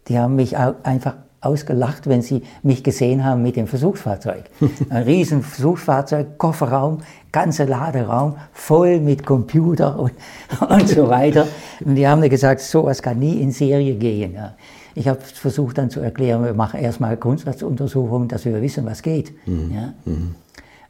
die 0.09 0.19
haben 0.19 0.37
mich 0.37 0.57
einfach 0.57 1.15
ausgelacht, 1.41 2.07
wenn 2.07 2.23
sie 2.23 2.43
mich 2.63 2.85
gesehen 2.85 3.25
haben 3.25 3.43
mit 3.43 3.57
dem 3.57 3.67
Versuchsfahrzeug. 3.67 4.45
Ein 4.91 5.03
riesen 5.03 5.43
Versuchsfahrzeug, 5.43 6.39
Kofferraum, 6.39 6.99
ganzer 7.33 7.67
Laderaum, 7.67 8.37
voll 8.53 9.01
mit 9.01 9.27
Computer 9.27 9.99
und, 9.99 10.13
und 10.69 10.89
so 10.89 11.09
weiter. 11.09 11.49
Und 11.85 11.97
die 11.97 12.07
haben 12.07 12.21
mir 12.21 12.29
gesagt, 12.29 12.61
sowas 12.61 13.03
kann 13.03 13.19
nie 13.19 13.41
in 13.41 13.51
Serie 13.51 13.95
gehen. 13.97 14.35
Ja. 14.35 14.55
Ich 14.95 15.09
habe 15.09 15.21
versucht 15.21 15.79
dann 15.79 15.91
zu 15.91 16.01
erklären, 16.01 16.45
wir 16.45 16.55
machen 16.55 16.81
erstmal 16.81 17.17
Grundsatzuntersuchungen, 17.17 18.29
dass 18.29 18.45
wir 18.45 18.61
wissen, 18.61 18.85
was 18.85 19.03
geht. 19.03 19.33
Mhm. 19.47 19.71
Ja. 19.75 19.95
Mhm. 20.05 20.35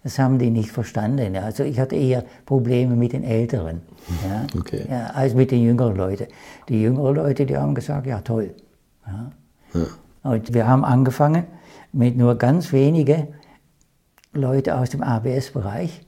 Das 0.02 0.18
haben 0.18 0.38
die 0.38 0.50
nicht 0.50 0.70
verstanden. 0.70 1.36
Also 1.36 1.62
ich 1.62 1.78
hatte 1.78 1.94
eher 1.94 2.24
Probleme 2.44 2.96
mit 2.96 3.12
den 3.12 3.22
Älteren 3.22 3.82
ja, 4.28 4.46
okay. 4.58 4.84
ja, 4.90 5.06
als 5.14 5.34
mit 5.34 5.52
den 5.52 5.62
jüngeren 5.62 5.94
Leuten. 5.94 6.26
Die 6.68 6.82
jüngeren 6.82 7.14
Leute, 7.14 7.46
die 7.46 7.56
haben 7.56 7.74
gesagt, 7.74 8.06
ja 8.06 8.20
toll. 8.20 8.52
Und 10.24 10.54
wir 10.54 10.66
haben 10.66 10.84
angefangen 10.84 11.44
mit 11.92 12.16
nur 12.16 12.36
ganz 12.36 12.72
wenigen 12.72 13.28
Leuten 14.32 14.70
aus 14.70 14.90
dem 14.90 15.02
ABS-Bereich, 15.02 16.04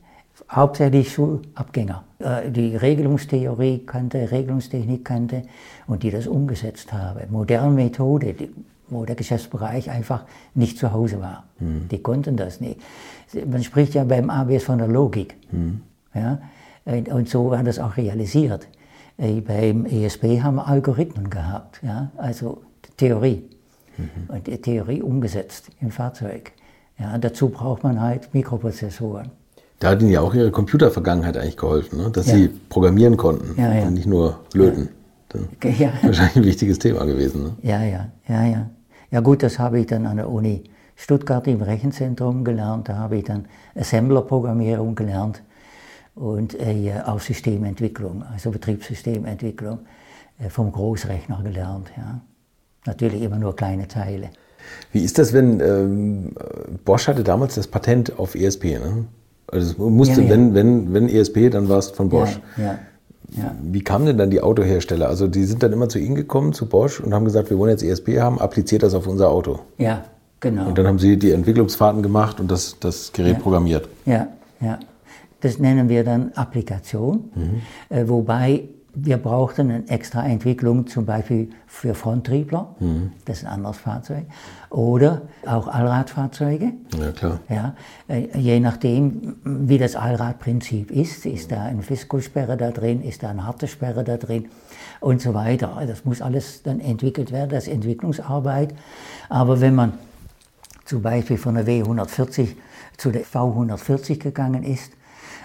hauptsächlich 0.55 1.11
Schulabgänger, 1.11 2.03
äh, 2.19 2.49
die 2.49 2.75
Regelungstheorie 2.75 3.79
kannte, 3.85 4.31
Regelungstechnik 4.31 5.03
kannte 5.03 5.43
und 5.87 6.03
die 6.03 6.11
das 6.11 6.27
umgesetzt 6.27 6.93
haben. 6.93 7.31
Moderne 7.31 7.71
Methode, 7.71 8.35
wo 8.87 9.05
der 9.05 9.15
Geschäftsbereich 9.15 9.89
einfach 9.89 10.23
nicht 10.53 10.77
zu 10.77 10.91
Hause 10.93 11.19
war. 11.19 11.43
Mhm. 11.59 11.87
Die 11.89 12.01
konnten 12.01 12.37
das 12.37 12.61
nicht. 12.61 12.79
Man 13.45 13.63
spricht 13.63 13.95
ja 13.95 14.03
beim 14.03 14.29
ABS 14.29 14.63
von 14.63 14.77
der 14.77 14.87
Logik. 14.87 15.35
Mhm. 15.51 15.81
Ja? 16.13 16.39
Und 16.85 17.27
so 17.27 17.49
war 17.49 17.63
das 17.63 17.79
auch 17.79 17.97
realisiert. 17.97 18.67
Äh, 19.17 19.41
beim 19.41 19.85
ESP 19.85 20.41
haben 20.41 20.55
wir 20.55 20.67
Algorithmen 20.67 21.29
gehabt, 21.29 21.81
ja? 21.83 22.11
also 22.17 22.61
Theorie. 22.97 23.43
Mhm. 23.97 24.09
Und 24.27 24.47
die 24.47 24.57
Theorie 24.61 25.01
umgesetzt 25.01 25.69
im 25.81 25.91
Fahrzeug. 25.91 26.51
Ja, 26.97 27.17
dazu 27.17 27.49
braucht 27.49 27.83
man 27.83 27.99
halt 27.99 28.33
Mikroprozessoren. 28.33 29.31
Da 29.79 29.89
hat 29.89 30.01
Ihnen 30.01 30.11
ja 30.11 30.21
auch 30.21 30.33
Ihre 30.33 30.51
Computervergangenheit 30.51 31.37
eigentlich 31.37 31.57
geholfen, 31.57 31.99
ne? 31.99 32.09
dass 32.11 32.27
ja. 32.27 32.35
Sie 32.35 32.47
programmieren 32.69 33.17
konnten 33.17 33.59
ja, 33.59 33.73
ja. 33.73 33.83
und 33.83 33.93
nicht 33.93 34.07
nur 34.07 34.39
löten. 34.53 34.89
Ja. 35.63 35.91
Wahrscheinlich 36.01 36.35
ein 36.37 36.43
wichtiges 36.45 36.79
Thema 36.79 37.03
gewesen. 37.05 37.43
Ne? 37.43 37.51
Ja, 37.61 37.83
ja, 37.83 38.09
ja, 38.27 38.45
ja. 38.45 38.69
Ja 39.11 39.19
gut, 39.19 39.43
das 39.43 39.59
habe 39.59 39.79
ich 39.79 39.87
dann 39.87 40.05
an 40.05 40.17
der 40.17 40.29
Uni 40.29 40.63
Stuttgart 40.95 41.45
im 41.47 41.61
Rechenzentrum 41.61 42.43
gelernt. 42.43 42.89
Da 42.89 42.97
habe 42.97 43.17
ich 43.17 43.25
dann 43.25 43.45
Assembler-Programmierung 43.75 44.95
gelernt 44.95 45.43
und 46.15 46.59
äh, 46.59 46.93
auch 47.05 47.19
Systementwicklung, 47.19 48.23
also 48.31 48.51
Betriebssystementwicklung 48.51 49.79
äh, 50.39 50.49
vom 50.49 50.71
Großrechner 50.71 51.41
gelernt. 51.43 51.91
Ja. 51.97 52.21
Natürlich 52.85 53.21
immer 53.21 53.37
nur 53.37 53.55
kleine 53.55 53.87
Teile. 53.87 54.29
Wie 54.91 55.03
ist 55.03 55.17
das, 55.17 55.33
wenn 55.33 55.59
ähm, 55.59 56.33
Bosch 56.85 57.07
hatte 57.07 57.23
damals 57.23 57.55
das 57.55 57.67
Patent 57.67 58.17
auf 58.17 58.35
ESP? 58.35 58.79
Ne? 58.79 59.05
Also 59.55 59.89
musste, 59.89 60.21
ja, 60.21 60.27
ja. 60.27 60.29
Wenn, 60.33 60.53
wenn, 60.53 60.93
wenn 60.93 61.09
ESP, 61.09 61.49
dann 61.49 61.69
war 61.69 61.79
es 61.79 61.91
von 61.91 62.09
Bosch. 62.09 62.39
Ja, 62.57 62.79
Wie 63.63 63.81
kamen 63.81 64.05
denn 64.05 64.17
dann 64.17 64.29
die 64.29 64.41
Autohersteller? 64.41 65.07
Also 65.07 65.27
die 65.27 65.45
sind 65.45 65.63
dann 65.63 65.73
immer 65.73 65.89
zu 65.89 65.99
Ihnen 65.99 66.15
gekommen, 66.15 66.53
zu 66.53 66.67
Bosch, 66.67 66.99
und 66.99 67.13
haben 67.13 67.25
gesagt, 67.25 67.49
wir 67.49 67.57
wollen 67.57 67.71
jetzt 67.71 67.83
ESP 67.83 68.19
haben, 68.19 68.39
appliziert 68.39 68.83
das 68.83 68.93
auf 68.93 69.07
unser 69.07 69.29
Auto. 69.29 69.59
Ja, 69.77 70.03
genau. 70.39 70.67
Und 70.67 70.77
dann 70.77 70.87
haben 70.87 70.99
Sie 70.99 71.17
die 71.17 71.31
Entwicklungsfahrten 71.31 72.03
gemacht 72.03 72.39
und 72.39 72.51
das, 72.51 72.77
das 72.79 73.11
Gerät 73.13 73.39
programmiert. 73.39 73.87
Ja, 74.05 74.27
ja. 74.61 74.79
Das 75.41 75.59
nennen 75.59 75.89
wir 75.89 76.03
dann 76.03 76.31
Applikation, 76.33 77.29
mhm. 77.35 77.61
äh, 77.95 78.07
wobei 78.07 78.63
wir 78.95 79.17
brauchten 79.17 79.69
eine 79.69 79.87
extra 79.89 80.25
Entwicklung, 80.25 80.87
zum 80.87 81.05
Beispiel 81.05 81.49
für 81.67 81.93
Fronttriebler, 81.93 82.75
mhm. 82.79 83.11
das 83.25 83.39
ist 83.39 83.45
ein 83.45 83.51
anderes 83.51 83.77
Fahrzeug, 83.77 84.25
oder 84.69 85.23
auch 85.45 85.67
Allradfahrzeuge. 85.67 86.73
Ja, 86.97 87.11
klar. 87.11 87.39
Ja, 87.49 87.75
äh, 88.07 88.27
je 88.37 88.59
nachdem, 88.59 89.35
wie 89.43 89.77
das 89.77 89.95
Allradprinzip 89.95 90.91
ist, 90.91 91.25
ist 91.25 91.51
da 91.51 91.63
eine 91.63 91.81
Fiskosperre 91.81 92.55
da 92.57 92.71
drin, 92.71 93.03
ist 93.03 93.23
da 93.23 93.29
eine 93.29 93.45
harte 93.45 93.67
Sperre 93.67 94.03
da 94.03 94.17
drin 94.17 94.45
und 95.01 95.21
so 95.21 95.33
weiter. 95.33 95.81
Das 95.85 96.05
muss 96.05 96.21
alles 96.21 96.63
dann 96.63 96.79
entwickelt 96.79 97.31
werden, 97.31 97.49
das 97.49 97.67
ist 97.67 97.73
Entwicklungsarbeit. 97.73 98.73
Aber 99.29 99.59
wenn 99.59 99.75
man 99.75 99.93
zum 100.85 101.01
Beispiel 101.01 101.37
von 101.37 101.55
der 101.55 101.65
W140 101.65 102.49
zu 102.97 103.11
der 103.11 103.25
V140 103.25 104.19
gegangen 104.19 104.63
ist, 104.63 104.93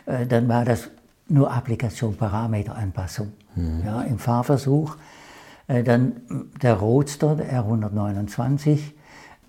äh, 0.06 0.26
dann 0.26 0.48
war 0.48 0.64
das 0.64 0.88
nur 1.30 1.52
Applikation 1.52 2.16
Parameteranpassung. 2.16 3.32
Mhm. 3.54 3.82
Ja, 3.84 4.02
Im 4.02 4.18
Fahrversuch 4.18 4.96
Äh, 5.70 5.84
dann 5.84 6.22
der 6.62 6.74
Roadster, 6.74 7.36
der 7.36 7.62
R129, 7.62 8.80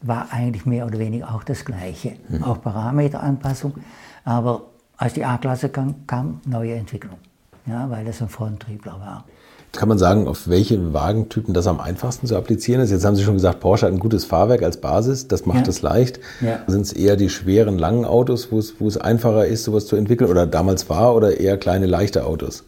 war 0.04 0.28
eigentlich 0.32 0.68
mehr 0.68 0.86
oder 0.86 1.00
weniger 1.00 1.34
auch 1.34 1.44
das 1.44 1.66
Gleiche. 1.66 2.18
Mhm. 2.30 2.44
Auch 2.44 2.62
Parameteranpassung, 2.62 3.74
aber 4.24 4.64
als 4.98 5.14
die 5.14 5.26
A-Klasse 5.26 5.70
kam, 5.70 6.06
kam 6.06 6.42
neue 6.46 6.76
Entwicklung, 6.76 7.18
ja, 7.66 7.90
weil 7.90 8.06
das 8.06 8.22
ein 8.22 8.30
Fronttriebler 8.30 9.00
war. 9.00 9.26
Kann 9.72 9.88
man 9.88 9.97
sagen, 9.97 10.28
auf 10.28 10.49
welche 10.49 10.93
Wagentypen 10.93 11.53
das 11.53 11.65
am 11.65 11.80
einfachsten 11.80 12.28
zu 12.28 12.36
applizieren 12.36 12.82
ist? 12.82 12.91
Jetzt 12.91 13.05
haben 13.05 13.15
Sie 13.15 13.24
schon 13.24 13.36
gesagt, 13.36 13.61
Porsche 13.61 13.86
hat 13.86 13.93
ein 13.93 13.99
gutes 13.99 14.26
Fahrwerk 14.26 14.63
als 14.63 14.78
Basis, 14.78 15.30
das 15.30 15.45
macht 15.45 15.67
es 15.69 15.82
leicht. 15.82 16.19
Ja. 16.41 16.59
Sind 16.67 16.82
es 16.82 16.91
eher 16.91 17.15
die 17.15 17.30
schweren, 17.30 17.78
langen 17.78 18.03
Autos, 18.03 18.51
wo 18.51 18.59
es, 18.59 18.82
wo 18.82 18.88
es 18.88 18.97
einfacher 18.97 19.45
ist, 19.45 19.63
sowas 19.63 19.86
zu 19.86 19.95
entwickeln 19.95 20.30
oder 20.30 20.45
damals 20.45 20.89
war 20.89 21.15
oder 21.15 21.39
eher 21.39 21.57
kleine, 21.57 21.86
leichte 21.86 22.26
Autos? 22.26 22.65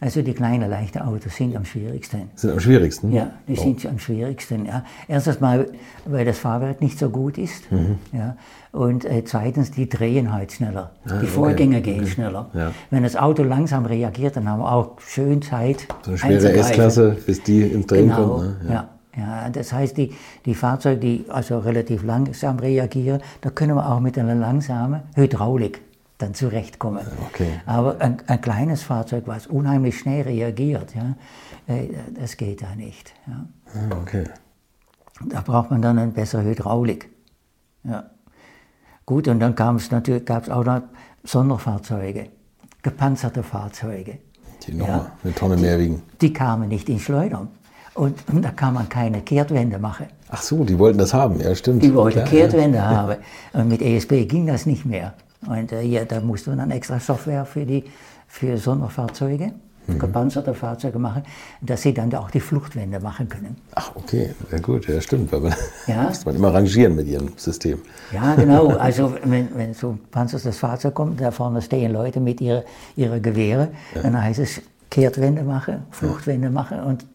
Also 0.00 0.22
die 0.22 0.32
kleinen, 0.32 0.70
leichten 0.70 1.00
Autos 1.00 1.36
sind 1.36 1.54
am 1.54 1.66
schwierigsten. 1.66 2.30
Sind 2.34 2.52
am 2.52 2.60
schwierigsten? 2.60 3.12
Ja, 3.12 3.32
die 3.46 3.52
oh. 3.58 3.62
sind 3.62 3.84
am 3.84 3.98
schwierigsten. 3.98 4.64
Ja. 4.64 4.82
Erstens 5.08 5.40
mal, 5.40 5.66
weil 6.06 6.24
das 6.24 6.38
Fahrwerk 6.38 6.80
nicht 6.80 6.98
so 6.98 7.10
gut 7.10 7.36
ist. 7.36 7.70
Mhm. 7.70 7.98
Ja. 8.12 8.34
Und 8.72 9.04
äh, 9.04 9.24
zweitens, 9.24 9.72
die 9.72 9.88
drehen 9.88 10.32
halt 10.32 10.52
schneller. 10.52 10.92
Ah, 11.04 11.18
die 11.18 11.26
Vorgänger 11.26 11.78
okay. 11.78 11.94
gehen 11.94 12.06
schneller. 12.06 12.50
Ja. 12.54 12.72
Wenn 12.90 13.02
das 13.02 13.16
Auto 13.16 13.42
langsam 13.42 13.84
reagiert, 13.84 14.36
dann 14.36 14.48
haben 14.48 14.60
wir 14.60 14.70
auch 14.70 15.00
schön 15.00 15.42
Zeit. 15.42 15.88
So 16.02 16.10
eine 16.10 16.18
schwere 16.18 16.52
S-Klasse, 16.52 17.16
bis 17.26 17.42
die 17.42 17.62
ins 17.62 17.86
Drehen 17.86 18.08
genau. 18.08 18.38
kommt. 18.38 18.64
Ne? 18.64 18.68
Ja. 18.68 18.72
ja. 18.74 18.88
Ja, 19.16 19.48
das 19.50 19.72
heißt, 19.72 19.96
die, 19.96 20.14
die 20.46 20.54
Fahrzeuge, 20.54 20.98
die 20.98 21.24
also 21.28 21.58
relativ 21.58 22.04
langsam 22.04 22.60
reagieren, 22.60 23.20
da 23.40 23.50
können 23.50 23.74
wir 23.74 23.90
auch 23.90 23.98
mit 23.98 24.16
einer 24.16 24.36
langsamen 24.36 25.02
Hydraulik 25.16 25.82
dann 26.18 26.34
zurechtkommen. 26.34 27.04
Okay. 27.26 27.60
Aber 27.66 28.00
ein, 28.00 28.18
ein, 28.26 28.40
kleines 28.40 28.82
Fahrzeug, 28.82 29.24
was 29.26 29.46
unheimlich 29.46 29.98
schnell 29.98 30.22
reagiert, 30.22 30.94
ja, 30.94 31.16
äh, 31.66 31.88
das 32.18 32.36
geht 32.36 32.62
da 32.62 32.74
nicht. 32.74 33.12
Ja. 33.26 33.46
Ah, 33.74 33.96
okay. 34.00 34.24
Da 35.26 35.40
braucht 35.40 35.70
man 35.70 35.82
dann 35.82 35.98
eine 35.98 36.12
bessere 36.12 36.44
Hydraulik. 36.44 37.10
Ja. 37.84 38.09
Gut, 39.06 39.28
und 39.28 39.40
dann 39.40 39.54
gab 39.54 39.76
es 39.76 39.90
natürlich 39.90 40.24
gab's 40.24 40.48
auch 40.48 40.64
noch 40.64 40.82
Sonderfahrzeuge, 41.24 42.26
gepanzerte 42.82 43.42
Fahrzeuge. 43.42 44.18
Die 44.66 44.74
nochmal 44.74 44.98
ja, 44.98 45.12
eine 45.24 45.34
Tonne 45.34 45.56
mehr 45.56 45.78
wiegen. 45.78 46.02
Die, 46.20 46.32
kamen 46.32 46.68
nicht 46.68 46.88
in 46.88 46.98
Schleudern. 46.98 47.48
Und, 47.94 48.16
und, 48.28 48.44
da 48.44 48.50
kann 48.50 48.74
man 48.74 48.88
keine 48.88 49.22
Kehrtwende 49.22 49.78
machen. 49.78 50.06
Ach 50.28 50.42
so, 50.42 50.64
die 50.64 50.78
wollten 50.78 50.98
das 50.98 51.12
haben, 51.12 51.40
ja 51.40 51.54
stimmt. 51.54 51.82
Die 51.82 51.92
wollten 51.94 52.20
ja, 52.20 52.24
Kehrtwende 52.24 52.78
ja. 52.78 52.84
haben. 52.84 53.16
Und 53.52 53.68
mit 53.68 53.82
ESP 53.82 54.26
ging 54.26 54.46
das 54.46 54.66
nicht 54.66 54.86
mehr. 54.86 55.14
Und 55.46 55.72
äh, 55.72 55.82
ja, 55.82 56.04
da 56.04 56.20
musste 56.20 56.50
man 56.50 56.58
dann 56.60 56.70
extra 56.70 57.00
Software 57.00 57.44
für 57.44 57.64
die 57.64 57.84
für 58.28 58.56
Sonderfahrzeuge, 58.56 59.52
mhm. 59.94 59.98
gepanzerte 59.98 60.54
Fahrzeuge 60.54 60.98
machen, 60.98 61.22
dass 61.60 61.82
sie 61.82 61.94
dann 61.94 62.12
auch 62.14 62.30
die 62.30 62.40
Fluchtwende 62.40 63.00
machen 63.00 63.28
können. 63.28 63.56
Ach, 63.74 63.92
okay, 63.94 64.34
sehr 64.50 64.60
gut, 64.60 64.86
ja, 64.88 65.00
stimmt. 65.00 65.32
Man 65.32 65.54
ja. 65.86 66.02
muss 66.08 66.24
man 66.24 66.36
immer 66.36 66.52
rangieren 66.54 66.94
mit 66.96 67.06
ihrem 67.06 67.32
System. 67.36 67.78
Ja, 68.12 68.34
genau. 68.34 68.68
Also 68.76 69.14
wenn, 69.24 69.48
wenn 69.54 69.74
so 69.74 69.90
ein 69.90 70.00
panzertes 70.10 70.58
Fahrzeug 70.58 70.94
kommt, 70.94 71.20
da 71.20 71.30
vorne 71.30 71.62
stehen 71.62 71.92
Leute 71.92 72.20
mit 72.20 72.40
ihrer 72.40 72.64
ihre 72.96 73.20
Gewehre, 73.20 73.68
ja. 73.94 74.02
dann 74.02 74.22
heißt 74.22 74.40
es 74.40 74.62
Kehrtwende 74.90 75.42
machen, 75.42 75.84
Fluchtwende 75.90 76.50
machen 76.50 76.80
und 76.80 77.06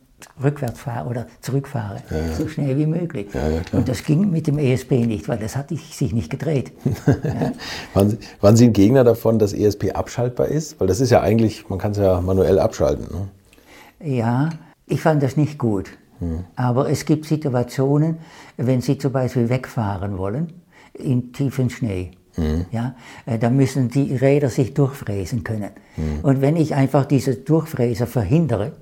rückwärts 0.41 0.80
fahre 0.80 1.09
oder 1.09 1.28
zurückfahre, 1.41 2.01
ja, 2.09 2.34
so 2.34 2.47
schnell 2.47 2.78
wie 2.78 2.86
möglich. 2.86 3.28
Und 3.71 3.88
das 3.88 4.03
ging 4.03 4.32
mit 4.32 4.47
dem 4.47 4.57
ESP 4.57 4.91
nicht, 5.05 5.28
weil 5.28 5.38
das 5.38 5.55
hat 5.55 5.69
sich 5.69 6.13
nicht 6.13 6.30
gedreht. 6.30 6.73
waren, 7.93 8.09
Sie, 8.09 8.17
waren, 8.41 8.55
Sie, 8.55 8.65
ein 8.65 8.73
Gegner 8.73 9.03
davon, 9.03 9.39
dass 9.39 9.53
ESP 9.53 9.91
abschaltbar 9.93 10.47
ist? 10.47 10.80
Weil 10.80 10.88
das 10.88 10.99
ist 10.99 11.09
ja 11.09 11.21
eigentlich, 11.21 11.69
man 11.69 11.80
kann 11.80 11.91
es 11.91 11.97
ja 11.97 12.19
manuell 12.21 12.59
abschalten. 12.59 13.07
Ne? 13.11 14.15
Ja, 14.17 14.49
ich 14.86 15.01
fand 15.01 15.23
das 15.23 15.38
nicht 15.38 15.57
gut. 15.57 15.89
Hm. 16.19 16.45
Aber 16.55 16.89
es 16.89 17.05
gibt 17.05 17.26
Situationen, 17.26 18.17
wenn 18.57 18.82
Sie 18.82 18.97
zum 18.97 19.11
Beispiel 19.11 19.49
wegfahren 19.49 20.17
wollen, 20.17 20.53
in 20.93 21.34
tiefen 21.34 21.69
Schnee. 21.69 22.11
Mhm. 22.38 22.65
Ja, 22.71 22.95
äh, 23.26 23.38
da 23.38 23.49
müssen 23.49 23.89
die 23.89 24.15
Räder 24.15 24.49
sich 24.49 24.73
durchfräsen 24.73 25.43
können. 25.43 25.71
Mhm. 25.95 26.19
Und 26.21 26.41
wenn 26.41 26.57
ich 26.57 26.76
einfach 26.76 27.05
diese 27.05 27.36
Durchfräser 27.36 28.07
verhindere, 28.07 28.73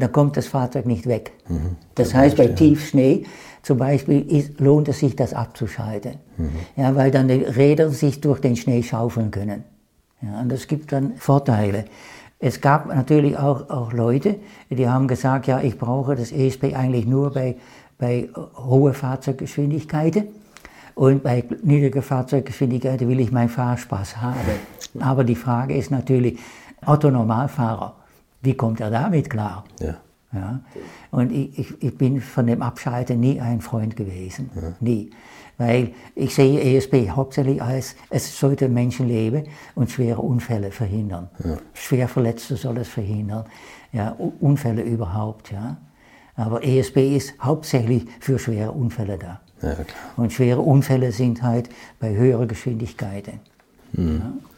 dann 0.00 0.12
kommt 0.12 0.36
das 0.36 0.46
Fahrzeug 0.46 0.86
nicht 0.86 1.06
weg. 1.06 1.32
Mhm. 1.48 1.76
Das 1.94 2.14
heißt, 2.14 2.36
bei 2.36 2.48
Tiefschnee 2.48 3.24
zum 3.62 3.78
Beispiel 3.78 4.20
ist, 4.30 4.60
lohnt 4.60 4.88
es 4.88 5.00
sich, 5.00 5.16
das 5.16 5.34
abzuschalten. 5.34 6.14
Mhm. 6.36 6.50
Ja, 6.76 6.94
weil 6.94 7.10
dann 7.10 7.28
die 7.28 7.34
Räder 7.34 7.90
sich 7.90 8.20
durch 8.20 8.40
den 8.40 8.56
Schnee 8.56 8.82
schaufeln 8.82 9.30
können. 9.30 9.64
Ja, 10.22 10.40
und 10.40 10.50
das 10.50 10.66
gibt 10.66 10.92
dann 10.92 11.16
Vorteile. 11.16 11.84
Es 12.38 12.60
gab 12.60 12.86
natürlich 12.86 13.36
auch, 13.36 13.68
auch 13.68 13.92
Leute, 13.92 14.36
die 14.70 14.88
haben 14.88 15.08
gesagt, 15.08 15.46
ja, 15.46 15.60
ich 15.60 15.78
brauche 15.78 16.16
das 16.16 16.32
ESP 16.32 16.74
eigentlich 16.74 17.06
nur 17.06 17.32
bei, 17.32 17.56
bei 17.98 18.28
hohen 18.56 18.94
Fahrzeuggeschwindigkeiten. 18.94 20.28
Und 20.94 21.22
bei 21.22 21.44
niedriger 21.62 22.02
Fahrzeuggeschwindigkeit 22.02 23.00
will 23.06 23.20
ich 23.20 23.30
meinen 23.30 23.48
Fahrspaß 23.48 24.18
haben. 24.18 24.38
Aber 25.00 25.24
die 25.24 25.34
Frage 25.34 25.76
ist 25.76 25.90
natürlich, 25.90 26.38
Autonormalfahrer, 26.84 27.94
wie 28.42 28.54
kommt 28.54 28.80
er 28.80 28.90
damit 28.90 29.30
klar? 29.30 29.64
Ja. 29.80 29.96
ja? 30.32 30.60
Und 31.10 31.32
ich, 31.32 31.58
ich, 31.58 31.82
ich 31.82 31.98
bin 31.98 32.20
von 32.20 32.46
dem 32.46 32.62
Abschalten 32.62 33.20
nie 33.20 33.40
ein 33.40 33.60
Freund 33.60 33.96
gewesen. 33.96 34.50
Ja. 34.54 34.72
Nie. 34.80 35.10
Weil 35.58 35.92
ich 36.14 36.34
sehe 36.34 36.58
ESP 36.58 37.10
hauptsächlich 37.10 37.60
als, 37.60 37.94
es 38.08 38.38
sollte 38.38 38.68
Menschenleben 38.68 39.44
und 39.74 39.90
schwere 39.90 40.22
Unfälle 40.22 40.70
verhindern. 40.70 41.28
Ja. 41.44 41.58
Schwerverletzte 41.74 42.56
soll 42.56 42.78
es 42.78 42.88
verhindern. 42.88 43.44
Ja, 43.92 44.16
Unfälle 44.40 44.82
überhaupt. 44.82 45.52
Ja. 45.52 45.76
Aber 46.34 46.64
ESP 46.64 47.14
ist 47.14 47.34
hauptsächlich 47.42 48.06
für 48.20 48.38
schwere 48.38 48.72
Unfälle 48.72 49.18
da. 49.18 49.40
Ja, 49.60 49.76
und 50.16 50.32
schwere 50.32 50.62
Unfälle 50.62 51.12
sind 51.12 51.42
halt 51.42 51.68
bei 51.98 52.14
höheren 52.14 52.48
Geschwindigkeiten. 52.48 53.40
Mhm. 53.92 54.22
Ja. 54.24 54.49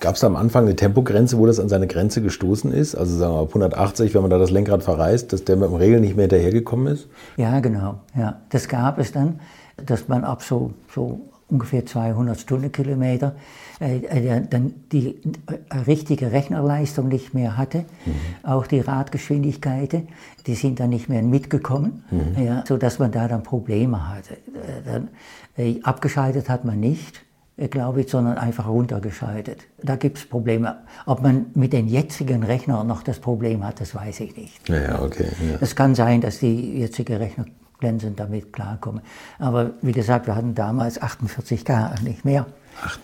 Gab 0.00 0.14
es 0.14 0.20
da 0.20 0.26
am 0.28 0.36
Anfang 0.36 0.64
eine 0.64 0.76
Tempogrenze, 0.76 1.38
wo 1.38 1.46
das 1.46 1.58
an 1.58 1.68
seine 1.68 1.86
Grenze 1.86 2.22
gestoßen 2.22 2.72
ist? 2.72 2.94
Also 2.94 3.16
sagen 3.16 3.32
wir 3.32 3.38
mal 3.38 3.48
180, 3.48 4.14
wenn 4.14 4.22
man 4.22 4.30
da 4.30 4.38
das 4.38 4.50
Lenkrad 4.50 4.82
verreißt, 4.82 5.32
dass 5.32 5.44
der 5.44 5.56
mit 5.56 5.68
dem 5.68 5.74
Regel 5.74 6.00
nicht 6.00 6.16
mehr 6.16 6.24
hinterhergekommen 6.24 6.94
ist? 6.94 7.08
Ja, 7.36 7.60
genau. 7.60 8.00
Ja. 8.16 8.40
Das 8.50 8.68
gab 8.68 8.98
es 8.98 9.12
dann, 9.12 9.40
dass 9.76 10.08
man 10.08 10.24
ab 10.24 10.42
so, 10.42 10.72
so 10.94 11.20
ungefähr 11.48 11.84
200 11.84 12.38
Stundenkilometer 12.38 13.34
äh, 13.80 13.98
äh, 13.98 14.42
dann 14.48 14.74
die 14.92 15.16
äh, 15.46 15.76
richtige 15.86 16.32
Rechnerleistung 16.32 17.08
nicht 17.08 17.32
mehr 17.34 17.56
hatte. 17.56 17.78
Mhm. 18.04 18.14
Auch 18.42 18.66
die 18.66 18.80
Radgeschwindigkeiten, 18.80 20.08
die 20.46 20.54
sind 20.54 20.80
dann 20.80 20.90
nicht 20.90 21.08
mehr 21.08 21.22
mitgekommen, 21.22 22.04
mhm. 22.10 22.42
ja, 22.42 22.64
sodass 22.66 22.98
man 22.98 23.12
da 23.12 23.28
dann 23.28 23.42
Probleme 23.42 24.08
hatte. 24.08 24.34
Äh, 24.34 24.82
dann, 24.84 25.08
äh, 25.56 25.80
abgeschaltet 25.82 26.48
hat 26.48 26.64
man 26.64 26.80
nicht 26.80 27.22
glaube 27.66 28.02
ich, 28.02 28.10
sondern 28.10 28.38
einfach 28.38 28.68
runtergeschaltet. 28.68 29.66
Da 29.82 29.96
gibt 29.96 30.18
es 30.18 30.28
Probleme. 30.28 30.78
Ob 31.06 31.22
man 31.22 31.46
mit 31.54 31.72
den 31.72 31.88
jetzigen 31.88 32.44
Rechnern 32.44 32.86
noch 32.86 33.02
das 33.02 33.18
Problem 33.18 33.66
hat, 33.66 33.80
das 33.80 33.94
weiß 33.94 34.20
ich 34.20 34.36
nicht. 34.36 34.68
Ja, 34.68 35.02
okay. 35.02 35.26
Ja. 35.50 35.58
Es 35.60 35.74
kann 35.74 35.96
sein, 35.96 36.20
dass 36.20 36.38
die 36.38 36.78
jetzigen 36.78 37.16
Rechner 37.16 37.46
glänzend 37.80 38.20
damit 38.20 38.52
klarkommen. 38.52 39.02
Aber 39.40 39.72
wie 39.82 39.92
gesagt, 39.92 40.26
wir 40.26 40.36
hatten 40.36 40.54
damals 40.54 41.00
48K, 41.00 42.00
nicht 42.02 42.24
mehr. 42.24 42.46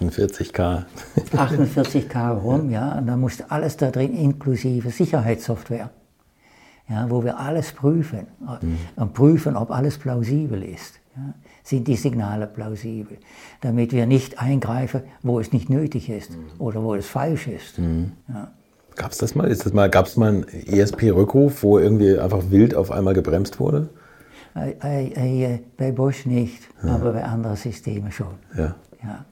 48K. 0.01 0.85
48K 1.33 2.31
rum, 2.43 2.71
ja. 2.71 2.99
Und 2.99 3.07
da 3.07 3.17
musste 3.17 3.51
alles 3.51 3.77
da 3.77 3.91
drin, 3.91 4.15
inklusive 4.15 4.91
Sicherheitssoftware. 4.91 5.91
Ja, 6.89 7.11
wo 7.11 7.25
wir 7.25 7.39
alles 7.39 7.73
prüfen. 7.73 8.27
Mhm. 8.39 8.79
Und 8.97 9.15
prüfen, 9.15 9.57
ob 9.57 9.71
alles 9.71 9.99
plausibel 9.99 10.63
ist. 10.63 11.01
Ja 11.17 11.35
sind 11.65 11.89
die 11.89 11.97
Signale 11.97 12.47
plausibel, 12.47 13.17
damit 13.63 13.93
wir 13.93 14.07
nicht 14.07 14.39
eingreifen, 14.39 15.03
wo 15.23 15.41
es 15.41 15.53
nicht 15.53 15.71
nötig 15.71 16.11
ist 16.11 16.31
mhm. 16.31 16.61
oder 16.61 16.83
wo 16.83 16.95
es 16.95 17.07
falsch 17.07 17.49
ist. 17.49 17.79
Mhm. 17.79 18.13
Ja. 18.29 18.53
Gab 18.95 19.11
es 19.11 19.19
das 19.19 19.35
mal? 19.35 19.49
Ist 19.49 19.67
das 19.67 19.73
mal 19.73 19.91
Gab 19.91 20.07
es 20.07 20.17
mal 20.17 20.29
einen 20.29 20.45
ESP-Rückruf, 20.45 21.63
wo 21.63 21.79
irgendwie 21.79 22.19
einfach 22.19 22.51
wild 22.51 22.77
auf 22.77 22.93
einmal 22.93 23.15
gebremst 23.15 23.59
wurde? 23.59 23.89
Äh, 24.55 24.75
äh, 24.85 25.55
äh, 25.55 25.59
bei 25.77 25.91
Bosch 25.91 26.27
nicht, 26.27 26.63
ja. 26.85 26.95
aber 26.95 27.13
bei 27.13 27.25
anderen 27.25 27.57
Systemen 27.57 28.13
schon. 28.13 28.35
Ja. 28.57 28.77
ja. 29.03 29.25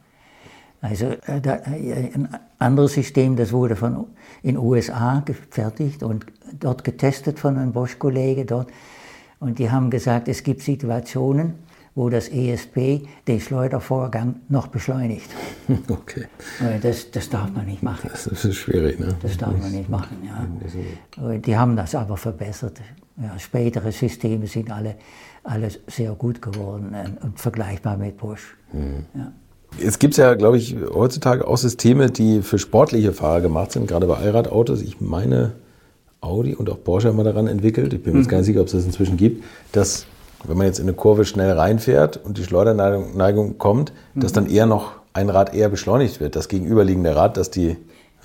Also 0.80 1.07
äh, 1.26 1.41
da, 1.41 1.57
äh, 1.57 2.11
ein 2.14 2.28
anderes 2.59 2.95
System, 2.95 3.37
das 3.37 3.53
wurde 3.53 3.76
von 3.76 4.07
in 4.43 4.57
USA 4.57 5.22
gefertigt 5.24 6.03
und 6.03 6.26
dort 6.59 6.83
getestet 6.83 7.39
von 7.39 7.57
einem 7.57 7.72
Bosch-Kollege 7.72 8.47
dort. 8.47 8.68
Und 9.39 9.61
die 9.61 9.70
haben 9.70 9.91
gesagt, 9.91 10.26
es 10.26 10.43
gibt 10.43 10.62
Situationen, 10.62 11.55
wo 11.95 12.09
das 12.09 12.28
ESP 12.28 13.07
den 13.28 13.40
Schleudervorgang 13.40 14.36
noch 14.49 14.68
beschleunigt. 14.68 15.30
Okay. 15.88 16.26
Das, 16.82 17.11
das 17.11 17.28
darf 17.28 17.53
man 17.53 17.66
nicht 17.66 17.82
machen. 17.82 18.11
Das 18.11 18.26
ist 18.26 18.57
schwierig, 18.57 18.99
ne? 18.99 19.14
Das 19.22 19.36
darf 19.36 19.57
man 19.57 19.70
nicht 19.70 19.88
machen, 19.88 20.16
ja. 20.24 21.38
Die 21.38 21.57
haben 21.57 21.76
das 21.76 21.95
aber 21.95 22.16
verbessert. 22.16 22.80
Ja, 23.16 23.38
spätere 23.38 23.93
Systeme 23.93 24.47
sind 24.47 24.70
alle, 24.70 24.97
alle 25.45 25.68
sehr 25.86 26.12
gut 26.12 26.40
geworden 26.40 26.95
und 27.22 27.38
vergleichbar 27.38 27.97
mit 27.97 28.16
Bosch. 28.16 28.57
Mhm. 28.72 29.07
Ja. 29.14 29.32
Es 29.80 29.99
gibt 29.99 30.16
ja, 30.16 30.34
glaube 30.34 30.59
ich, 30.59 30.76
heutzutage 30.93 31.47
auch 31.47 31.57
Systeme, 31.57 32.11
die 32.11 32.43
für 32.43 32.59
sportliche 32.59 33.12
Fahrer 33.12 33.40
gemacht 33.40 33.72
sind, 33.72 33.86
gerade 33.86 34.07
bei 34.07 34.16
Allradautos. 34.16 34.82
Ich 34.82 35.01
meine, 35.01 35.53
Audi 36.20 36.55
und 36.55 36.68
auch 36.70 36.82
Porsche 36.82 37.09
haben 37.09 37.16
wir 37.16 37.24
daran 37.24 37.47
entwickelt, 37.47 37.93
ich 37.93 38.03
bin 38.03 38.12
mir 38.12 38.20
jetzt 38.20 38.28
gar 38.28 38.38
nicht 38.38 38.47
sicher, 38.47 38.61
ob 38.61 38.66
es 38.66 38.72
das 38.72 38.84
inzwischen 38.84 39.16
gibt, 39.16 39.45
dass 39.72 40.07
wenn 40.45 40.57
man 40.57 40.66
jetzt 40.66 40.78
in 40.78 40.86
eine 40.86 40.95
Kurve 40.95 41.24
schnell 41.24 41.53
reinfährt 41.53 42.16
und 42.16 42.38
die 42.38 42.45
Schleuderneigung 42.45 43.16
Neigung 43.16 43.59
kommt, 43.59 43.93
dass 44.14 44.32
dann 44.32 44.47
eher 44.47 44.66
noch 44.66 44.93
ein 45.12 45.28
Rad 45.28 45.55
eher 45.55 45.68
beschleunigt 45.68 46.20
wird, 46.20 46.36
das 46.36 46.49
gegenüberliegende 46.49 47.14
Rad, 47.14 47.36
dass 47.36 47.51
die 47.51 47.76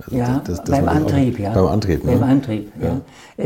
also 0.04 0.16
ja, 0.16 0.42
das, 0.46 0.64
das 0.64 0.70
beim, 0.70 0.88
Antrieb, 0.88 1.40
ja. 1.40 1.54
beim 1.54 1.68
Antrieb, 1.68 2.04
ne? 2.04 2.12
Beim 2.12 2.24
Antrieb, 2.24 2.72
ja. 2.80 3.46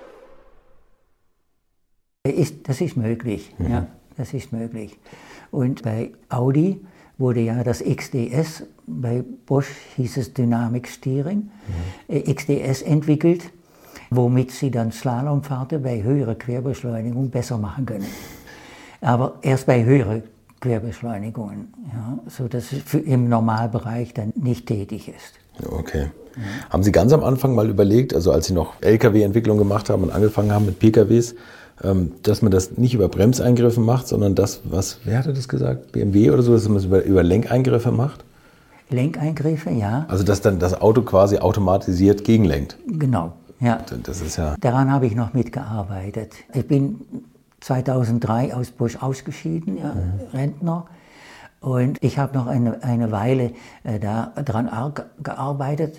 Ist, 2.23 2.69
das 2.69 2.81
ist 2.81 2.97
möglich, 2.97 3.51
mhm. 3.57 3.71
ja, 3.71 3.87
das 4.15 4.35
ist 4.35 4.53
möglich. 4.53 4.99
Und 5.49 5.81
bei 5.81 6.11
Audi 6.29 6.79
wurde 7.17 7.39
ja 7.39 7.63
das 7.63 7.83
XDS, 7.83 8.61
bei 8.85 9.23
Bosch 9.47 9.69
hieß 9.95 10.17
es 10.17 10.31
Dynamic 10.31 10.87
Steering, 10.87 11.49
mhm. 12.07 12.15
Äh, 12.15 12.31
XDS 12.31 12.83
entwickelt, 12.83 13.51
womit 14.11 14.51
sie 14.51 14.69
dann 14.69 14.91
Slalomfahrten 14.91 15.81
bei 15.81 16.03
höherer 16.03 16.35
Querbeschleunigung 16.35 17.31
besser 17.31 17.57
machen 17.57 17.87
können. 17.87 18.05
Aber 19.01 19.39
erst 19.41 19.65
bei 19.65 19.83
höheren 19.83 20.21
Querbeschleunigungen, 20.59 21.73
ja, 21.91 22.19
sodass 22.27 22.71
es 22.71 22.93
im 22.93 23.29
Normalbereich 23.29 24.13
dann 24.13 24.31
nicht 24.35 24.67
tätig 24.67 25.09
ist. 25.09 25.65
Okay. 25.67 26.11
Mhm. 26.35 26.41
Haben 26.69 26.83
Sie 26.83 26.91
ganz 26.91 27.13
am 27.13 27.23
Anfang 27.23 27.55
mal 27.55 27.67
überlegt, 27.67 28.13
also 28.13 28.31
als 28.31 28.45
Sie 28.45 28.53
noch 28.53 28.79
Lkw-Entwicklung 28.81 29.57
gemacht 29.57 29.89
haben 29.89 30.03
und 30.03 30.11
angefangen 30.11 30.51
haben 30.51 30.67
mit 30.67 30.77
PKWs, 30.77 31.33
dass 32.23 32.41
man 32.41 32.51
das 32.51 32.77
nicht 32.77 32.93
über 32.93 33.07
Bremseingriffe 33.07 33.79
macht, 33.79 34.07
sondern 34.07 34.35
das, 34.35 34.61
was, 34.63 34.99
wer 35.03 35.17
hatte 35.17 35.33
das 35.33 35.47
gesagt? 35.47 35.91
BMW 35.91 36.29
oder 36.29 36.43
so, 36.43 36.53
dass 36.53 36.67
man 36.67 36.77
es 36.77 36.85
über, 36.85 37.03
über 37.03 37.23
Lenkeingriffe 37.23 37.91
macht? 37.91 38.23
Lenkeingriffe, 38.89 39.71
ja. 39.71 40.05
Also 40.07 40.23
dass 40.23 40.41
dann 40.41 40.59
das 40.59 40.79
Auto 40.79 41.01
quasi 41.01 41.39
automatisiert 41.39 42.23
gegenlenkt. 42.23 42.77
Genau, 42.87 43.33
ja. 43.59 43.83
Das 44.03 44.21
ist 44.21 44.37
ja. 44.37 44.55
Daran 44.59 44.91
habe 44.91 45.07
ich 45.07 45.15
noch 45.15 45.33
mitgearbeitet. 45.33 46.33
Ich 46.53 46.67
bin 46.67 47.01
2003 47.61 48.53
aus 48.53 48.69
Busch 48.71 48.97
ausgeschieden, 48.97 49.77
ja, 49.77 49.95
mhm. 49.95 50.37
Rentner. 50.37 50.85
Und 51.61 51.97
ich 52.01 52.17
habe 52.17 52.37
noch 52.37 52.47
eine, 52.47 52.83
eine 52.83 53.11
Weile 53.11 53.53
äh, 53.83 53.99
daran 53.99 54.69
gearbeitet. 55.23 55.95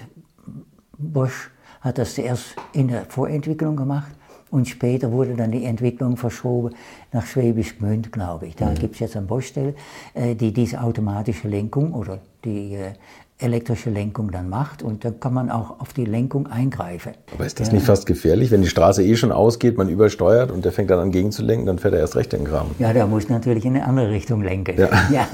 Bosch 0.99 1.51
hat 1.81 1.99
das 1.99 2.15
zuerst 2.15 2.57
in 2.73 2.89
der 2.89 3.07
Vorentwicklung 3.07 3.77
gemacht 3.77 4.13
und 4.53 4.69
später 4.69 5.11
wurde 5.11 5.35
dann 5.35 5.51
die 5.51 5.65
Entwicklung 5.65 6.17
verschoben 6.17 6.75
nach 7.11 7.27
Schwäbisch 7.27 7.79
Gmünd, 7.79 8.13
glaube 8.13 8.47
ich. 8.47 8.55
Da 8.55 8.71
mhm. 8.71 8.75
gibt 8.75 8.95
es 8.95 9.01
jetzt 9.01 9.17
eine 9.17 9.27
Baustelle, 9.27 9.75
äh, 10.15 10.35
die 10.35 10.53
diese 10.53 10.81
automatische 10.81 11.49
Lenkung 11.49 11.95
oder 11.95 12.19
die 12.45 12.75
äh, 12.75 12.93
elektrische 13.39 13.91
Lenkung 13.91 14.31
dann 14.31 14.49
macht 14.49 14.83
und 14.83 15.05
dann 15.05 15.19
kann 15.19 15.35
man 15.35 15.51
auch 15.51 15.81
auf 15.81 15.95
die 15.95 16.05
Lenkung 16.05 16.47
eingreifen. 16.47 17.15
Aber 17.35 17.47
ist 17.47 17.59
das 17.59 17.69
ja. 17.69 17.75
nicht 17.75 17.87
fast 17.87 18.07
gefährlich, 18.07 18.51
wenn 18.51 18.63
die 18.63 18.69
Straße 18.69 19.03
eh 19.03 19.17
schon 19.17 19.33
ausgeht, 19.33 19.79
man 19.79 19.89
übersteuert 19.89 20.51
und 20.51 20.65
der 20.65 20.73
fängt 20.73 20.91
dann 20.91 21.01
an 21.01 21.11
gegenzulenken, 21.11 21.67
dann 21.67 21.79
fährt 21.79 21.95
er 21.95 22.01
erst 22.01 22.15
recht 22.15 22.33
in 22.35 22.41
den 22.41 22.49
Graben? 22.49 22.71
Ja, 22.79 22.93
der 22.93 23.07
muss 23.07 23.29
natürlich 23.29 23.65
in 23.65 23.75
eine 23.75 23.87
andere 23.87 24.11
Richtung 24.11 24.43
lenken. 24.43 24.79
Ja, 24.79 24.89
ja 25.11 25.27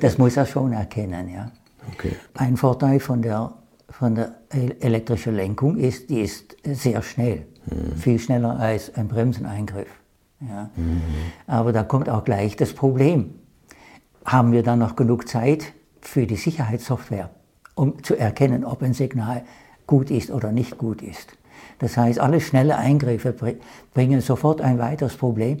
das 0.00 0.16
muss 0.16 0.36
er 0.36 0.46
schon 0.46 0.72
erkennen, 0.72 1.28
ja. 1.28 1.50
Okay. 1.92 2.12
Ein 2.34 2.56
Vorteil 2.56 3.00
von 3.00 3.20
der, 3.20 3.52
von 4.00 4.14
der 4.14 4.36
elektrischen 4.80 5.34
Lenkung 5.34 5.76
ist, 5.76 6.08
die 6.08 6.22
ist 6.22 6.56
sehr 6.64 7.02
schnell. 7.02 7.44
Mhm. 7.66 7.96
Viel 7.96 8.18
schneller 8.18 8.58
als 8.58 8.94
ein 8.94 9.08
Bremseneingriff. 9.08 9.90
Ja. 10.40 10.70
Mhm. 10.74 11.02
Aber 11.46 11.74
da 11.74 11.82
kommt 11.82 12.08
auch 12.08 12.24
gleich 12.24 12.56
das 12.56 12.72
Problem. 12.72 13.34
Haben 14.24 14.52
wir 14.52 14.62
dann 14.62 14.78
noch 14.78 14.96
genug 14.96 15.28
Zeit 15.28 15.74
für 16.00 16.26
die 16.26 16.36
Sicherheitssoftware, 16.36 17.28
um 17.74 18.02
zu 18.02 18.16
erkennen, 18.16 18.64
ob 18.64 18.82
ein 18.82 18.94
Signal 18.94 19.42
gut 19.86 20.10
ist 20.10 20.30
oder 20.30 20.50
nicht 20.50 20.78
gut 20.78 21.02
ist? 21.02 21.36
Das 21.78 21.98
heißt, 21.98 22.20
alle 22.20 22.40
schnelle 22.40 22.78
Eingriffe 22.78 23.34
bringen 23.92 24.22
sofort 24.22 24.62
ein 24.62 24.78
weiteres 24.78 25.14
Problem. 25.18 25.58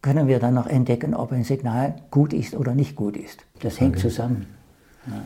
Können 0.00 0.28
wir 0.28 0.38
dann 0.38 0.54
noch 0.54 0.66
entdecken, 0.66 1.12
ob 1.12 1.30
ein 1.30 1.44
Signal 1.44 1.96
gut 2.10 2.32
ist 2.32 2.54
oder 2.54 2.74
nicht 2.74 2.96
gut 2.96 3.18
ist? 3.18 3.44
Das 3.60 3.78
hängt 3.78 3.96
okay. 3.96 4.08
zusammen. 4.08 4.46
Ja. 5.06 5.20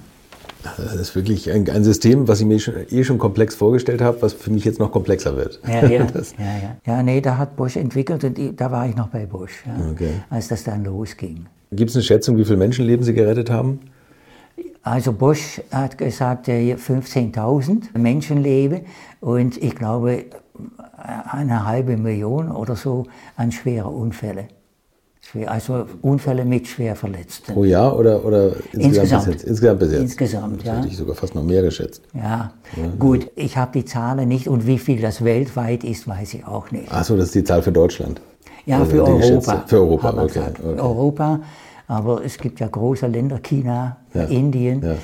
Das 0.63 0.95
ist 0.95 1.15
wirklich 1.15 1.51
ein, 1.51 1.69
ein, 1.69 1.85
System, 1.85 2.27
was 2.27 2.41
ich 2.41 2.47
mir 2.47 2.59
schon, 2.59 2.75
eh 2.91 3.05
schon 3.05 3.19
komplex 3.19 3.55
vorgestellt 3.55 4.01
habe, 4.01 4.23
was 4.23 4.33
für 4.33 4.51
mich 4.51 4.65
jetzt 4.65 4.79
noch 4.79 4.91
komplexer 4.91 5.37
wird. 5.37 5.61
Ja, 5.67 5.85
ja, 5.85 5.91
ja, 5.91 6.07
ja. 6.07 6.77
ja 6.87 7.03
nee, 7.03 7.21
da 7.21 7.37
hat 7.37 7.57
Bosch 7.57 7.77
entwickelt 7.77 8.25
und 8.25 8.39
da 8.59 8.71
war 8.71 8.89
ich 8.89 8.97
noch 8.97 9.09
bei 9.09 9.27
Bosch, 9.27 9.63
ja, 9.67 9.91
okay. 9.91 10.11
als 10.31 10.49
das 10.49 10.65
dann 10.65 10.85
losging. 10.85 11.47
Gibt 11.71 11.91
es 11.91 11.97
eine 11.97 12.03
Schätzung, 12.03 12.37
wie 12.39 12.45
viele 12.45 12.57
Menschenleben 12.57 13.05
Sie 13.05 13.15
gerettet 13.15 13.51
haben? 13.51 13.81
Also 14.83 15.13
Bosch 15.13 15.61
hat 15.71 15.99
gesagt 15.99 16.49
15.000 16.49 17.99
Menschenleben 17.99 18.83
und 19.21 19.57
ich 19.63 19.75
glaube 19.75 20.27
eine 20.97 21.67
halbe 21.67 21.97
Million 21.97 22.51
oder 22.51 22.77
so 22.77 23.07
an 23.37 23.51
schweren 23.51 23.95
Unfällen. 25.35 25.49
Also 25.49 25.87
Unfälle 26.03 26.45
mit 26.45 26.69
schwer 26.69 26.97
Verletzten. 26.97 27.53
Pro 27.53 27.65
Jahr 27.65 27.99
oder, 27.99 28.25
oder 28.25 28.53
insgesamt? 28.73 29.27
Bis 29.33 29.43
insgesamt 29.45 29.81
bis 29.81 29.93
jetzt? 29.93 30.01
Insgesamt, 30.03 30.61
das 30.61 30.67
ja. 30.67 30.77
hätte 30.77 30.89
ich 30.89 30.97
sogar 30.97 31.15
fast 31.17 31.35
noch 31.35 31.43
mehr 31.43 31.63
geschätzt. 31.63 32.03
Ja, 32.15 32.53
ja. 32.77 32.83
gut, 32.99 33.31
ich 33.37 33.57
habe 33.57 33.73
die 33.73 33.85
Zahlen 33.85 34.29
nicht 34.29 34.49
und 34.49 34.67
wie 34.67 34.79
viel 34.79 35.01
das 35.01 35.25
weltweit 35.25 35.85
ist, 35.85 36.07
weiß 36.07 36.35
ich 36.35 36.47
auch 36.47 36.71
nicht. 36.71 36.93
Achso, 36.93 37.17
das 37.17 37.27
ist 37.27 37.35
die 37.35 37.45
Zahl 37.45 37.63
für 37.63 37.73
Deutschland? 37.73 38.21
Ja, 38.67 38.79
also 38.79 38.91
für 38.91 39.05
Europa. 39.05 39.65
Für 39.67 39.77
Europa, 39.81 40.11
okay, 40.23 40.41
okay. 40.41 40.81
Europa, 40.81 41.41
Aber 41.87 42.25
es 42.25 42.39
gibt 42.39 42.61
ja 42.61 42.67
große 42.67 43.07
Länder, 43.09 43.39
China, 43.41 43.99
Ja. 44.15 44.25
Indien. 44.25 44.83
Ja. 44.83 44.95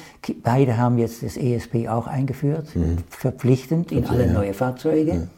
Beide 0.43 0.79
haben 0.79 0.97
jetzt 0.97 1.23
das 1.23 1.37
ESP 1.37 1.89
auch 1.89 2.07
eingeführt, 2.07 2.69
verpflichtend 3.11 3.93
in 3.93 4.07
alle 4.07 4.25
Mhm. 4.27 4.33
ja. 4.33 4.39
neue 4.39 4.55
Fahrzeuge. 4.55 5.29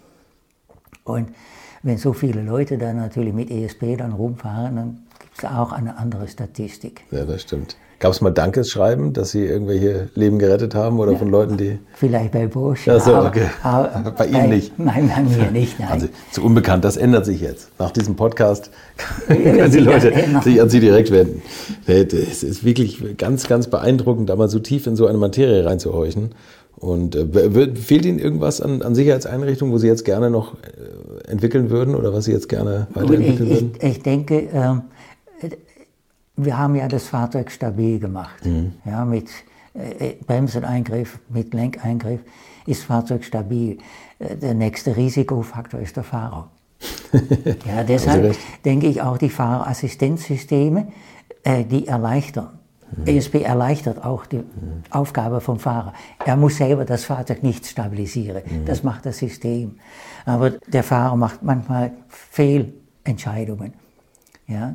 Und 1.04 1.28
wenn 1.82 1.98
so 1.98 2.12
viele 2.12 2.42
Leute 2.42 2.78
dann 2.78 2.96
natürlich 2.96 3.32
mit 3.34 3.50
ESP 3.50 3.96
dann 3.98 4.12
rumfahren, 4.12 4.76
dann 4.76 4.98
gibt 5.20 5.38
es 5.38 5.44
auch 5.44 5.72
eine 5.72 5.98
andere 5.98 6.28
Statistik. 6.28 7.02
Ja, 7.10 7.24
das 7.24 7.42
stimmt. 7.42 7.76
Gab 7.98 8.10
es 8.12 8.20
mal 8.20 8.30
Dankesschreiben, 8.30 9.12
dass 9.12 9.30
Sie 9.30 9.44
irgendwelche 9.44 10.08
Leben 10.16 10.40
gerettet 10.40 10.74
haben 10.74 10.98
oder 10.98 11.16
von 11.16 11.30
Leuten, 11.30 11.56
die. 11.56 11.78
Vielleicht 11.94 12.32
bei 12.32 12.48
Bosch. 12.48 12.88
Ach 12.88 13.00
so, 13.00 13.14
aber- 13.14 13.28
okay. 13.28 13.46
aber 13.62 14.10
Bei 14.18 14.26
Ihnen 14.26 14.48
nicht. 14.48 14.76
Nein, 14.76 15.08
bei 15.14 15.22
mir 15.22 15.52
nicht, 15.52 15.78
nein. 15.78 15.88
Also 15.88 16.08
zu 16.32 16.42
unbekannt, 16.42 16.84
das 16.84 16.96
ändert 16.96 17.26
sich 17.26 17.40
jetzt. 17.40 17.70
Nach 17.78 17.92
diesem 17.92 18.16
Podcast 18.16 18.72
Ja, 19.28 19.34
können 19.36 19.70
die 19.70 19.78
Leute 19.78 20.12
ändern. 20.12 20.42
sich 20.42 20.60
an 20.60 20.68
Sie 20.68 20.80
direkt 20.80 21.12
wenden. 21.12 21.42
Es 21.86 22.42
ist 22.42 22.64
wirklich 22.64 23.16
ganz, 23.18 23.46
ganz 23.46 23.68
beeindruckend, 23.68 24.28
da 24.30 24.34
mal 24.34 24.48
so 24.48 24.58
tief 24.58 24.88
in 24.88 24.96
so 24.96 25.06
eine 25.06 25.18
Materie 25.18 25.64
reinzuhorchen. 25.64 26.30
Und 26.82 27.14
äh, 27.14 27.76
fehlt 27.76 28.04
Ihnen 28.04 28.18
irgendwas 28.18 28.60
an, 28.60 28.82
an 28.82 28.96
Sicherheitseinrichtungen, 28.96 29.72
wo 29.72 29.78
Sie 29.78 29.86
jetzt 29.86 30.04
gerne 30.04 30.30
noch 30.30 30.54
äh, 30.54 31.30
entwickeln 31.30 31.70
würden 31.70 31.94
oder 31.94 32.12
was 32.12 32.24
Sie 32.24 32.32
jetzt 32.32 32.48
gerne 32.48 32.88
ich, 32.90 32.96
weiterentwickeln 32.96 33.50
würden? 33.50 33.72
ich, 33.80 33.88
ich 33.88 34.02
denke, 34.02 34.48
ähm, 34.52 34.82
wir 36.36 36.58
haben 36.58 36.74
ja 36.74 36.88
das 36.88 37.06
Fahrzeug 37.06 37.52
stabil 37.52 38.00
gemacht. 38.00 38.44
Mhm. 38.44 38.72
Ja, 38.84 39.04
mit 39.04 39.28
äh, 39.74 40.14
Bremseneingriff, 40.26 41.20
mit 41.28 41.54
Lenkeingriff 41.54 42.20
ist 42.66 42.80
das 42.80 42.86
Fahrzeug 42.86 43.22
stabil. 43.22 43.78
Äh, 44.18 44.34
der 44.34 44.54
nächste 44.54 44.96
Risikofaktor 44.96 45.78
ist 45.78 45.96
der 45.96 46.02
Fahrer. 46.02 46.50
ja, 47.64 47.84
deshalb 47.84 48.36
denke 48.64 48.88
ich 48.88 49.02
auch 49.02 49.18
die 49.18 49.30
Fahrerassistenzsysteme, 49.30 50.88
äh, 51.44 51.62
die 51.62 51.86
erleichtern. 51.86 52.58
ESP 53.06 53.42
erleichtert 53.42 54.04
auch 54.04 54.26
die 54.26 54.42
Aufgabe 54.90 55.40
vom 55.40 55.58
Fahrer. 55.58 55.94
Er 56.24 56.36
muss 56.36 56.56
selber 56.56 56.84
das 56.84 57.04
Fahrzeug 57.04 57.42
nicht 57.42 57.66
stabilisieren. 57.66 58.42
Das 58.66 58.82
macht 58.82 59.06
das 59.06 59.18
System. 59.18 59.76
Aber 60.24 60.50
der 60.50 60.82
Fahrer 60.82 61.16
macht 61.16 61.42
manchmal 61.42 61.92
Fehlentscheidungen. 62.08 63.72
Ja, 64.46 64.74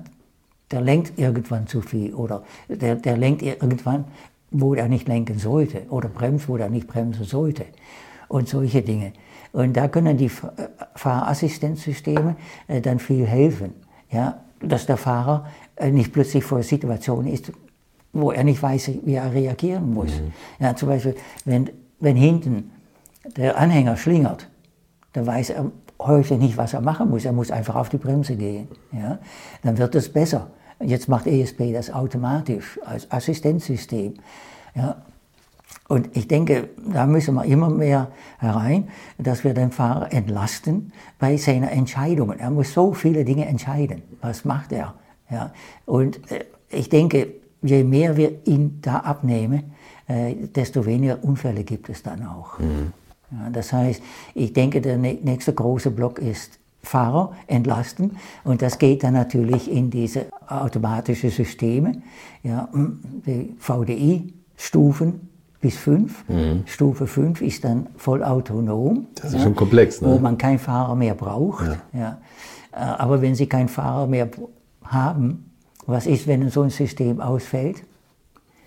der 0.72 0.82
lenkt 0.82 1.18
irgendwann 1.20 1.68
zu 1.68 1.82
viel 1.82 2.14
oder 2.14 2.44
der, 2.68 2.96
der 2.96 3.18
lenkt 3.18 3.42
irgendwann, 3.42 4.06
wo 4.52 4.74
er 4.74 4.88
nicht 4.88 5.08
lenken 5.08 5.40
sollte 5.40 5.84
oder 5.90 6.10
bremst, 6.10 6.48
wo 6.48 6.58
er 6.58 6.70
nicht 6.70 6.88
bremsen 6.88 7.26
sollte 7.26 7.66
und 8.28 8.48
solche 8.50 8.82
Dinge. 8.82 9.14
Und 9.54 9.78
da 9.78 9.88
können 9.88 10.18
die 10.18 10.26
äh, 10.26 10.30
Fahrassistenzsysteme 10.96 12.36
äh, 12.68 12.82
dann 12.82 13.00
viel 13.00 13.26
helfen, 13.26 13.74
ja, 14.10 14.42
dass 14.62 14.86
der 14.86 14.98
Fahrer 14.98 15.46
äh, 15.76 15.92
nicht 15.92 16.14
plötzlich 16.14 16.44
vor 16.44 16.64
Situationen 16.64 17.32
ist, 17.32 17.52
wo 18.14 18.32
er 18.32 18.44
nicht 18.44 18.62
weiß, 18.62 18.92
wie 19.04 19.14
er 19.14 19.34
reagieren 19.34 19.94
muss. 19.94 20.12
Ja, 20.60 20.76
zum 20.76 20.90
Beispiel, 20.90 21.16
wenn, 21.46 21.70
wenn 22.00 22.16
hinten 22.16 22.72
der 23.36 23.58
Anhänger 23.58 23.98
schlingert, 23.98 24.48
dann 25.14 25.26
weiß 25.26 25.52
er 25.52 25.72
heute 26.00 26.36
nicht, 26.36 26.58
was 26.58 26.74
er 26.74 26.82
machen 26.82 27.10
muss. 27.10 27.26
Er 27.26 27.34
muss 27.34 27.52
einfach 27.52 27.76
auf 27.76 27.90
die 27.90 27.98
Bremse 27.98 28.36
gehen. 28.36 28.68
Ja? 28.92 29.20
Dann 29.64 29.78
wird 29.78 29.96
es 29.96 30.12
besser. 30.12 30.52
Jetzt 30.80 31.10
macht 31.10 31.26
ESP 31.26 31.74
das 31.74 31.92
automatisch 31.92 32.80
als 32.86 33.10
Assistenzsystem. 33.12 34.14
Ja? 34.76 34.98
Und 35.88 36.16
ich 36.16 36.28
denke, 36.28 36.70
da 36.92 37.06
müssen 37.06 37.34
wir 37.36 37.46
immer 37.46 37.70
mehr 37.70 38.10
herein, 38.40 38.90
dass 39.18 39.44
wir 39.44 39.54
den 39.54 39.72
Fahrer 39.72 40.12
entlasten 40.14 40.92
bei 41.18 41.38
seinen 41.38 41.70
Entscheidungen. 41.70 42.40
Er 42.40 42.52
muss 42.52 42.74
so 42.74 42.94
viele 42.94 43.26
Dinge 43.26 43.46
entscheiden. 43.46 44.04
Was 44.22 44.46
macht 44.46 44.72
er? 44.72 44.94
Ja? 45.30 45.52
Und 45.86 46.32
äh, 46.32 46.46
ich 46.70 46.90
denke, 46.90 47.30
je 47.62 47.84
mehr 47.84 48.16
wir 48.18 48.46
ihn 48.48 48.80
da 48.82 48.98
abnehmen, 48.98 49.64
äh, 50.08 50.36
desto 50.56 50.86
weniger 50.86 51.24
Unfälle 51.24 51.64
gibt 51.64 51.90
es 51.90 52.04
dann 52.04 52.26
auch. 52.26 52.60
Ja, 52.60 53.50
das 53.52 53.74
heißt, 53.74 54.02
ich 54.36 54.54
denke, 54.54 54.80
der 54.82 54.98
nä- 54.98 55.20
nächste 55.24 55.54
große 55.54 55.92
Block 55.92 56.20
ist 56.20 56.60
Fahrer 56.82 57.34
entlasten 57.48 58.16
und 58.46 58.62
das 58.62 58.78
geht 58.80 59.04
dann 59.04 59.14
natürlich 59.14 59.70
in 59.70 59.90
diese 59.90 60.28
automatischen 60.48 61.30
Systeme, 61.32 62.02
ja, 62.44 62.70
die 63.26 63.54
VDI-Stufen 63.60 65.28
bis 65.60 65.76
5. 65.78 66.24
Stufe 66.66 67.08
5 67.08 67.42
ist 67.42 67.64
dann 67.64 67.88
voll 67.98 68.24
autonom. 68.24 69.08
Das 69.16 69.34
ist 69.34 69.42
schon 69.42 69.56
komplex, 69.56 70.02
ne? 70.02 70.08
Wo 70.10 70.20
man 70.20 70.38
keinen 70.38 70.60
Fahrer 70.60 70.96
mehr 70.96 71.16
braucht. 71.16 71.66
Ja. 71.94 72.20
Äh, 72.72 72.78
Aber 72.78 73.22
wenn 73.22 73.36
Sie 73.36 73.48
keinen 73.48 73.68
Fahrer 73.68 74.08
mehr 74.08 74.30
haben, 74.86 75.47
was 75.88 76.06
ist, 76.06 76.28
wenn 76.28 76.50
so 76.50 76.62
ein 76.62 76.70
System 76.70 77.20
ausfällt? 77.22 77.78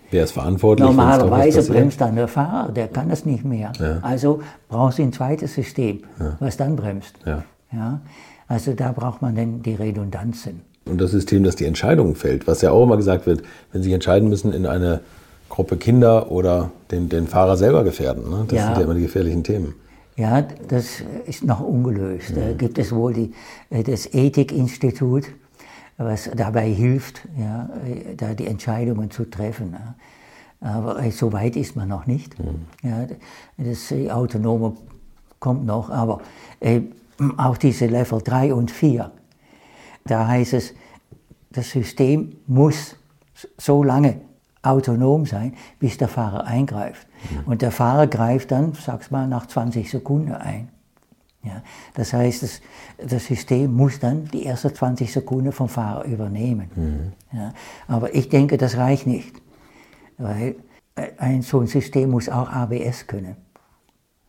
Wer 0.09 0.25
ist 0.25 0.31
verantwortlich? 0.31 0.85
Normalerweise 0.85 1.63
bremst 1.71 2.01
dann 2.01 2.15
der 2.15 2.27
Fahrer, 2.27 2.71
der 2.71 2.89
kann 2.89 3.07
das 3.07 3.25
nicht 3.25 3.45
mehr. 3.45 3.71
Also 4.01 4.41
brauchst 4.67 4.99
du 4.99 5.03
ein 5.03 5.13
zweites 5.13 5.53
System, 5.53 6.01
was 6.39 6.57
dann 6.57 6.75
bremst. 6.75 7.15
Ja. 7.25 7.43
Ja? 7.71 8.01
Also 8.47 8.73
da 8.73 8.91
braucht 8.91 9.21
man 9.21 9.35
dann 9.35 9.61
die 9.61 9.75
Redundanzen. 9.75 10.61
Und 10.85 10.99
das 10.99 11.11
System, 11.11 11.43
das 11.43 11.55
die 11.55 11.65
Entscheidungen 11.65 12.15
fällt, 12.15 12.47
was 12.47 12.61
ja 12.61 12.71
auch 12.71 12.83
immer 12.83 12.97
gesagt 12.97 13.25
wird, 13.25 13.43
wenn 13.71 13.83
Sie 13.83 13.93
entscheiden 13.93 14.27
müssen 14.27 14.51
in 14.51 14.65
eine 14.65 14.99
Gruppe 15.47 15.77
Kinder 15.77 16.31
oder 16.31 16.71
den, 16.89 17.07
den 17.07 17.27
Fahrer 17.27 17.55
selber 17.55 17.83
gefährden. 17.83 18.29
Ne? 18.29 18.45
Das 18.47 18.57
Ja. 18.57 18.65
sind 18.65 18.77
ja 18.77 18.83
immer 18.83 18.95
die 18.95 19.03
gefährlichen 19.03 19.43
Themen. 19.43 19.75
Ja, 20.17 20.41
das 20.67 21.01
ist 21.25 21.43
noch 21.45 21.61
ungelöst. 21.61 22.33
Da 22.35 22.51
gibt 22.53 22.77
es 22.77 22.91
wohl 22.91 23.13
die, 23.13 23.31
äh, 23.69 23.83
das 23.83 24.13
Ethikinstitut, 24.13 25.25
was 26.05 26.29
dabei 26.35 26.69
hilft, 26.69 27.27
ja, 27.37 27.69
da 28.17 28.33
die 28.33 28.47
Entscheidungen 28.47 29.11
zu 29.11 29.29
treffen. 29.29 29.75
Aber 30.61 31.01
äh, 31.03 31.11
so 31.11 31.33
weit 31.33 31.55
ist 31.55 31.75
man 31.75 31.89
noch 31.89 32.05
nicht. 32.05 32.35
Ja, 32.83 33.07
das 33.57 33.91
äh, 33.91 34.11
Autonome 34.11 34.77
kommt 35.39 35.65
noch, 35.65 35.89
aber 35.89 36.21
äh, 36.59 36.81
auch 37.37 37.57
diese 37.57 37.87
Level 37.87 38.21
3 38.21 38.53
und 38.53 38.71
4, 38.71 39.11
da 40.05 40.27
heißt 40.27 40.53
es, 40.53 40.73
das 41.51 41.69
System 41.69 42.37
muss 42.47 42.95
so 43.57 43.83
lange 43.83 44.21
autonom 44.61 45.25
sein, 45.25 45.55
bis 45.79 45.97
der 45.97 46.07
Fahrer 46.07 46.45
eingreift. 46.45 47.07
Und 47.45 47.61
der 47.61 47.71
Fahrer 47.71 48.07
greift 48.07 48.51
dann, 48.51 48.73
sag's 48.73 49.11
mal, 49.11 49.27
nach 49.27 49.47
20 49.47 49.89
Sekunden 49.89 50.31
ein. 50.31 50.69
Ja, 51.43 51.63
das 51.95 52.13
heißt, 52.13 52.43
das, 52.43 52.61
das 52.97 53.25
System 53.25 53.73
muss 53.73 53.99
dann 53.99 54.25
die 54.25 54.45
ersten 54.45 54.75
20 54.75 55.11
Sekunden 55.11 55.51
vom 55.51 55.69
Fahrer 55.69 56.05
übernehmen. 56.05 57.13
Ja, 57.33 57.53
aber 57.87 58.13
ich 58.13 58.29
denke, 58.29 58.57
das 58.57 58.77
reicht 58.77 59.07
nicht, 59.07 59.33
weil 60.19 60.55
ein, 61.17 61.41
so 61.41 61.59
ein 61.59 61.67
System 61.67 62.11
muss 62.11 62.29
auch 62.29 62.49
ABS 62.49 63.07
können. 63.07 63.37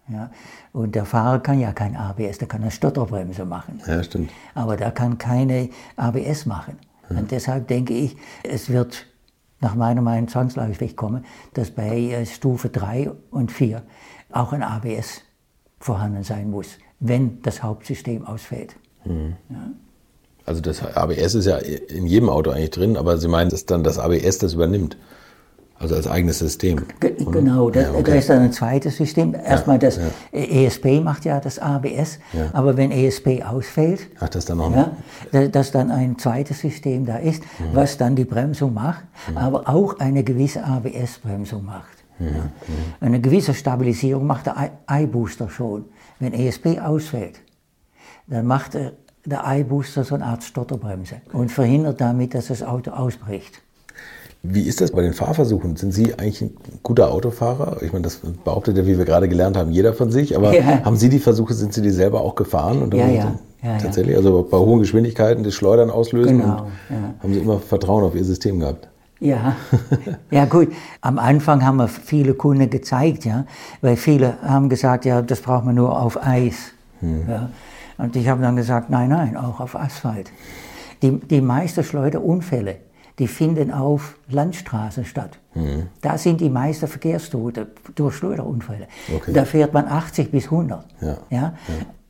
Ja, 0.08 0.30
und 0.72 0.94
der 0.94 1.04
Fahrer 1.04 1.40
kann 1.40 1.60
ja 1.60 1.72
kein 1.72 1.96
ABS, 1.96 2.38
der 2.38 2.48
kann 2.48 2.62
eine 2.62 2.70
Stotterbremse 2.70 3.44
machen. 3.44 3.80
Ja, 3.86 4.02
stimmt. 4.02 4.30
Aber 4.54 4.76
der 4.76 4.90
kann 4.90 5.16
keine 5.18 5.68
ABS 5.96 6.46
machen. 6.46 6.78
Und 7.08 7.30
deshalb 7.30 7.68
denke 7.68 7.92
ich, 7.92 8.16
es 8.42 8.70
wird 8.70 9.06
nach 9.60 9.74
meiner 9.74 10.02
Meinung 10.02 10.28
zwangsläufig 10.28 10.96
kommen, 10.96 11.24
dass 11.54 11.70
bei 11.70 11.98
äh, 11.98 12.26
Stufe 12.26 12.68
3 12.68 13.10
und 13.30 13.52
4 13.52 13.82
auch 14.30 14.52
ein 14.52 14.62
ABS 14.62 15.22
vorhanden 15.78 16.22
sein 16.22 16.50
muss, 16.50 16.78
wenn 17.02 17.42
das 17.42 17.62
Hauptsystem 17.62 18.26
ausfällt. 18.26 18.76
Also 20.46 20.60
das 20.60 20.82
ABS 20.96 21.34
ist 21.34 21.46
ja 21.46 21.56
in 21.56 22.06
jedem 22.06 22.28
Auto 22.28 22.50
eigentlich 22.50 22.70
drin, 22.70 22.96
aber 22.96 23.18
Sie 23.18 23.28
meinen, 23.28 23.50
dass 23.50 23.66
dann 23.66 23.82
das 23.84 23.98
ABS 23.98 24.38
das 24.38 24.54
übernimmt? 24.54 24.96
Also 25.78 25.96
als 25.96 26.06
eigenes 26.06 26.38
System. 26.38 26.80
Ge 27.00 27.12
genau, 27.18 27.68
da, 27.70 27.80
Ja, 27.80 27.90
okay. 27.90 28.02
da 28.04 28.14
ist 28.14 28.28
dann 28.30 28.42
ein 28.42 28.52
zweites 28.52 28.96
System. 28.98 29.34
Erstmal 29.34 29.80
das 29.80 29.98
ESP 30.30 31.00
macht 31.02 31.24
ja 31.24 31.40
das 31.40 31.58
ABS, 31.58 32.20
Ja. 32.32 32.50
aber 32.52 32.76
wenn 32.76 32.92
ESP 32.92 33.42
ausfällt, 33.44 34.06
Ach, 34.20 34.28
das 34.28 34.44
dann 34.44 34.58
noch. 34.58 34.70
Ja, 34.70 34.92
da- 35.32 35.48
dass 35.48 35.72
dann 35.72 35.90
ein 35.90 36.16
zweites 36.18 36.60
System 36.60 37.04
da 37.04 37.16
ist, 37.16 37.42
was 37.72 37.96
dann 37.96 38.14
die 38.14 38.24
Bremsung 38.24 38.74
macht, 38.74 39.02
aber 39.34 39.68
auch 39.68 39.98
eine 39.98 40.22
gewisse 40.22 40.62
ABS-Bremsung 40.62 41.64
macht. 41.64 41.88
Ja. 42.20 42.26
Eine 43.00 43.20
gewisse 43.20 43.52
Stabilisierung 43.52 44.24
macht 44.24 44.46
der 44.46 44.70
iBooster 44.88 45.48
schon. 45.50 45.86
Wenn 46.20 46.32
ESP 46.32 46.80
ausfällt, 46.80 47.40
dann 48.26 48.46
macht 48.46 48.74
der, 48.74 48.92
iBooster 49.26 50.04
so 50.04 50.14
eine 50.14 50.24
Art 50.24 50.42
Stotterbremse 50.42 51.16
und 51.32 51.50
verhindert 51.50 52.00
damit, 52.00 52.34
dass 52.34 52.48
das 52.48 52.62
Auto 52.62 52.90
ausbricht. 52.90 53.62
Wie 54.44 54.62
ist 54.62 54.80
das 54.80 54.90
bei 54.90 55.02
den 55.02 55.12
Fahrversuchen? 55.12 55.76
Sind 55.76 55.92
Sie 55.92 56.14
eigentlich 56.14 56.40
ein 56.42 56.56
guter 56.82 57.12
Autofahrer? 57.12 57.80
Ich 57.82 57.92
meine, 57.92 58.02
das 58.02 58.20
behauptet 58.44 58.76
ja, 58.76 58.84
wie 58.86 58.98
wir 58.98 59.04
gerade 59.04 59.28
gelernt 59.28 59.56
haben, 59.56 59.70
jeder 59.70 59.94
von 59.94 60.10
sich. 60.10 60.36
Aber 60.36 60.52
Ja. 60.56 60.84
haben 60.84 60.96
Sie 60.96 61.08
die 61.08 61.20
Versuche, 61.20 61.54
sind 61.54 61.72
Sie 61.72 61.82
die 61.82 61.90
selber 61.90 62.22
auch 62.22 62.34
gefahren? 62.34 62.90
Ja, 62.92 63.06
ja. 63.08 63.38
Ja. 63.62 63.78
Tatsächlich? 63.78 64.16
Also 64.16 64.42
bei 64.50 64.58
hohen 64.58 64.80
Geschwindigkeiten 64.80 65.44
das 65.44 65.54
Schleudern 65.54 65.90
auslösen? 65.90 66.40
Genau, 66.40 66.62
Und 66.62 66.70
ja. 66.90 67.14
Haben 67.22 67.34
Sie 67.34 67.38
immer 67.38 67.60
Vertrauen 67.60 68.02
auf 68.02 68.16
Ihr 68.16 68.24
System 68.24 68.58
gehabt? 68.58 68.88
Ja, 69.22 69.56
ja 70.30 70.44
gut. 70.46 70.72
Am 71.00 71.18
Anfang 71.18 71.64
haben 71.64 71.76
wir 71.76 71.88
viele 71.88 72.34
Kunden 72.34 72.68
gezeigt, 72.68 73.24
ja, 73.24 73.44
weil 73.80 73.96
viele 73.96 74.36
haben 74.42 74.68
gesagt, 74.68 75.04
ja, 75.04 75.22
das 75.22 75.40
braucht 75.40 75.64
man 75.64 75.76
nur 75.76 76.00
auf 76.00 76.22
Eis. 76.22 76.72
Ja. 77.00 77.50
Und 77.98 78.16
ich 78.16 78.28
habe 78.28 78.42
dann 78.42 78.56
gesagt, 78.56 78.90
nein, 78.90 79.10
nein, 79.10 79.36
auch 79.36 79.60
auf 79.60 79.76
Asphalt. 79.76 80.30
Die, 81.02 81.18
die 81.18 81.40
meisten 81.40 81.84
Schleuderunfälle 81.84 82.76
die 83.18 83.28
finden 83.28 83.70
auf 83.70 84.16
Landstraßen 84.30 85.04
statt. 85.04 85.38
Mhm. 85.54 85.88
Da 86.00 86.18
sind 86.18 86.40
die 86.40 86.50
meisten 86.50 86.88
Verkehrstote 86.88 87.68
durch 87.94 88.16
Schleuderunfälle. 88.16 88.88
Okay. 89.14 89.32
Da 89.32 89.44
fährt 89.44 89.72
man 89.72 89.86
80 89.86 90.30
bis 90.30 90.46
100 90.46 90.84
Ja. 91.30 91.54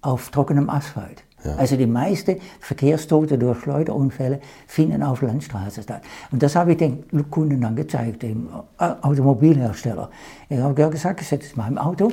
auf 0.00 0.30
trockenem 0.30 0.70
Asphalt. 0.70 1.24
Also 1.56 1.76
die 1.76 1.86
meisten 1.86 2.36
Verkehrstote 2.60 3.38
durch 3.38 3.60
Schleuderunfälle 3.60 4.40
finden 4.66 5.02
auf 5.02 5.22
Landstraßen 5.22 5.82
statt. 5.82 6.02
Und 6.30 6.42
das 6.42 6.54
habe 6.54 6.72
ich 6.72 6.78
den 6.78 7.04
Kunden 7.30 7.60
dann 7.60 7.76
gezeigt, 7.76 8.22
dem 8.22 8.48
Automobilhersteller. 8.78 10.10
Ich 10.48 10.58
habe 10.58 10.90
gesagt, 10.90 11.20
ich 11.20 11.28
setze 11.28 11.56
mal 11.56 11.68
im 11.68 11.78
Auto, 11.78 12.12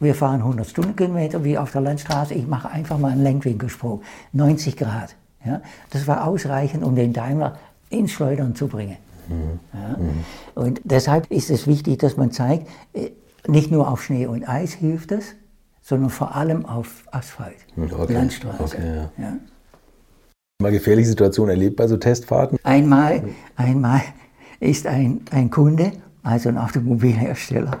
wir 0.00 0.14
fahren 0.14 0.40
100 0.40 0.66
Stundenkilometer 0.66 1.44
wie 1.44 1.56
auf 1.56 1.72
der 1.72 1.80
Landstraße, 1.80 2.34
ich 2.34 2.46
mache 2.46 2.70
einfach 2.70 2.98
mal 2.98 3.12
einen 3.12 3.22
Lenkwinkelsprung, 3.22 4.02
90 4.32 4.76
Grad. 4.76 5.14
Ja? 5.44 5.60
Das 5.90 6.06
war 6.06 6.26
ausreichend, 6.26 6.84
um 6.84 6.96
den 6.96 7.12
Daimler 7.12 7.58
ins 7.90 8.12
Schleudern 8.12 8.54
zu 8.54 8.68
bringen. 8.68 8.96
Ja? 9.72 9.96
Und 10.54 10.80
deshalb 10.84 11.30
ist 11.30 11.50
es 11.50 11.66
wichtig, 11.66 11.98
dass 11.98 12.16
man 12.16 12.32
zeigt, 12.32 12.68
äh, 12.92 13.10
nicht 13.46 13.70
nur 13.70 13.88
auf 13.90 14.02
Schnee 14.02 14.26
und 14.26 14.48
Eis 14.48 14.72
hilft 14.72 15.12
es, 15.12 15.34
sondern 15.84 16.08
vor 16.08 16.34
allem 16.34 16.64
auf 16.64 17.04
Asphalt, 17.12 17.66
Okay, 17.76 18.14
Landstraße. 18.14 18.62
okay, 18.76 18.96
ja. 18.96 19.22
Ja. 19.22 19.36
Mal 20.62 20.72
gefährliche 20.72 21.08
Situationen 21.10 21.50
erlebt 21.50 21.76
bei 21.76 21.86
so 21.86 21.98
Testfahrten? 21.98 22.58
Einmal, 22.62 23.22
einmal 23.56 24.00
ist 24.60 24.86
ein, 24.86 25.20
ein 25.30 25.50
Kunde, 25.50 25.92
also 26.22 26.48
ein 26.48 26.56
Automobilhersteller, 26.56 27.78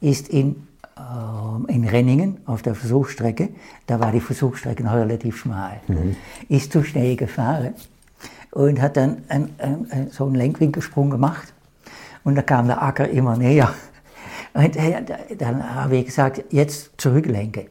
ist 0.00 0.28
in, 0.30 0.66
ähm, 0.98 1.66
in 1.68 1.84
Renningen 1.84 2.38
auf 2.44 2.62
der 2.62 2.74
Versuchsstrecke, 2.74 3.50
da 3.86 4.00
war 4.00 4.10
die 4.10 4.20
Versuchsstrecke 4.20 4.82
noch 4.82 4.94
relativ 4.94 5.36
schmal, 5.36 5.80
ist 6.48 6.72
zu 6.72 6.82
schnell 6.82 7.14
gefahren 7.14 7.74
und 8.50 8.82
hat 8.82 8.96
dann 8.96 9.18
ein, 9.28 9.50
ein, 9.58 10.08
so 10.10 10.24
einen 10.26 10.34
Lenkwinkelsprung 10.34 11.10
gemacht 11.10 11.54
und 12.24 12.34
da 12.34 12.42
kam 12.42 12.66
der 12.66 12.82
Acker 12.82 13.08
immer 13.08 13.36
näher. 13.36 13.72
Und 14.54 14.76
dann 15.38 15.74
habe 15.74 15.96
ich 15.96 16.06
gesagt, 16.06 16.44
jetzt 16.50 16.92
zurücklenken. 16.98 17.64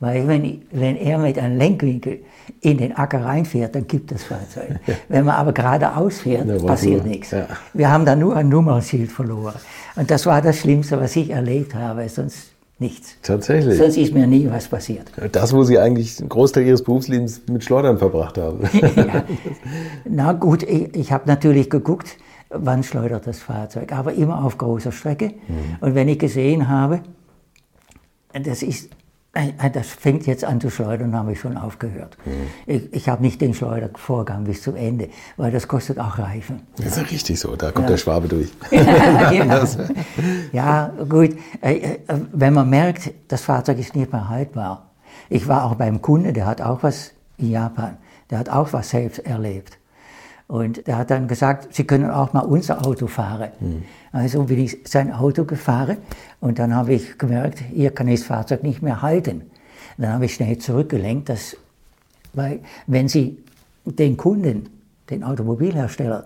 Weil 0.00 0.26
wenn, 0.28 0.44
ich, 0.44 0.58
wenn 0.72 0.96
er 0.96 1.18
mit 1.18 1.38
einem 1.38 1.56
Lenkwinkel 1.56 2.20
in 2.60 2.76
den 2.78 2.94
Acker 2.96 3.24
reinfährt, 3.24 3.74
dann 3.74 3.86
gibt 3.86 4.10
das 4.10 4.24
Fahrzeug. 4.24 4.78
Wenn 5.08 5.24
man 5.24 5.36
aber 5.36 5.52
geradeaus 5.52 6.18
fährt, 6.20 6.46
Ja, 6.46 6.58
passiert 6.58 7.06
nichts. 7.06 7.30
ja. 7.30 7.46
Wir 7.72 7.90
haben 7.90 8.04
dann 8.04 8.18
nur 8.18 8.36
ein 8.36 8.48
Nummernschild 8.48 9.10
verloren. 9.10 9.54
Und 9.96 10.10
das 10.10 10.26
war 10.26 10.42
das 10.42 10.58
Schlimmste, 10.58 11.00
was 11.00 11.14
ich 11.16 11.30
erlebt 11.30 11.74
habe, 11.74 12.06
sonst 12.08 12.50
nichts. 12.80 13.16
Tatsächlich. 13.22 13.78
Sonst 13.78 13.96
ist 13.96 14.12
mir 14.12 14.26
nie 14.26 14.46
was 14.50 14.66
passiert. 14.68 15.10
Das, 15.32 15.54
wo 15.54 15.62
Sie 15.62 15.78
eigentlich 15.78 16.18
einen 16.20 16.28
Großteil 16.28 16.64
Ihres 16.66 16.82
Berufslebens 16.82 17.42
mit 17.48 17.64
Schleudern 17.64 17.96
verbracht 17.96 18.36
haben. 18.36 18.68
Na 20.04 20.32
gut, 20.32 20.64
ich, 20.64 20.94
ich 20.94 21.12
habe 21.12 21.24
natürlich 21.28 21.70
geguckt, 21.70 22.16
wann 22.56 22.82
schleudert 22.82 23.26
das 23.26 23.40
Fahrzeug, 23.40 23.92
aber 23.92 24.12
immer 24.14 24.44
auf 24.44 24.58
großer 24.58 24.92
Strecke. 24.92 25.34
Und 25.80 25.94
wenn 25.94 26.08
ich 26.08 26.18
gesehen 26.18 26.68
habe, 26.68 27.00
das 28.32 28.62
ist, 28.62 28.90
äh, 29.32 29.70
das 29.70 29.88
fängt 29.88 30.26
jetzt 30.26 30.44
an 30.44 30.60
zu 30.60 30.70
schleudern, 30.70 31.14
habe 31.14 31.32
ich 31.32 31.40
schon 31.40 31.56
aufgehört. 31.56 32.16
Ich, 32.66 32.92
ich 32.92 33.08
habe 33.08 33.22
nicht 33.22 33.40
den 33.40 33.54
Schleudervorgang 33.54 34.44
bis 34.44 34.62
zum 34.62 34.76
Ende, 34.76 35.08
weil 35.36 35.52
das 35.52 35.68
kostet 35.68 35.98
auch 35.98 36.18
Reifen. 36.18 36.62
Das 36.76 36.86
ist 36.86 36.96
ja 36.96 37.02
richtig 37.04 37.38
so, 37.40 37.54
da 37.56 37.70
kommt 37.70 37.88
der 37.88 37.96
Schwabe 37.96 38.28
durch. 38.28 38.50
ja. 38.70 39.64
ja, 40.52 40.92
gut. 41.08 41.30
Äh, 41.60 41.74
äh, 41.74 41.98
Wenn 42.32 42.54
man 42.54 42.68
merkt, 42.68 43.12
das 43.28 43.42
Fahrzeug 43.42 43.78
ist 43.78 43.94
nicht 43.94 44.12
mehr 44.12 44.28
haltbar. 44.28 44.90
Ich 45.30 45.46
war 45.48 45.64
auch 45.64 45.76
beim 45.76 46.02
Kunde, 46.02 46.32
der 46.32 46.46
hat 46.46 46.60
auch 46.60 46.82
was 46.82 47.12
in 47.38 47.50
Japan, 47.50 47.96
der 48.30 48.38
hat 48.38 48.48
auch 48.48 48.72
was 48.72 48.90
selbst 48.90 49.20
erlebt. 49.20 49.78
Und 50.46 50.86
der 50.86 50.98
hat 50.98 51.10
dann 51.10 51.26
gesagt, 51.26 51.74
Sie 51.74 51.84
können 51.84 52.10
auch 52.10 52.32
mal 52.32 52.40
unser 52.40 52.86
Auto 52.86 53.06
fahren. 53.06 53.50
Also 54.12 54.44
bin 54.44 54.58
ich 54.58 54.78
sein 54.84 55.12
Auto 55.12 55.44
gefahren 55.44 55.96
und 56.40 56.58
dann 56.58 56.74
habe 56.74 56.94
ich 56.94 57.18
gemerkt, 57.18 57.60
hier 57.60 57.90
kann 57.90 58.08
ich 58.08 58.20
das 58.20 58.28
Fahrzeug 58.28 58.62
nicht 58.62 58.82
mehr 58.82 59.02
halten. 59.02 59.42
Dann 59.96 60.12
habe 60.12 60.26
ich 60.26 60.34
schnell 60.34 60.58
zurückgelenkt, 60.58 61.28
dass, 61.28 61.56
weil 62.34 62.60
wenn 62.86 63.08
Sie 63.08 63.38
den 63.84 64.16
Kunden, 64.16 64.68
den 65.10 65.24
Automobilhersteller, 65.24 66.24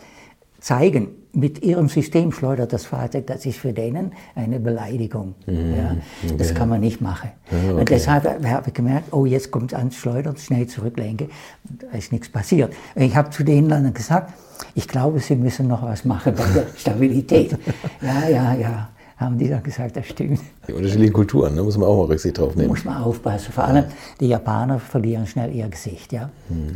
zeigen, 0.61 1.09
mit 1.33 1.63
ihrem 1.63 1.89
System 1.89 2.33
schleudert 2.33 2.73
das 2.73 2.87
Fahrzeug, 2.87 3.27
das 3.27 3.47
ist 3.47 3.59
für 3.59 3.73
denen 3.73 4.13
eine 4.35 4.59
Beleidigung. 4.59 5.35
ja, 5.47 5.97
das 6.37 6.55
kann 6.55 6.69
man 6.69 6.81
nicht 6.81 7.01
machen. 7.01 7.31
Und 7.51 7.89
deshalb 7.91 8.25
habe 8.45 8.69
ich 8.69 8.75
gemerkt, 8.75 9.13
oh, 9.13 9.27
jetzt 9.27 9.51
kommt 9.51 9.73
es 9.73 9.79
ans 9.79 9.97
Schleudern, 9.97 10.37
schnell 10.37 10.67
zurücklenken, 10.67 11.31
da 11.65 11.97
ist 11.97 12.13
nichts 12.13 12.29
passiert. 12.29 12.73
Und 12.95 13.03
ich 13.03 13.15
habe 13.15 13.31
zu 13.31 13.45
denen 13.45 13.69
dann 13.69 13.93
gesagt, 13.93 14.33
ich 14.75 14.89
glaube, 14.89 15.21
Sie 15.21 15.37
müssen 15.37 15.69
noch 15.69 15.83
was 15.83 16.05
machen 16.05 16.35
bei 16.35 16.45
der 16.53 16.67
Stabilität. 16.77 17.57
ja, 18.03 18.29
ja, 18.29 18.55
ja, 18.55 18.89
haben 19.19 19.37
die 19.37 19.49
dann 19.49 19.63
gesagt, 19.63 19.97
das 19.97 20.07
stimmt. 20.07 20.41
Die 20.69 20.73
unterschiedlichen 20.73 21.13
Kulturen, 21.13 21.57
da 21.57 21.63
muss 21.63 21.77
man 21.77 21.89
auch 21.89 21.97
mal 21.99 22.05
Rücksicht 22.13 22.39
drauf 22.39 22.55
nehmen. 22.55 22.69
Muss 22.69 22.85
man 22.85 23.03
aufpassen. 23.03 23.53
Vor 23.53 23.65
allem 23.65 23.85
die 24.21 24.29
Japaner 24.29 24.79
verlieren 24.79 25.27
schnell 25.27 25.53
ihr 25.53 25.69
Gesicht, 25.69 26.13
ja. 26.13 26.31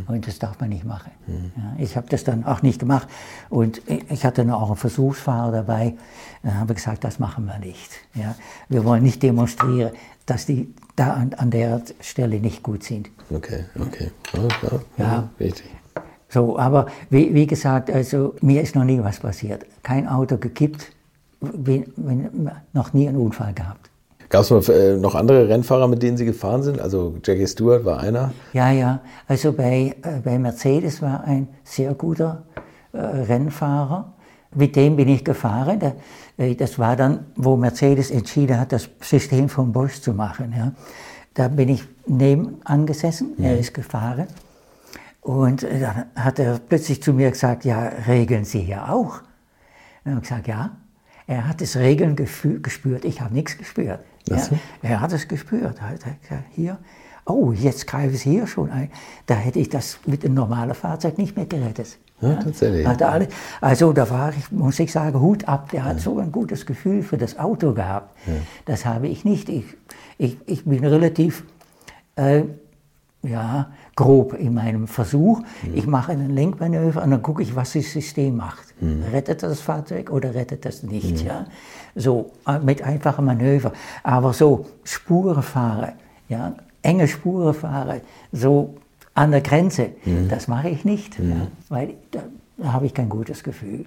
Und 0.07 0.27
das 0.27 0.39
darf 0.39 0.59
man 0.59 0.69
nicht 0.69 0.83
machen. 0.83 1.11
Ja, 1.27 1.75
ich 1.77 1.95
habe 1.95 2.07
das 2.09 2.25
dann 2.25 2.45
auch 2.45 2.61
nicht 2.61 2.79
gemacht. 2.79 3.07
Und 3.49 3.81
ich 4.09 4.25
hatte 4.25 4.43
noch 4.43 4.61
auch 4.61 4.67
einen 4.67 4.75
Versuchsfahrer 4.75 5.51
dabei. 5.51 5.95
Dann 6.43 6.59
habe 6.59 6.73
ich 6.73 6.77
gesagt, 6.77 7.05
das 7.05 7.17
machen 7.17 7.45
wir 7.45 7.59
nicht. 7.59 7.91
Ja. 8.13 8.35
Wir 8.67 8.83
wollen 8.83 9.03
nicht 9.03 9.23
demonstrieren, 9.23 9.91
dass 10.25 10.45
die 10.45 10.73
da 10.95 11.13
an, 11.13 11.33
an 11.35 11.49
der 11.49 11.81
Stelle 12.01 12.39
nicht 12.39 12.61
gut 12.61 12.83
sind. 12.83 13.09
Okay, 13.29 13.65
okay. 13.79 14.11
Ja, 14.33 14.41
ja, 14.41 14.79
Ja. 14.97 15.29
Richtig. 15.39 15.65
So, 16.29 16.57
aber 16.57 16.87
wie, 17.11 17.33
wie 17.33 17.45
gesagt, 17.45 17.91
also 17.91 18.33
mir 18.41 18.63
ist 18.63 18.73
noch 18.75 18.83
nie 18.83 18.99
was 19.03 19.19
passiert. 19.19 19.65
Kein 19.83 20.07
Auto 20.07 20.37
gekippt, 20.37 20.91
noch 22.73 22.93
nie 22.93 23.07
einen 23.07 23.17
Unfall 23.17 23.53
gehabt. 23.53 23.89
Gab 24.33 24.41
es 24.41 24.49
noch, 24.49 24.67
äh, 24.67 24.95
noch 24.95 25.13
andere 25.13 25.47
Rennfahrer, 25.47 25.87
mit 25.87 26.01
denen 26.01 26.17
Sie 26.17 26.25
gefahren 26.25 26.63
sind? 26.63 26.79
Also 26.79 27.15
Jackie 27.23 27.45
Stewart 27.45 27.85
war 27.85 27.99
einer. 27.99 28.33
Ja, 28.53 28.71
ja. 28.71 29.01
Also 29.27 29.53
bei, 29.53 29.95
äh, 30.01 30.19
bei 30.23 30.39
Mercedes 30.39 31.03
war 31.03 31.23
ein 31.23 31.47
sehr 31.63 31.93
guter 31.93 32.43
äh, 32.93 32.97
Rennfahrer. 32.97 34.13
Mit 34.55 34.75
dem 34.75 34.95
bin 34.95 35.07
ich 35.07 35.23
gefahren. 35.23 35.79
Da, 35.79 35.93
das 36.53 36.79
war 36.79 36.95
dann, 36.95 37.27
wo 37.35 37.55
Mercedes 37.55 38.09
entschieden 38.09 38.59
hat, 38.59 38.71
das 38.71 38.89
System 39.01 39.49
von 39.49 39.71
Bosch 39.71 40.01
zu 40.01 40.13
machen. 40.13 40.51
Ja. 40.57 40.71
Da 41.35 41.47
bin 41.47 41.69
ich 41.69 41.83
nebenan 42.07 42.87
gesessen, 42.87 43.33
er 43.39 43.59
ist 43.59 43.73
gefahren. 43.73 44.27
Und 45.21 45.63
dann 45.63 46.05
hat 46.15 46.39
er 46.39 46.59
plötzlich 46.59 47.01
zu 47.01 47.13
mir 47.13 47.29
gesagt, 47.29 47.65
ja, 47.65 47.83
regeln 48.07 48.45
Sie 48.45 48.61
hier 48.61 48.91
auch? 48.91 49.21
Dann 50.03 50.15
habe 50.15 50.23
ich 50.23 50.29
gesagt, 50.29 50.47
ja. 50.47 50.71
Er 51.27 51.47
hat 51.47 51.61
das 51.61 51.77
Regeln 51.77 52.15
gespürt, 52.15 53.05
ich 53.05 53.21
habe 53.21 53.33
nichts 53.33 53.57
gespürt. 53.57 53.99
Ja. 54.27 54.37
Er 54.81 55.01
hat 55.01 55.13
es 55.13 55.27
gespürt. 55.27 55.77
Er 55.79 56.43
hier, 56.51 56.77
oh, 57.25 57.51
jetzt 57.51 57.87
greife 57.87 58.15
ich 58.15 58.21
hier 58.21 58.47
schon 58.47 58.69
ein. 58.69 58.89
Da 59.25 59.35
hätte 59.35 59.59
ich 59.59 59.69
das 59.69 59.99
mit 60.05 60.23
einem 60.23 60.35
normalen 60.35 60.73
Fahrzeug 60.73 61.17
nicht 61.17 61.35
mehr 61.35 61.45
gerettet. 61.45 61.97
Ja, 62.21 62.35
tatsächlich. 62.35 62.87
Alle, 62.87 63.27
also 63.59 63.91
da 63.91 64.09
war 64.09 64.33
ich, 64.33 64.51
muss 64.51 64.79
ich 64.79 64.91
sagen, 64.91 65.19
Hut 65.19 65.47
ab. 65.47 65.71
Der 65.71 65.83
hat 65.83 65.99
so 65.99 66.19
ein 66.19 66.31
gutes 66.31 66.65
Gefühl 66.65 67.03
für 67.03 67.17
das 67.17 67.37
Auto 67.37 67.73
gehabt. 67.73 68.15
Das 68.65 68.85
habe 68.85 69.07
ich 69.07 69.25
nicht. 69.25 69.49
Ich, 69.49 69.65
ich, 70.17 70.37
ich 70.45 70.63
bin 70.63 70.85
relativ 70.85 71.43
äh, 72.15 72.43
ja, 73.23 73.71
grob 73.95 74.33
in 74.33 74.53
meinem 74.53 74.87
Versuch. 74.87 75.41
Ich 75.73 75.85
mache 75.85 76.13
einen 76.13 76.31
Lenkmanöver 76.31 77.03
und 77.03 77.11
dann 77.11 77.21
gucke 77.21 77.43
ich, 77.43 77.55
was 77.55 77.73
das 77.73 77.91
System 77.91 78.37
macht. 78.37 78.73
Rettet 79.11 79.43
das 79.43 79.61
Fahrzeug 79.61 80.09
oder 80.11 80.33
rettet 80.33 80.65
das 80.65 80.83
nicht? 80.83 81.23
Ja? 81.23 81.45
So, 81.95 82.31
äh, 82.47 82.59
mit 82.59 82.81
einfachen 82.81 83.25
Manöver. 83.25 83.71
Aber 84.03 84.33
so 84.33 84.65
Spuren 84.83 85.43
fahren, 85.43 85.93
ja, 86.27 86.55
enge 86.81 87.07
Spuren 87.07 87.53
fahren, 87.53 88.01
so 88.31 88.75
an 89.13 89.31
der 89.31 89.41
Grenze, 89.41 89.89
das 90.27 90.47
mache 90.47 90.69
ich 90.69 90.85
nicht. 90.85 91.19
Ja? 91.19 91.47
Weil 91.69 91.93
da, 92.11 92.23
da 92.57 92.73
habe 92.73 92.87
ich 92.87 92.93
kein 92.93 93.09
gutes 93.09 93.43
Gefühl. 93.43 93.85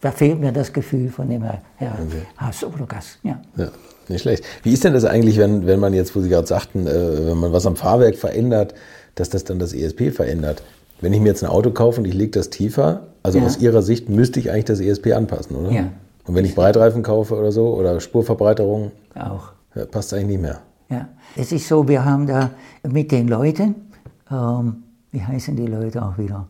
Da 0.00 0.10
fehlt 0.10 0.40
mir 0.40 0.50
das 0.50 0.72
Gefühl 0.72 1.10
von 1.10 1.28
dem 1.28 1.44
Herr, 1.44 1.60
Herr 1.76 1.96
Hass 2.36 2.64
oder 2.64 2.86
Gas. 2.86 3.18
Ja. 3.22 3.40
Ja, 3.56 3.68
nicht 4.08 4.22
schlecht. 4.22 4.44
Wie 4.64 4.72
ist 4.72 4.82
denn 4.82 4.94
das 4.94 5.04
eigentlich, 5.04 5.38
wenn, 5.38 5.64
wenn 5.64 5.78
man 5.78 5.94
jetzt, 5.94 6.16
wo 6.16 6.20
Sie 6.20 6.28
gerade 6.28 6.48
sagten, 6.48 6.88
äh, 6.88 7.28
wenn 7.28 7.38
man 7.38 7.52
was 7.52 7.66
am 7.66 7.76
Fahrwerk 7.76 8.16
verändert, 8.16 8.74
dass 9.14 9.30
das 9.30 9.44
dann 9.44 9.58
das 9.58 9.72
ESP 9.72 10.10
verändert? 10.12 10.62
Wenn 11.00 11.12
ich 11.12 11.20
mir 11.20 11.28
jetzt 11.28 11.42
ein 11.42 11.50
Auto 11.50 11.70
kaufe 11.70 12.00
und 12.00 12.06
ich 12.06 12.14
lege 12.14 12.30
das 12.30 12.50
tiefer, 12.50 13.08
also 13.22 13.38
Ja. 13.38 13.44
aus 13.46 13.58
Ihrer 13.58 13.82
Sicht 13.82 14.08
müsste 14.08 14.38
ich 14.40 14.50
eigentlich 14.50 14.66
das 14.66 14.80
ESP 14.80 15.12
anpassen, 15.12 15.56
oder? 15.56 15.70
Ja. 15.70 15.84
Und 16.26 16.34
wenn 16.36 16.44
ich 16.44 16.54
Breitreifen 16.54 17.02
kaufe 17.02 17.36
oder 17.36 17.50
so 17.50 17.74
oder 17.74 17.98
Spurverbreiterung, 18.00 18.92
Auch. 19.16 19.50
ja, 19.74 19.84
passt 19.86 20.14
eigentlich 20.14 20.28
nicht 20.28 20.42
mehr. 20.42 20.60
Ja. 20.88 21.08
Es 21.34 21.50
ist 21.50 21.66
so, 21.66 21.88
wir 21.88 22.04
haben 22.04 22.26
da 22.26 22.50
mit 22.88 23.10
den 23.10 23.26
Leuten, 23.28 23.74
ähm, 24.30 24.82
wie 25.10 25.22
heißen 25.22 25.56
die 25.56 25.66
Leute 25.66 26.02
auch 26.04 26.16
wieder? 26.18 26.46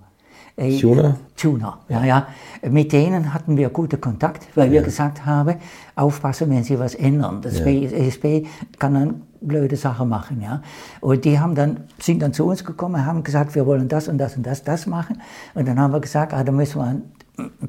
Äh, 0.56 0.78
Tuner? 0.78 1.16
Tuner, 1.36 1.78
ja, 1.88 2.04
ja. 2.04 2.26
Mit 2.68 2.92
denen 2.92 3.32
hatten 3.32 3.56
wir 3.56 3.70
guten 3.70 3.98
Kontakt, 4.00 4.46
weil 4.54 4.70
wir 4.70 4.82
gesagt 4.82 5.24
haben, 5.24 5.56
aufpassen, 5.96 6.50
wenn 6.50 6.62
sie 6.62 6.78
was 6.78 6.94
ändern. 6.94 7.40
Das 7.40 7.60
ESP 7.60 8.46
kann 8.78 8.92
dann 8.94 9.22
blöde 9.42 9.76
Sachen 9.76 10.08
machen. 10.08 10.40
Ja? 10.40 10.62
Und 11.00 11.24
die 11.24 11.38
haben 11.38 11.54
dann, 11.54 11.84
sind 11.98 12.22
dann 12.22 12.32
zu 12.32 12.46
uns 12.46 12.64
gekommen, 12.64 13.04
haben 13.04 13.22
gesagt, 13.22 13.54
wir 13.54 13.66
wollen 13.66 13.88
das 13.88 14.08
und 14.08 14.18
das 14.18 14.36
und 14.36 14.44
das, 14.44 14.62
das 14.62 14.86
machen. 14.86 15.20
Und 15.54 15.68
dann 15.68 15.78
haben 15.78 15.92
wir 15.92 16.00
gesagt, 16.00 16.32
ah, 16.34 16.44
da 16.44 16.52
müssen 16.52 16.80
wir 16.80 16.84
an, 16.84 17.02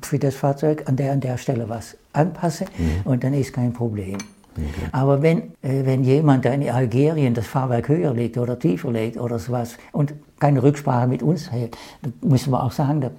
für 0.01 0.19
das 0.19 0.36
Fahrzeug 0.36 0.84
an 0.88 0.95
der 0.95 1.13
und 1.13 1.24
der 1.24 1.38
Stelle 1.38 1.69
was 1.69 1.95
anpassen 2.11 2.67
mhm. 2.78 3.11
und 3.11 3.24
dann 3.24 3.34
ist 3.34 3.53
kein 3.53 3.74
Problem. 3.74 4.17
Okay. 4.55 4.89
Aber 4.91 5.21
wenn, 5.21 5.39
äh, 5.61 5.86
wenn 5.86 6.03
jemand 6.03 6.45
in 6.45 6.69
Algerien 6.69 7.34
das 7.34 7.47
Fahrwerk 7.47 7.89
höher 7.89 8.13
legt 8.13 8.38
oder 8.38 8.59
tiefer 8.59 8.91
legt 8.91 9.17
oder 9.17 9.39
sowas 9.39 9.78
und 9.91 10.13
keine 10.39 10.61
Rücksprache 10.61 11.07
mit 11.07 11.24
uns 11.24 11.51
hält, 11.51 11.76
dann 12.01 12.13
müssen 12.21 12.51
wir 12.51 12.63
auch 12.63 12.71
sagen, 12.71 13.01
da, 13.01 13.11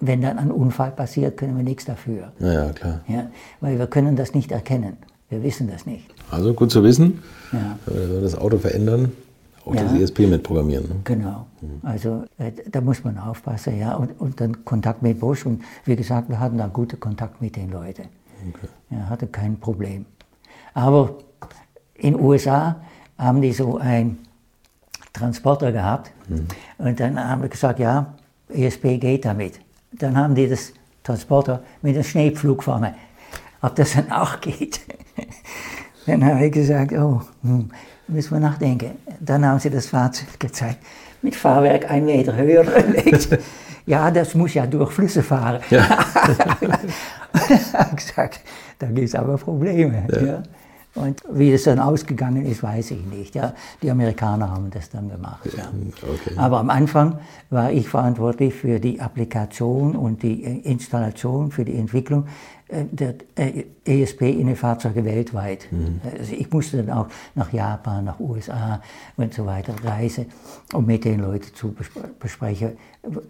wenn 0.00 0.22
dann 0.22 0.38
ein 0.38 0.50
Unfall 0.50 0.92
passiert, 0.92 1.36
können 1.36 1.56
wir 1.56 1.64
nichts 1.64 1.84
dafür. 1.84 2.32
Ja, 2.38 2.70
klar. 2.70 3.00
Ja, 3.08 3.26
weil 3.60 3.78
wir 3.78 3.86
können 3.86 4.16
das 4.16 4.34
nicht 4.34 4.52
erkennen. 4.52 4.96
Wir 5.28 5.42
wissen 5.42 5.68
das 5.68 5.86
nicht. 5.86 6.06
Also 6.30 6.54
gut 6.54 6.70
zu 6.70 6.82
wissen, 6.82 7.22
ja. 7.52 7.78
wenn 7.86 8.12
wir 8.12 8.20
das 8.20 8.36
Auto 8.36 8.58
verändern, 8.58 9.12
auch 9.64 9.74
ja. 9.74 9.82
das 9.82 9.92
ESP 9.94 10.20
mitprogrammieren. 10.20 10.88
Ne? 10.88 10.96
Genau. 11.04 11.46
Mhm. 11.60 11.80
Also 11.82 12.24
äh, 12.38 12.52
da 12.70 12.80
muss 12.80 13.02
man 13.04 13.18
aufpassen, 13.18 13.78
ja. 13.78 13.94
Und, 13.94 14.20
und 14.20 14.40
dann 14.40 14.64
Kontakt 14.64 15.02
mit 15.02 15.20
Bosch. 15.20 15.44
Und 15.44 15.62
wie 15.84 15.96
gesagt, 15.96 16.28
wir 16.28 16.38
hatten 16.38 16.58
da 16.58 16.68
guten 16.68 17.00
Kontakt 17.00 17.40
mit 17.40 17.56
den 17.56 17.70
Leuten. 17.70 18.04
Okay. 18.48 18.68
Ja, 18.90 19.08
hatte 19.08 19.26
kein 19.26 19.58
Problem. 19.58 20.06
Aber 20.74 21.16
in 21.94 22.14
den 22.14 22.22
USA 22.22 22.76
haben 23.18 23.40
die 23.42 23.52
so 23.52 23.78
einen 23.78 24.18
Transporter 25.12 25.72
gehabt. 25.72 26.12
Mhm. 26.28 26.46
Und 26.78 27.00
dann 27.00 27.18
haben 27.18 27.42
wir 27.42 27.48
gesagt, 27.48 27.78
ja, 27.78 28.14
ESP 28.48 28.98
geht 28.98 29.24
damit. 29.24 29.60
Dann 29.92 30.16
haben 30.16 30.34
die 30.34 30.48
das 30.48 30.72
Transporter 31.02 31.62
mit 31.82 31.94
einem 31.94 32.04
Schneepflug 32.04 32.62
vorne. 32.62 32.94
Ob 33.62 33.74
das 33.74 33.94
dann 33.94 34.12
auch 34.12 34.40
geht? 34.40 34.80
dann 36.06 36.24
habe 36.24 36.46
ich 36.46 36.52
gesagt, 36.52 36.92
oh, 36.92 37.20
hm, 37.42 37.70
müssen 38.08 38.30
wir 38.32 38.40
nachdenken. 38.40 38.92
Dann 39.20 39.44
haben 39.44 39.58
sie 39.58 39.70
das 39.70 39.86
Fahrzeug 39.86 40.38
gezeigt, 40.38 40.78
mit 41.22 41.34
Fahrwerk 41.34 41.90
ein 41.90 42.04
Meter 42.04 42.36
höher 42.36 42.64
ja, 43.86 44.10
das 44.10 44.34
muss 44.34 44.54
ja 44.54 44.66
durch 44.66 44.92
Flüsse 44.92 45.22
fahren. 45.22 45.60
Ja. 45.70 46.04
gesagt, 47.96 48.40
da 48.78 48.86
gibt 48.86 49.08
es 49.08 49.14
aber 49.14 49.36
Probleme. 49.36 50.06
Ja. 50.12 50.22
Ja. 50.22 50.42
Und 50.96 51.22
wie 51.30 51.52
es 51.52 51.64
dann 51.64 51.78
ausgegangen 51.78 52.46
ist, 52.46 52.62
weiß 52.62 52.92
ich 52.92 53.04
nicht. 53.04 53.34
Ja, 53.34 53.52
die 53.82 53.90
Amerikaner 53.90 54.50
haben 54.50 54.70
das 54.70 54.88
dann 54.88 55.10
gemacht. 55.10 55.46
Ja. 55.56 55.68
Okay. 56.02 56.34
Aber 56.36 56.58
am 56.58 56.70
Anfang 56.70 57.18
war 57.50 57.70
ich 57.70 57.86
verantwortlich 57.88 58.54
für 58.54 58.80
die 58.80 59.00
Applikation 59.00 59.94
und 59.94 60.22
die 60.22 60.42
Installation, 60.42 61.50
für 61.50 61.66
die 61.66 61.76
Entwicklung 61.76 62.26
der 62.68 63.14
äh, 63.36 63.64
ESP 63.84 64.22
in 64.22 64.48
den 64.48 64.56
Fahrzeugen 64.56 65.04
weltweit. 65.04 65.68
Mhm. 65.70 66.00
Also 66.18 66.32
ich 66.32 66.50
musste 66.50 66.78
dann 66.78 66.90
auch 66.90 67.06
nach 67.34 67.52
Japan, 67.52 68.04
nach 68.04 68.18
USA 68.18 68.82
und 69.16 69.32
so 69.32 69.46
weiter 69.46 69.74
reisen, 69.84 70.26
um 70.72 70.84
mit 70.84 71.04
den 71.04 71.20
Leuten 71.20 71.54
zu 71.54 71.74
besprechen, 72.18 72.72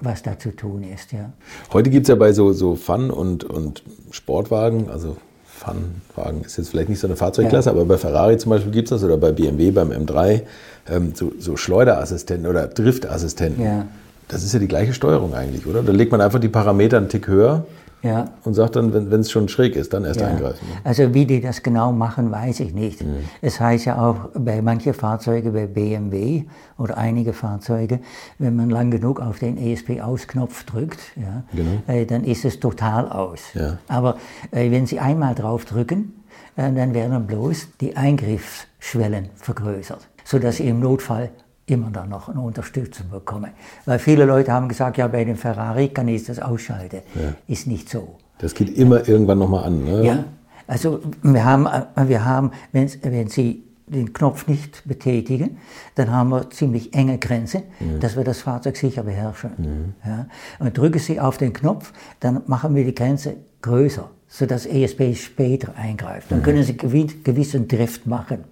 was 0.01 0.23
da 0.23 0.39
zu 0.39 0.57
tun 0.57 0.85
ist. 0.85 1.13
Ja. 1.13 1.33
Heute 1.73 1.91
gibt 1.91 2.05
es 2.05 2.09
ja 2.09 2.15
bei 2.15 2.33
so, 2.33 2.53
so 2.53 2.77
Fun- 2.77 3.11
und, 3.11 3.45
und 3.45 3.83
Sportwagen, 4.11 4.89
also 4.89 5.17
Fun-Wagen 5.45 6.43
ist 6.43 6.57
jetzt 6.57 6.71
vielleicht 6.71 6.89
nicht 6.89 7.01
so 7.01 7.07
eine 7.07 7.17
Fahrzeugklasse, 7.17 7.69
ja. 7.69 7.75
aber 7.75 7.85
bei 7.85 7.99
Ferrari 7.99 8.39
zum 8.39 8.51
Beispiel 8.51 8.73
gibt 8.73 8.87
es 8.87 8.91
das 8.91 9.05
oder 9.05 9.17
bei 9.17 9.33
BMW 9.33 9.71
beim 9.71 9.91
M3 9.91 10.43
ähm, 10.89 11.13
so, 11.15 11.33
so, 11.39 11.57
Schleuderassistenten 11.57 12.47
oder 12.49 12.69
Driftassistenten. 12.69 13.65
Ja. 13.65 13.87
Das 14.29 14.43
ist 14.43 14.53
ja 14.53 14.59
die 14.59 14.69
gleiche 14.69 14.93
Steuerung 14.93 15.35
eigentlich, 15.35 15.67
oder? 15.67 15.83
Da 15.83 15.93
legt 15.93 16.13
man 16.13 16.21
einfach 16.21 16.41
die 16.41 16.49
Parameter 16.49 16.97
einen 16.97 17.09
Tick 17.09 17.29
höher 17.29 17.67
ja. 18.07 18.25
Und 18.45 18.55
sagt 18.55 18.77
dann, 18.77 18.93
wenn 19.11 19.21
es 19.21 19.31
schon 19.31 19.49
schräg 19.49 19.77
ist, 19.77 19.93
dann 19.93 20.05
erst 20.05 20.21
ja. 20.21 20.29
eingreifen. 20.29 20.67
Ne? 20.69 20.81
Also 20.85 21.13
wie 21.13 21.27
die 21.27 21.41
das 21.41 21.63
genau 21.63 21.93
machen, 21.93 22.31
weiß 22.31 22.61
ich 22.61 22.73
nicht. 22.73 23.03
Mhm. 23.03 23.17
Es 23.43 23.61
heißt 23.61 23.87
ja 23.87 23.99
auch 23.99 24.31
bei 24.35 24.63
manchen 24.63 24.95
Fahrzeugen, 24.95 25.53
bei 25.53 25.67
BMW 25.67 26.45
oder 26.79 26.97
einige 26.97 27.33
Fahrzeuge, 27.33 28.01
wenn 28.39 28.57
man 28.57 28.71
lang 28.71 28.91
genug 28.91 29.21
auf 29.21 29.39
den 29.39 29.59
ESP-Ausknopf 29.59 30.65
drückt, 30.65 31.01
ja, 31.17 31.43
genau. 31.53 31.83
äh, 31.87 32.07
dann 32.07 32.25
ist 32.25 32.45
es 32.45 32.61
total 32.61 33.09
aus. 33.09 33.41
Ja. 33.55 33.79
Aber 33.89 34.17
äh, 34.51 34.71
wenn 34.71 34.87
Sie 34.87 35.01
einmal 35.01 35.35
drauf 35.35 35.65
drücken, 35.65 36.23
äh, 36.57 36.73
dann 36.73 36.95
werden 36.95 37.27
bloß 37.27 37.69
die 37.81 37.97
Eingriffsschwellen 37.97 39.31
vergrößert, 39.37 40.07
sodass 40.25 40.57
Sie 40.57 40.69
im 40.69 40.81
Notfall 40.81 41.31
immer 41.67 41.91
dann 41.91 42.09
noch 42.09 42.29
eine 42.29 42.41
Unterstützung 42.41 43.11
bekomme. 43.11 43.51
Weil 43.85 43.99
viele 43.99 44.25
Leute 44.25 44.53
haben 44.53 44.69
gesagt, 44.69 44.97
ja, 44.97 45.09
bei 45.09 45.25
dem 45.25 45.37
Ferrari 45.37 45.89
kann 45.89 46.09
ich 46.09 46.25
das 46.25 46.39
ausschalten. 46.39 47.01
Ja. 47.15 47.35
Ist 47.47 47.67
nicht 47.67 47.89
so. 47.89 48.17
Das 48.39 48.55
geht 48.55 48.77
immer 48.77 49.09
irgendwann 49.09 49.39
nochmal 49.39 49.65
an, 49.65 49.85
ne? 49.85 50.05
Ja, 50.05 50.25
also 50.67 51.01
wir 51.23 51.45
haben, 51.45 51.67
wir 52.07 52.25
haben 52.25 52.51
wenn, 52.73 52.91
wenn 53.03 53.29
Sie 53.29 53.63
den 53.87 54.13
Knopf 54.13 54.49
nicht 54.49 54.83
betätigen, 54.85 55.59
dann 55.95 56.11
haben 56.11 56.31
wir 56.31 56.51
ziemlich 56.51 56.93
enge 56.95 57.19
Grenzen, 57.19 57.63
mhm. 57.79 58.01
dass 58.01 58.17
wir 58.17 58.25
das 58.25 58.41
Fahrzeug 58.41 58.77
sicher 58.77 59.05
beherrschen. 59.05 59.51
Mhm. 59.59 59.95
Ja? 60.05 60.27
Und 60.59 60.77
drücken 60.77 60.99
Sie 60.99 61.21
auf 61.21 61.39
den 61.39 61.53
Knopf, 61.53 61.93
dann 62.19 62.43
machen 62.47 62.75
wir 62.75 62.85
die 62.85 62.95
Grenze 62.95 63.37
größer, 63.63 64.11
sodass 64.27 64.67
ESP 64.67 65.15
später 65.15 65.77
eingreift. 65.77 66.33
Dann 66.33 66.41
mhm. 66.41 66.43
können 66.43 66.63
Sie 66.65 66.77
gewissen 66.77 67.69
Drift 67.69 68.07
machen. 68.07 68.45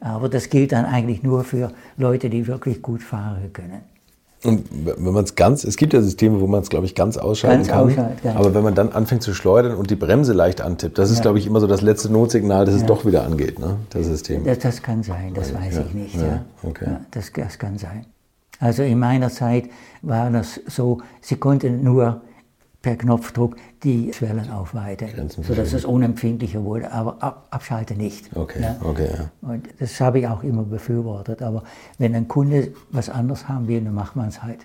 Aber 0.00 0.28
das 0.28 0.48
gilt 0.48 0.72
dann 0.72 0.84
eigentlich 0.84 1.22
nur 1.22 1.44
für 1.44 1.72
Leute, 1.96 2.30
die 2.30 2.46
wirklich 2.46 2.82
gut 2.82 3.02
fahren 3.02 3.52
können. 3.52 3.82
Und 4.42 4.64
wenn 4.72 5.12
man 5.12 5.24
es 5.24 5.34
ganz, 5.34 5.64
es 5.64 5.76
gibt 5.76 5.92
ja 5.92 6.00
Systeme, 6.00 6.40
wo 6.40 6.46
man 6.46 6.62
es, 6.62 6.70
glaube 6.70 6.86
ich, 6.86 6.94
ganz 6.94 7.18
ausschalten 7.18 7.58
ganz 7.58 7.68
kann. 7.68 7.88
Ausschalten, 7.88 8.18
genau. 8.22 8.36
Aber 8.36 8.54
wenn 8.54 8.62
man 8.62 8.74
dann 8.74 8.90
anfängt 8.90 9.22
zu 9.22 9.34
schleudern 9.34 9.74
und 9.74 9.90
die 9.90 9.96
Bremse 9.96 10.32
leicht 10.32 10.62
antippt, 10.62 10.96
das 10.96 11.10
ist, 11.10 11.18
ja. 11.18 11.22
glaube 11.22 11.38
ich, 11.38 11.46
immer 11.46 11.60
so 11.60 11.66
das 11.66 11.82
letzte 11.82 12.10
Notsignal, 12.10 12.64
dass 12.64 12.76
ja. 12.76 12.80
es 12.80 12.86
doch 12.86 13.04
wieder 13.04 13.24
angeht, 13.24 13.58
ne, 13.58 13.76
das 13.90 14.06
System. 14.06 14.44
Das, 14.44 14.58
das 14.60 14.82
kann 14.82 15.02
sein, 15.02 15.34
das 15.34 15.54
weiß 15.54 15.74
ja. 15.76 15.84
ich 15.86 15.92
nicht. 15.94 16.14
Ja. 16.14 16.42
Okay. 16.62 16.86
Das, 17.10 17.30
das 17.34 17.58
kann 17.58 17.76
sein. 17.76 18.06
Also 18.60 18.82
in 18.82 18.98
meiner 18.98 19.28
Zeit 19.28 19.64
war 20.00 20.30
das 20.30 20.60
so, 20.66 21.02
sie 21.20 21.36
konnten 21.36 21.84
nur 21.84 22.22
per 22.82 22.96
Knopfdruck 22.96 23.56
die 23.82 24.12
Schwellen 24.12 24.50
aufweiten, 24.50 25.28
sodass 25.28 25.72
es 25.72 25.84
unempfindlicher 25.84 26.64
wurde, 26.64 26.90
aber 26.90 27.16
ab, 27.22 27.46
abschalte 27.50 27.94
nicht. 27.94 28.30
Okay, 28.34 28.62
ja? 28.62 28.76
okay. 28.82 29.08
Ja. 29.12 29.48
Und 29.48 29.68
das 29.78 30.00
habe 30.00 30.20
ich 30.20 30.26
auch 30.26 30.42
immer 30.42 30.62
befürwortet. 30.62 31.42
Aber 31.42 31.62
wenn 31.98 32.14
ein 32.14 32.26
Kunde 32.26 32.72
was 32.90 33.10
anderes 33.10 33.48
haben 33.48 33.68
will, 33.68 33.82
dann 33.82 33.94
macht 33.94 34.16
man 34.16 34.28
es 34.28 34.42
halt. 34.42 34.60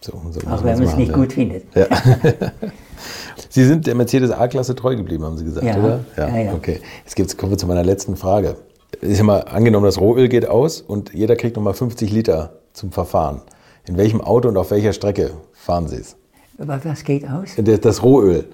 So, 0.00 0.12
so 0.30 0.40
auch 0.48 0.62
wenn 0.64 0.78
man 0.78 0.86
es 0.86 0.96
nicht 0.96 1.10
ja. 1.10 1.16
gut 1.16 1.32
findet. 1.32 1.64
Ja. 1.74 1.86
Sie 3.50 3.64
sind 3.64 3.86
der 3.86 3.94
Mercedes 3.94 4.30
A-Klasse 4.30 4.74
treu 4.74 4.96
geblieben, 4.96 5.24
haben 5.24 5.36
Sie 5.36 5.44
gesagt, 5.44 5.66
ja. 5.66 5.76
oder? 5.76 6.04
Ja, 6.16 6.36
ja, 6.36 6.52
Okay. 6.54 6.80
Jetzt 7.04 7.36
kommen 7.36 7.52
wir 7.52 7.58
zu 7.58 7.66
meiner 7.66 7.84
letzten 7.84 8.16
Frage. 8.16 8.56
Ich 9.02 9.18
habe 9.18 9.26
mal 9.26 9.40
angenommen, 9.40 9.84
das 9.84 10.00
Rohöl 10.00 10.28
geht 10.28 10.48
aus 10.48 10.80
und 10.80 11.12
jeder 11.12 11.36
kriegt 11.36 11.56
nochmal 11.56 11.74
50 11.74 12.10
Liter 12.12 12.60
zum 12.72 12.92
Verfahren. 12.92 13.42
In 13.86 13.96
welchem 13.96 14.20
Auto 14.20 14.48
und 14.48 14.56
auf 14.56 14.70
welcher 14.70 14.92
Strecke 14.92 15.32
fahren 15.52 15.88
Sie 15.88 15.96
es? 15.96 16.16
Was 16.58 17.04
geht 17.04 17.28
aus? 17.28 17.50
Das 17.56 18.02
Rohöl. 18.02 18.44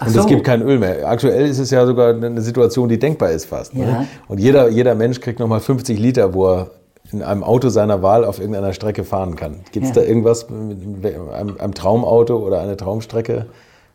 und 0.00 0.10
so. 0.10 0.20
es 0.20 0.26
gibt 0.26 0.44
kein 0.44 0.62
Öl 0.62 0.78
mehr. 0.78 1.08
Aktuell 1.08 1.46
ist 1.46 1.58
es 1.58 1.70
ja 1.70 1.86
sogar 1.86 2.14
eine 2.14 2.40
Situation, 2.42 2.88
die 2.88 2.98
denkbar 2.98 3.30
ist 3.30 3.46
fast. 3.46 3.74
Ne? 3.74 3.84
Ja. 3.84 4.00
Ne? 4.00 4.06
Und 4.28 4.38
jeder, 4.38 4.68
jeder 4.68 4.94
Mensch 4.94 5.20
kriegt 5.20 5.40
nochmal 5.40 5.60
50 5.60 5.98
Liter, 5.98 6.34
wo 6.34 6.48
er 6.48 6.70
in 7.12 7.22
einem 7.22 7.44
Auto 7.44 7.68
seiner 7.68 8.02
Wahl 8.02 8.24
auf 8.24 8.38
irgendeiner 8.38 8.72
Strecke 8.72 9.04
fahren 9.04 9.36
kann. 9.36 9.60
Gibt 9.72 9.86
es 9.86 9.94
ja. 9.94 10.02
da 10.02 10.08
irgendwas, 10.08 10.48
einem, 10.48 11.56
einem 11.58 11.74
Traumauto 11.74 12.36
oder 12.36 12.60
eine 12.60 12.76
Traumstrecke, 12.76 13.46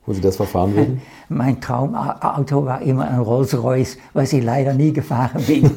wo 0.05 0.13
Sie 0.13 0.21
das 0.21 0.37
verfahren 0.37 0.75
würden? 0.75 1.01
Mein 1.29 1.59
Traumauto 1.61 2.65
war 2.65 2.81
immer 2.81 3.07
ein 3.07 3.19
Rolls-Royce, 3.19 3.97
was 4.13 4.33
ich 4.33 4.43
leider 4.43 4.73
nie 4.73 4.93
gefahren 4.93 5.43
bin. 5.45 5.71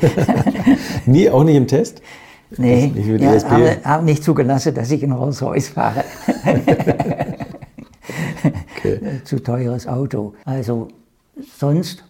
nie, 1.07 1.29
auch 1.29 1.45
nicht 1.45 1.57
im 1.57 1.67
Test? 1.67 2.03
Nee, 2.57 2.93
ich 2.95 3.21
ja, 3.21 3.51
habe, 3.51 3.77
habe 3.85 4.05
nicht 4.05 4.23
zugelassen, 4.23 4.75
dass 4.75 4.91
ich 4.91 5.03
in 5.03 5.13
Rolls-Royce 5.13 5.69
fahre. 5.71 6.05
okay. 8.85 9.21
zu 9.25 9.43
teures 9.43 9.87
Auto. 9.87 10.35
Also 10.45 10.89
sonst, 11.59 12.05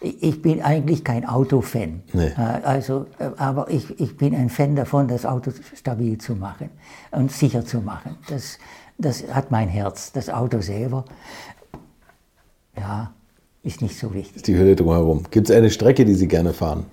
ich 0.00 0.42
bin 0.42 0.62
eigentlich 0.62 1.04
kein 1.04 1.26
Autofan. 1.26 2.02
Nee. 2.12 2.26
Äh, 2.26 2.40
also, 2.62 3.06
äh, 3.18 3.30
aber 3.36 3.70
ich, 3.70 3.98
ich 4.00 4.16
bin 4.16 4.34
ein 4.34 4.50
Fan 4.50 4.76
davon, 4.76 5.08
das 5.08 5.24
Auto 5.24 5.50
stabil 5.74 6.18
zu 6.18 6.34
machen 6.34 6.70
und 7.10 7.32
sicher 7.32 7.64
zu 7.64 7.80
machen. 7.80 8.16
Das, 8.28 8.58
das 8.98 9.24
hat 9.32 9.50
mein 9.50 9.68
Herz. 9.68 10.12
Das 10.12 10.28
Auto 10.28 10.60
selber, 10.60 11.04
ja, 12.76 13.12
ist 13.62 13.80
nicht 13.80 13.98
so 13.98 14.12
wichtig. 14.12 14.36
Ist 14.36 14.46
die 14.46 14.56
Hülle 14.56 14.76
drumherum. 14.76 15.24
Gibt 15.30 15.48
es 15.48 15.56
eine 15.56 15.70
Strecke, 15.70 16.04
die 16.04 16.14
Sie 16.14 16.28
gerne 16.28 16.52
fahren? 16.52 16.84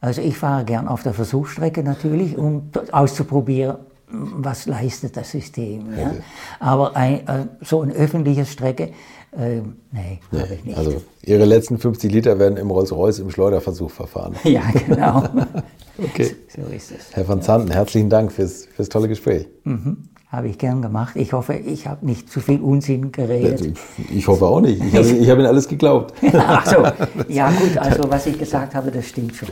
Also 0.00 0.22
ich 0.22 0.38
fahre 0.38 0.64
gern 0.64 0.86
auf 0.86 1.02
der 1.02 1.12
Versuchsstrecke 1.12 1.82
natürlich, 1.82 2.38
um 2.38 2.70
auszuprobieren, 2.92 3.78
was 4.10 4.66
leistet 4.66 5.16
das 5.16 5.30
System. 5.30 5.86
Ja? 5.96 6.14
Aber 6.60 6.96
ein, 6.96 7.26
äh, 7.26 7.46
so 7.60 7.82
eine 7.82 7.92
öffentliche 7.92 8.46
Strecke, 8.46 8.92
äh, 9.32 9.60
nee, 9.92 10.20
nee 10.30 10.40
habe 10.40 10.54
ich 10.54 10.64
nicht. 10.64 10.78
Also 10.78 11.02
Ihre 11.22 11.44
letzten 11.44 11.78
50 11.78 12.10
Liter 12.10 12.38
werden 12.38 12.56
im 12.56 12.70
Rolls-Royce 12.70 13.18
im 13.20 13.30
Schleuderversuch 13.30 13.90
verfahren. 13.90 14.34
Ja, 14.44 14.62
genau. 14.86 15.18
okay. 15.98 16.34
So, 16.48 16.62
so, 16.62 16.68
ist 16.74 16.92
es. 16.92 17.14
Herr 17.14 17.28
van 17.28 17.42
Zanten, 17.42 17.70
herzlichen 17.70 18.08
Dank 18.08 18.32
fürs, 18.32 18.66
fürs 18.66 18.88
tolle 18.88 19.08
Gespräch. 19.08 19.46
Mhm. 19.64 20.08
Habe 20.30 20.48
ich 20.48 20.58
gern 20.58 20.82
gemacht. 20.82 21.16
Ich 21.16 21.32
hoffe, 21.32 21.54
ich 21.54 21.86
habe 21.86 22.04
nicht 22.04 22.30
zu 22.30 22.40
viel 22.40 22.60
Unsinn 22.60 23.12
geredet. 23.12 23.78
Ich 24.12 24.28
hoffe 24.28 24.44
auch 24.44 24.60
nicht. 24.60 24.84
Ich 24.84 24.94
habe, 24.94 25.08
ich 25.08 25.30
habe 25.30 25.40
Ihnen 25.40 25.48
alles 25.48 25.66
geglaubt. 25.68 26.12
Ach 26.34 26.66
so, 26.66 26.84
ja 27.28 27.50
gut, 27.50 27.78
also 27.78 28.10
was 28.10 28.26
ich 28.26 28.38
gesagt 28.38 28.74
habe, 28.74 28.90
das 28.90 29.06
stimmt 29.06 29.34
schon. 29.34 29.48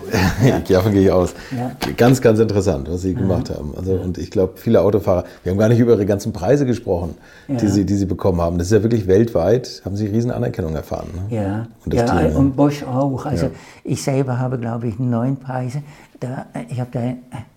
Ja, 0.46 0.58
davon 0.58 0.92
gehe 0.92 1.04
ich 1.04 1.10
aus. 1.10 1.34
Ja. 1.56 1.72
Ganz, 1.96 2.20
ganz 2.20 2.40
interessant, 2.40 2.90
was 2.90 3.00
Sie 3.00 3.14
gemacht 3.14 3.48
haben. 3.48 3.72
Also, 3.74 3.92
und 3.92 4.18
ich 4.18 4.30
glaube, 4.30 4.54
viele 4.56 4.82
Autofahrer, 4.82 5.24
wir 5.42 5.52
haben 5.52 5.58
gar 5.58 5.70
nicht 5.70 5.78
über 5.78 5.92
Ihre 5.92 6.04
ganzen 6.04 6.34
Preise 6.34 6.66
gesprochen, 6.66 7.14
ja. 7.48 7.56
die, 7.56 7.68
Sie, 7.68 7.86
die 7.86 7.94
Sie 7.94 8.06
bekommen 8.06 8.42
haben. 8.42 8.58
Das 8.58 8.66
ist 8.66 8.74
ja 8.74 8.82
wirklich 8.82 9.06
weltweit, 9.06 9.80
haben 9.82 9.96
Sie 9.96 10.06
riesen 10.06 10.30
Anerkennung 10.30 10.74
erfahren. 10.74 11.08
Ne? 11.30 11.36
Ja, 11.36 11.66
und, 11.86 11.94
ja, 11.94 12.04
Team, 12.04 12.36
und 12.36 12.54
Bosch 12.54 12.82
auch. 12.82 13.24
Also 13.24 13.50
ich 13.82 14.02
selber 14.02 14.38
habe, 14.38 14.58
glaube 14.58 14.88
ich, 14.88 14.98
neun 14.98 15.38
Preise. 15.38 15.82
Da, 16.20 16.46
ich 16.68 16.80
habe 16.80 16.90
da 16.92 17.00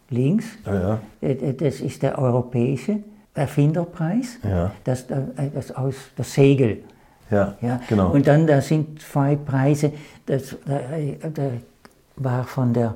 links, 0.09 0.45
ja. 0.65 0.99
das 1.21 1.81
ist 1.81 2.03
der 2.03 2.17
europäische. 2.17 2.99
Erfinderpreis, 3.35 4.37
ja. 4.43 4.71
das, 4.83 5.05
das, 5.07 5.71
aus, 5.71 5.95
das 6.15 6.33
Segel. 6.33 6.83
Ja, 7.31 7.55
ja, 7.61 7.79
genau. 7.87 8.11
Und 8.11 8.27
dann 8.27 8.47
da 8.47 8.59
sind 8.59 9.01
zwei 9.01 9.35
Preise, 9.35 9.93
das, 10.25 10.57
da, 10.65 11.51
war 12.15 12.43
von 12.43 12.73
der, 12.73 12.95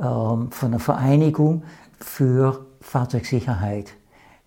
ähm, 0.00 0.50
von 0.50 0.70
der 0.70 0.80
Vereinigung 0.80 1.62
für 1.98 2.64
Fahrzeugsicherheit. 2.80 3.92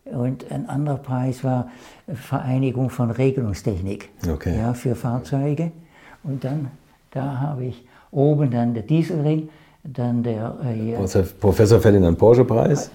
Und 0.06 0.52
ein 0.52 0.70
anderer 0.70 0.98
Preis 0.98 1.44
war 1.44 1.70
Vereinigung 2.14 2.90
von 2.90 3.12
Regelungstechnik 3.12 4.10
okay. 4.28 4.58
ja, 4.58 4.74
für 4.74 4.96
Fahrzeuge. 4.96 5.72
Und 6.24 6.44
dann, 6.44 6.72
da 7.12 7.40
habe 7.40 7.66
ich 7.66 7.86
oben 8.12 8.52
dann 8.52 8.74
der 8.74 8.84
Dieselring 8.84 9.50
dann 9.94 10.24
der 10.24 10.56
äh, 10.64 11.24
Professor 11.40 11.80
Ferdinand 11.80 12.18
Porsche 12.18 12.44
Preis. 12.44 12.90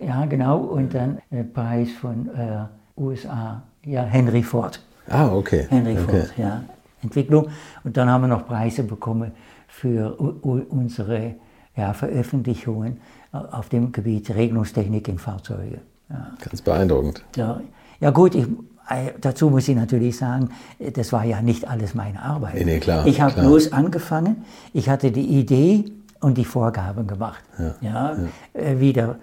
Ja, 0.00 0.24
genau. 0.26 0.58
Und 0.58 0.94
dann 0.94 1.18
der 1.30 1.44
Preis 1.44 1.90
von 2.00 2.28
äh, 2.34 3.00
USA, 3.00 3.62
ja, 3.84 4.02
Henry 4.02 4.42
Ford. 4.42 4.80
Ah, 5.08 5.32
okay. 5.32 5.66
Henry 5.68 5.92
okay. 5.92 6.20
Ford, 6.20 6.34
ja. 6.36 6.62
Entwicklung. 7.02 7.48
Und 7.84 7.96
dann 7.96 8.08
haben 8.08 8.22
wir 8.22 8.28
noch 8.28 8.46
Preise 8.46 8.82
bekommen 8.82 9.32
für 9.68 10.14
unsere 10.14 11.34
ja, 11.76 11.92
Veröffentlichungen 11.92 12.98
auf 13.32 13.68
dem 13.68 13.92
Gebiet 13.92 14.34
Regelungstechnik 14.34 15.08
in 15.08 15.18
Fahrzeugen. 15.18 15.80
Ja. 16.08 16.30
Ganz 16.40 16.62
beeindruckend. 16.62 17.24
Ja, 17.36 17.60
ja 18.00 18.10
gut, 18.10 18.34
ich, 18.34 18.44
äh, 18.88 19.12
dazu 19.20 19.50
muss 19.50 19.68
ich 19.68 19.76
natürlich 19.76 20.16
sagen, 20.16 20.50
das 20.78 21.12
war 21.12 21.24
ja 21.24 21.42
nicht 21.42 21.68
alles 21.68 21.94
meine 21.94 22.22
Arbeit. 22.22 22.54
Nee, 22.54 22.64
nee, 22.64 22.78
klar, 22.78 23.06
ich 23.06 23.20
habe 23.20 23.40
bloß 23.40 23.72
angefangen, 23.72 24.44
ich 24.72 24.88
hatte 24.88 25.10
die 25.10 25.26
Idee, 25.26 25.84
und 26.24 26.38
die 26.38 26.44
Vorgaben 26.44 27.06
gemacht. 27.06 27.42
Ja, 27.58 27.74
ja, 27.80 28.16
ja. 28.54 28.60
Äh, 28.60 28.80
wie 28.80 28.92
der 28.92 29.16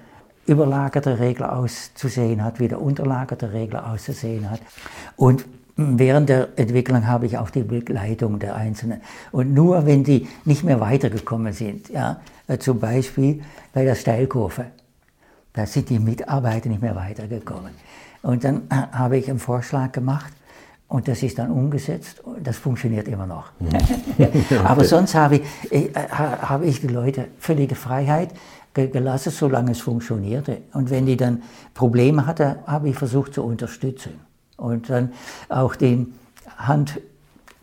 überlagerte 0.46 1.20
Regler 1.20 1.58
auszusehen 1.58 2.44
hat, 2.44 2.60
wie 2.60 2.68
der 2.68 2.82
unterlagerte 2.82 3.54
Regler 3.54 3.90
auszusehen 3.92 4.50
hat. 4.50 4.62
Und 5.16 5.46
während 5.76 6.30
der 6.30 6.50
Entwicklung 6.58 7.08
habe 7.08 7.26
ich 7.26 7.38
auch 7.38 7.50
die 7.50 7.64
Begleitung 7.64 8.38
der 8.38 8.56
Einzelnen. 8.56 9.02
Und 9.32 9.54
nur 9.54 9.86
wenn 9.86 10.04
die 10.04 10.28
nicht 10.46 10.64
mehr 10.64 10.80
weitergekommen 10.80 11.54
sind, 11.54 11.90
ja, 11.90 12.22
äh, 12.48 12.60
zum 12.60 12.80
Beispiel 12.80 13.42
bei 13.74 13.84
der 13.84 13.96
Steilkurve, 13.96 14.66
da 15.54 15.66
sind 15.66 15.90
die 15.90 16.00
Mitarbeiter 16.00 16.70
nicht 16.70 16.82
mehr 16.82 16.96
weitergekommen. 16.96 17.72
Und 18.22 18.44
dann 18.44 18.64
äh, 18.70 18.76
habe 18.92 19.18
ich 19.18 19.28
einen 19.30 19.40
Vorschlag 19.40 19.92
gemacht, 19.92 20.34
und 20.92 21.08
das 21.08 21.24
ist 21.24 21.40
dann 21.40 21.52
umgesetzt. 21.52 22.22
Das 22.44 22.58
funktioniert 22.58 23.08
immer 23.08 23.26
noch. 23.26 23.52
Mhm. 23.60 24.58
Aber 24.66 24.84
sonst 24.84 25.16
habe 25.16 25.38
ich, 25.38 25.72
äh, 25.72 25.90
habe 25.94 26.66
ich 26.66 26.82
die 26.82 26.88
Leute 26.88 27.30
völlige 27.40 27.76
Freiheit 27.76 28.32
gelassen, 28.74 29.32
solange 29.32 29.72
es 29.72 29.80
funktionierte. 29.80 30.58
Und 30.74 30.90
wenn 30.90 31.06
die 31.06 31.16
dann 31.16 31.44
Probleme 31.74 32.26
hatten, 32.26 32.56
habe 32.68 32.90
ich 32.90 32.98
versucht 32.98 33.34
zu 33.34 33.42
unterstützen. 33.42 34.20
Und 34.58 34.90
dann 34.90 35.14
auch 35.48 35.78
die 35.78 36.08
Hand 36.58 37.00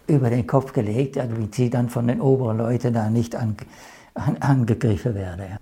über 0.06 0.30
den 0.30 0.46
Kopf 0.46 0.72
gelegt, 0.72 1.16
damit 1.16 1.54
sie 1.54 1.68
dann 1.68 1.90
von 1.90 2.08
den 2.08 2.22
oberen 2.22 2.56
Leuten 2.56 2.94
da 2.94 3.10
nicht 3.10 3.36
an, 3.36 3.56
an, 4.14 4.38
angegriffen 4.38 5.14
werden. 5.14 5.58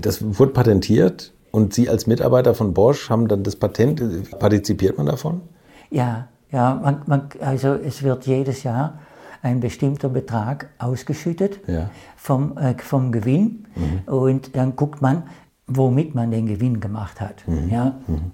Das 0.00 0.38
wurde 0.38 0.52
patentiert 0.52 1.34
und 1.50 1.74
Sie 1.74 1.90
als 1.90 2.06
Mitarbeiter 2.06 2.54
von 2.54 2.72
Bosch 2.72 3.10
haben 3.10 3.28
dann 3.28 3.42
das 3.42 3.56
Patent, 3.56 4.00
partizipiert 4.38 4.96
man 4.96 5.06
davon? 5.06 5.42
Ja, 5.90 6.28
ja, 6.50 6.74
man, 6.74 7.02
man, 7.06 7.28
also 7.40 7.74
es 7.74 8.02
wird 8.02 8.26
jedes 8.26 8.62
Jahr 8.62 8.98
ein 9.42 9.60
bestimmter 9.60 10.08
Betrag 10.08 10.68
ausgeschüttet 10.78 11.60
ja. 11.66 11.90
vom, 12.16 12.56
äh, 12.56 12.74
vom 12.78 13.12
Gewinn 13.12 13.66
mhm. 13.74 14.12
und 14.12 14.56
dann 14.56 14.74
guckt 14.76 15.00
man, 15.00 15.24
womit 15.66 16.14
man 16.14 16.30
den 16.30 16.46
Gewinn 16.46 16.80
gemacht 16.80 17.20
hat. 17.20 17.46
Mhm. 17.46 17.70
Ja? 17.70 17.96
Mhm. 18.06 18.32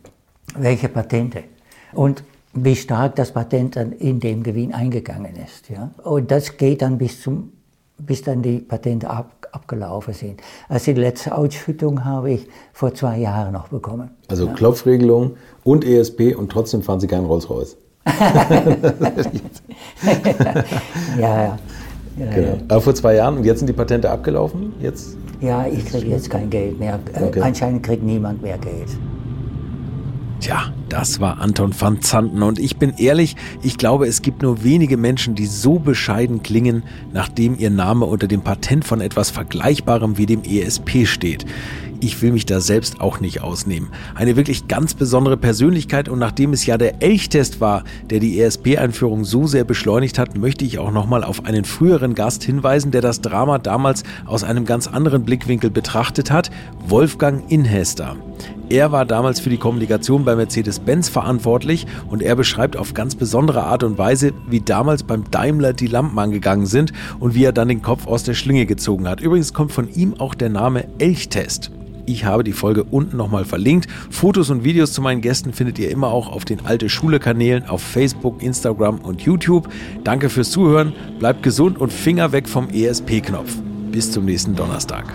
Welche 0.57 0.89
Patente. 0.89 1.45
Und 1.93 2.25
wie 2.55 2.77
stark 2.77 3.17
das 3.17 3.33
Patent 3.33 3.77
dann 3.77 3.93
in 3.93 4.21
dem 4.21 4.43
Gewinn 4.43 4.73
eingegangen 4.73 5.35
ist. 5.37 5.69
Ja? 5.69 5.91
Und 6.05 6.31
das 6.31 6.57
geht 6.57 6.83
dann 6.83 6.99
bis, 6.99 7.21
zum, 7.21 7.53
bis 7.99 8.23
dann 8.23 8.43
die 8.43 8.59
Patente 8.59 9.11
ab, 9.11 9.49
abgelaufen 9.51 10.15
sind. 10.15 10.41
Also 10.69 10.93
die 10.93 11.01
letzte 11.01 11.37
Ausschüttung 11.37 12.05
habe 12.05 12.31
ich 12.31 12.49
vor 12.73 12.95
zwei 12.95 13.19
Jahren 13.19 13.53
noch 13.53 13.69
bekommen. 13.69 14.11
Also 14.29 14.47
ja. 14.47 14.53
Klopfregelung 14.53 15.37
und 15.65 15.85
ESP 15.85 16.37
und 16.37 16.51
trotzdem 16.51 16.83
fahren 16.83 17.01
Sie 17.01 17.09
keinen 17.09 17.27
Rolls-Royce. 17.27 17.77
Ja, 21.19 21.19
ja. 21.19 21.59
ja, 22.19 22.31
genau. 22.35 22.49
ja. 22.49 22.55
Aber 22.69 22.81
vor 22.81 22.95
zwei 22.95 23.15
Jahren 23.15 23.39
und 23.39 23.45
jetzt 23.45 23.59
sind 23.59 23.69
die 23.69 23.73
Patente 23.73 24.11
abgelaufen? 24.11 24.73
Jetzt? 24.81 25.17
Ja, 25.41 25.67
ich 25.67 25.85
kriege 25.87 26.07
jetzt 26.09 26.31
kein 26.31 26.51
Geld 26.51 26.79
mehr. 26.79 26.99
Äh, 27.15 27.25
okay. 27.25 27.41
Anscheinend 27.41 27.83
kriegt 27.83 28.03
niemand 28.03 28.43
mehr 28.43 28.59
Geld. 28.59 28.89
Tja, 30.41 30.73
das 30.91 31.21
war 31.21 31.41
Anton 31.41 31.73
van 31.79 32.03
Zanten 32.03 32.43
und 32.43 32.59
ich 32.59 32.77
bin 32.77 32.93
ehrlich, 32.99 33.35
ich 33.63 33.79
glaube, 33.79 34.07
es 34.07 34.21
gibt 34.21 34.43
nur 34.43 34.63
wenige 34.63 34.99
Menschen, 34.99 35.35
die 35.35 35.47
so 35.47 35.79
bescheiden 35.79 36.43
klingen, 36.43 36.83
nachdem 37.13 37.57
ihr 37.59 37.71
Name 37.71 38.05
unter 38.05 38.27
dem 38.27 38.43
Patent 38.43 38.85
von 38.85 39.01
etwas 39.01 39.31
Vergleichbarem 39.31 40.19
wie 40.19 40.27
dem 40.27 40.43
ESP 40.43 41.07
steht 41.07 41.47
ich 42.01 42.21
will 42.23 42.33
mich 42.33 42.47
da 42.47 42.61
selbst 42.61 43.01
auch 43.01 43.21
nicht 43.21 43.43
ausnehmen. 43.43 43.89
Eine 44.15 44.37
wirklich 44.37 44.69
ganz 44.69 44.95
besondere 44.95 45.37
Persönlichkeit 45.37 46.09
und 46.09 46.19
nachdem 46.19 46.53
es 46.53 46.67
ja 46.67 46.79
der 46.79 47.03
Elchtest 47.03 47.61
war, 47.61 47.85
der 48.11 48.21
die 48.21 48.41
ESP-Einführung 48.41 49.25
so 49.25 49.47
sehr 49.47 49.65
beschleunigt 49.65 50.19
hat, 50.19 50.37
möchte 50.37 50.65
ich 50.65 50.79
auch 50.79 50.91
nochmal 50.91 51.25
auf 51.25 51.45
einen 51.45 51.65
früheren 51.65 52.15
Gast 52.15 52.45
hinweisen, 52.45 52.91
der 52.91 53.01
das 53.01 53.21
Drama 53.21 53.59
damals 53.59 54.05
aus 54.27 54.45
einem 54.45 54.65
ganz 54.65 54.87
anderen 54.87 55.25
Blickwinkel 55.25 55.71
betrachtet 55.71 56.31
hat, 56.31 56.51
Wolfgang 56.87 57.51
Inhester. 57.51 58.17
Er 58.69 58.93
war 58.93 59.07
damals 59.07 59.41
für 59.41 59.51
die 59.51 59.57
Kommunikation 59.57 60.25
bei 60.25 60.37
Mercedes-Benz 60.37 61.09
verantwortlich 61.09 61.87
und 62.11 62.23
er 62.23 62.37
beschreibt 62.37 62.77
auf 62.77 62.93
ganz 62.93 63.15
besondere 63.15 63.63
Art 63.63 63.83
und 63.85 63.99
Weise, 63.99 64.33
wie 64.49 64.61
damals 64.61 65.03
beim 65.03 65.31
Daimler 65.31 65.73
die 65.73 65.87
Lampen 65.87 66.19
angegangen 66.19 66.67
sind 66.67 66.93
und 67.21 67.35
wie 67.35 67.45
er 67.45 67.53
dann 67.53 67.69
den 67.69 67.83
Kopf 67.83 68.07
aus 68.07 68.23
der 68.23 68.35
Schlinge 68.35 68.67
gezogen 68.67 69.09
hat. 69.09 69.21
Übrigens 69.21 69.55
kommt 69.55 69.73
von 69.73 69.89
ihm 69.95 70.15
auch 70.19 70.35
der 70.35 70.51
Name 70.51 70.87
Elchtest. 70.99 71.71
Ich 72.07 72.27
habe 72.27 72.45
die 72.45 72.53
Folge 72.53 72.85
unten 72.85 73.17
nochmal 73.17 73.47
verlinkt. 73.47 73.89
Fotos 74.11 74.51
und 74.51 74.63
Videos 74.63 74.93
zu 74.93 75.01
meinen 75.01 75.23
Gästen 75.23 75.55
findet 75.55 75.79
ihr 75.79 75.91
immer 75.91 76.09
auch 76.09 76.31
auf 76.31 76.45
den 76.45 76.67
Alte 76.67 76.91
Schule 76.91 77.19
Kanälen 77.19 77.67
auf 77.67 77.83
Facebook, 77.83 78.43
Instagram 78.43 78.99
und 78.99 79.23
YouTube. 79.23 79.69
Danke 80.05 80.29
fürs 80.29 80.51
Zuhören, 80.51 80.93
bleibt 81.19 81.43
gesund 81.43 81.79
und 81.79 81.93
Finger 81.93 82.33
weg 82.33 82.47
vom 82.47 82.69
ESP-Knopf. 82.69 83.57
Bis 83.91 84.11
zum 84.11 84.27
nächsten 84.27 84.55
Donnerstag. 84.55 85.15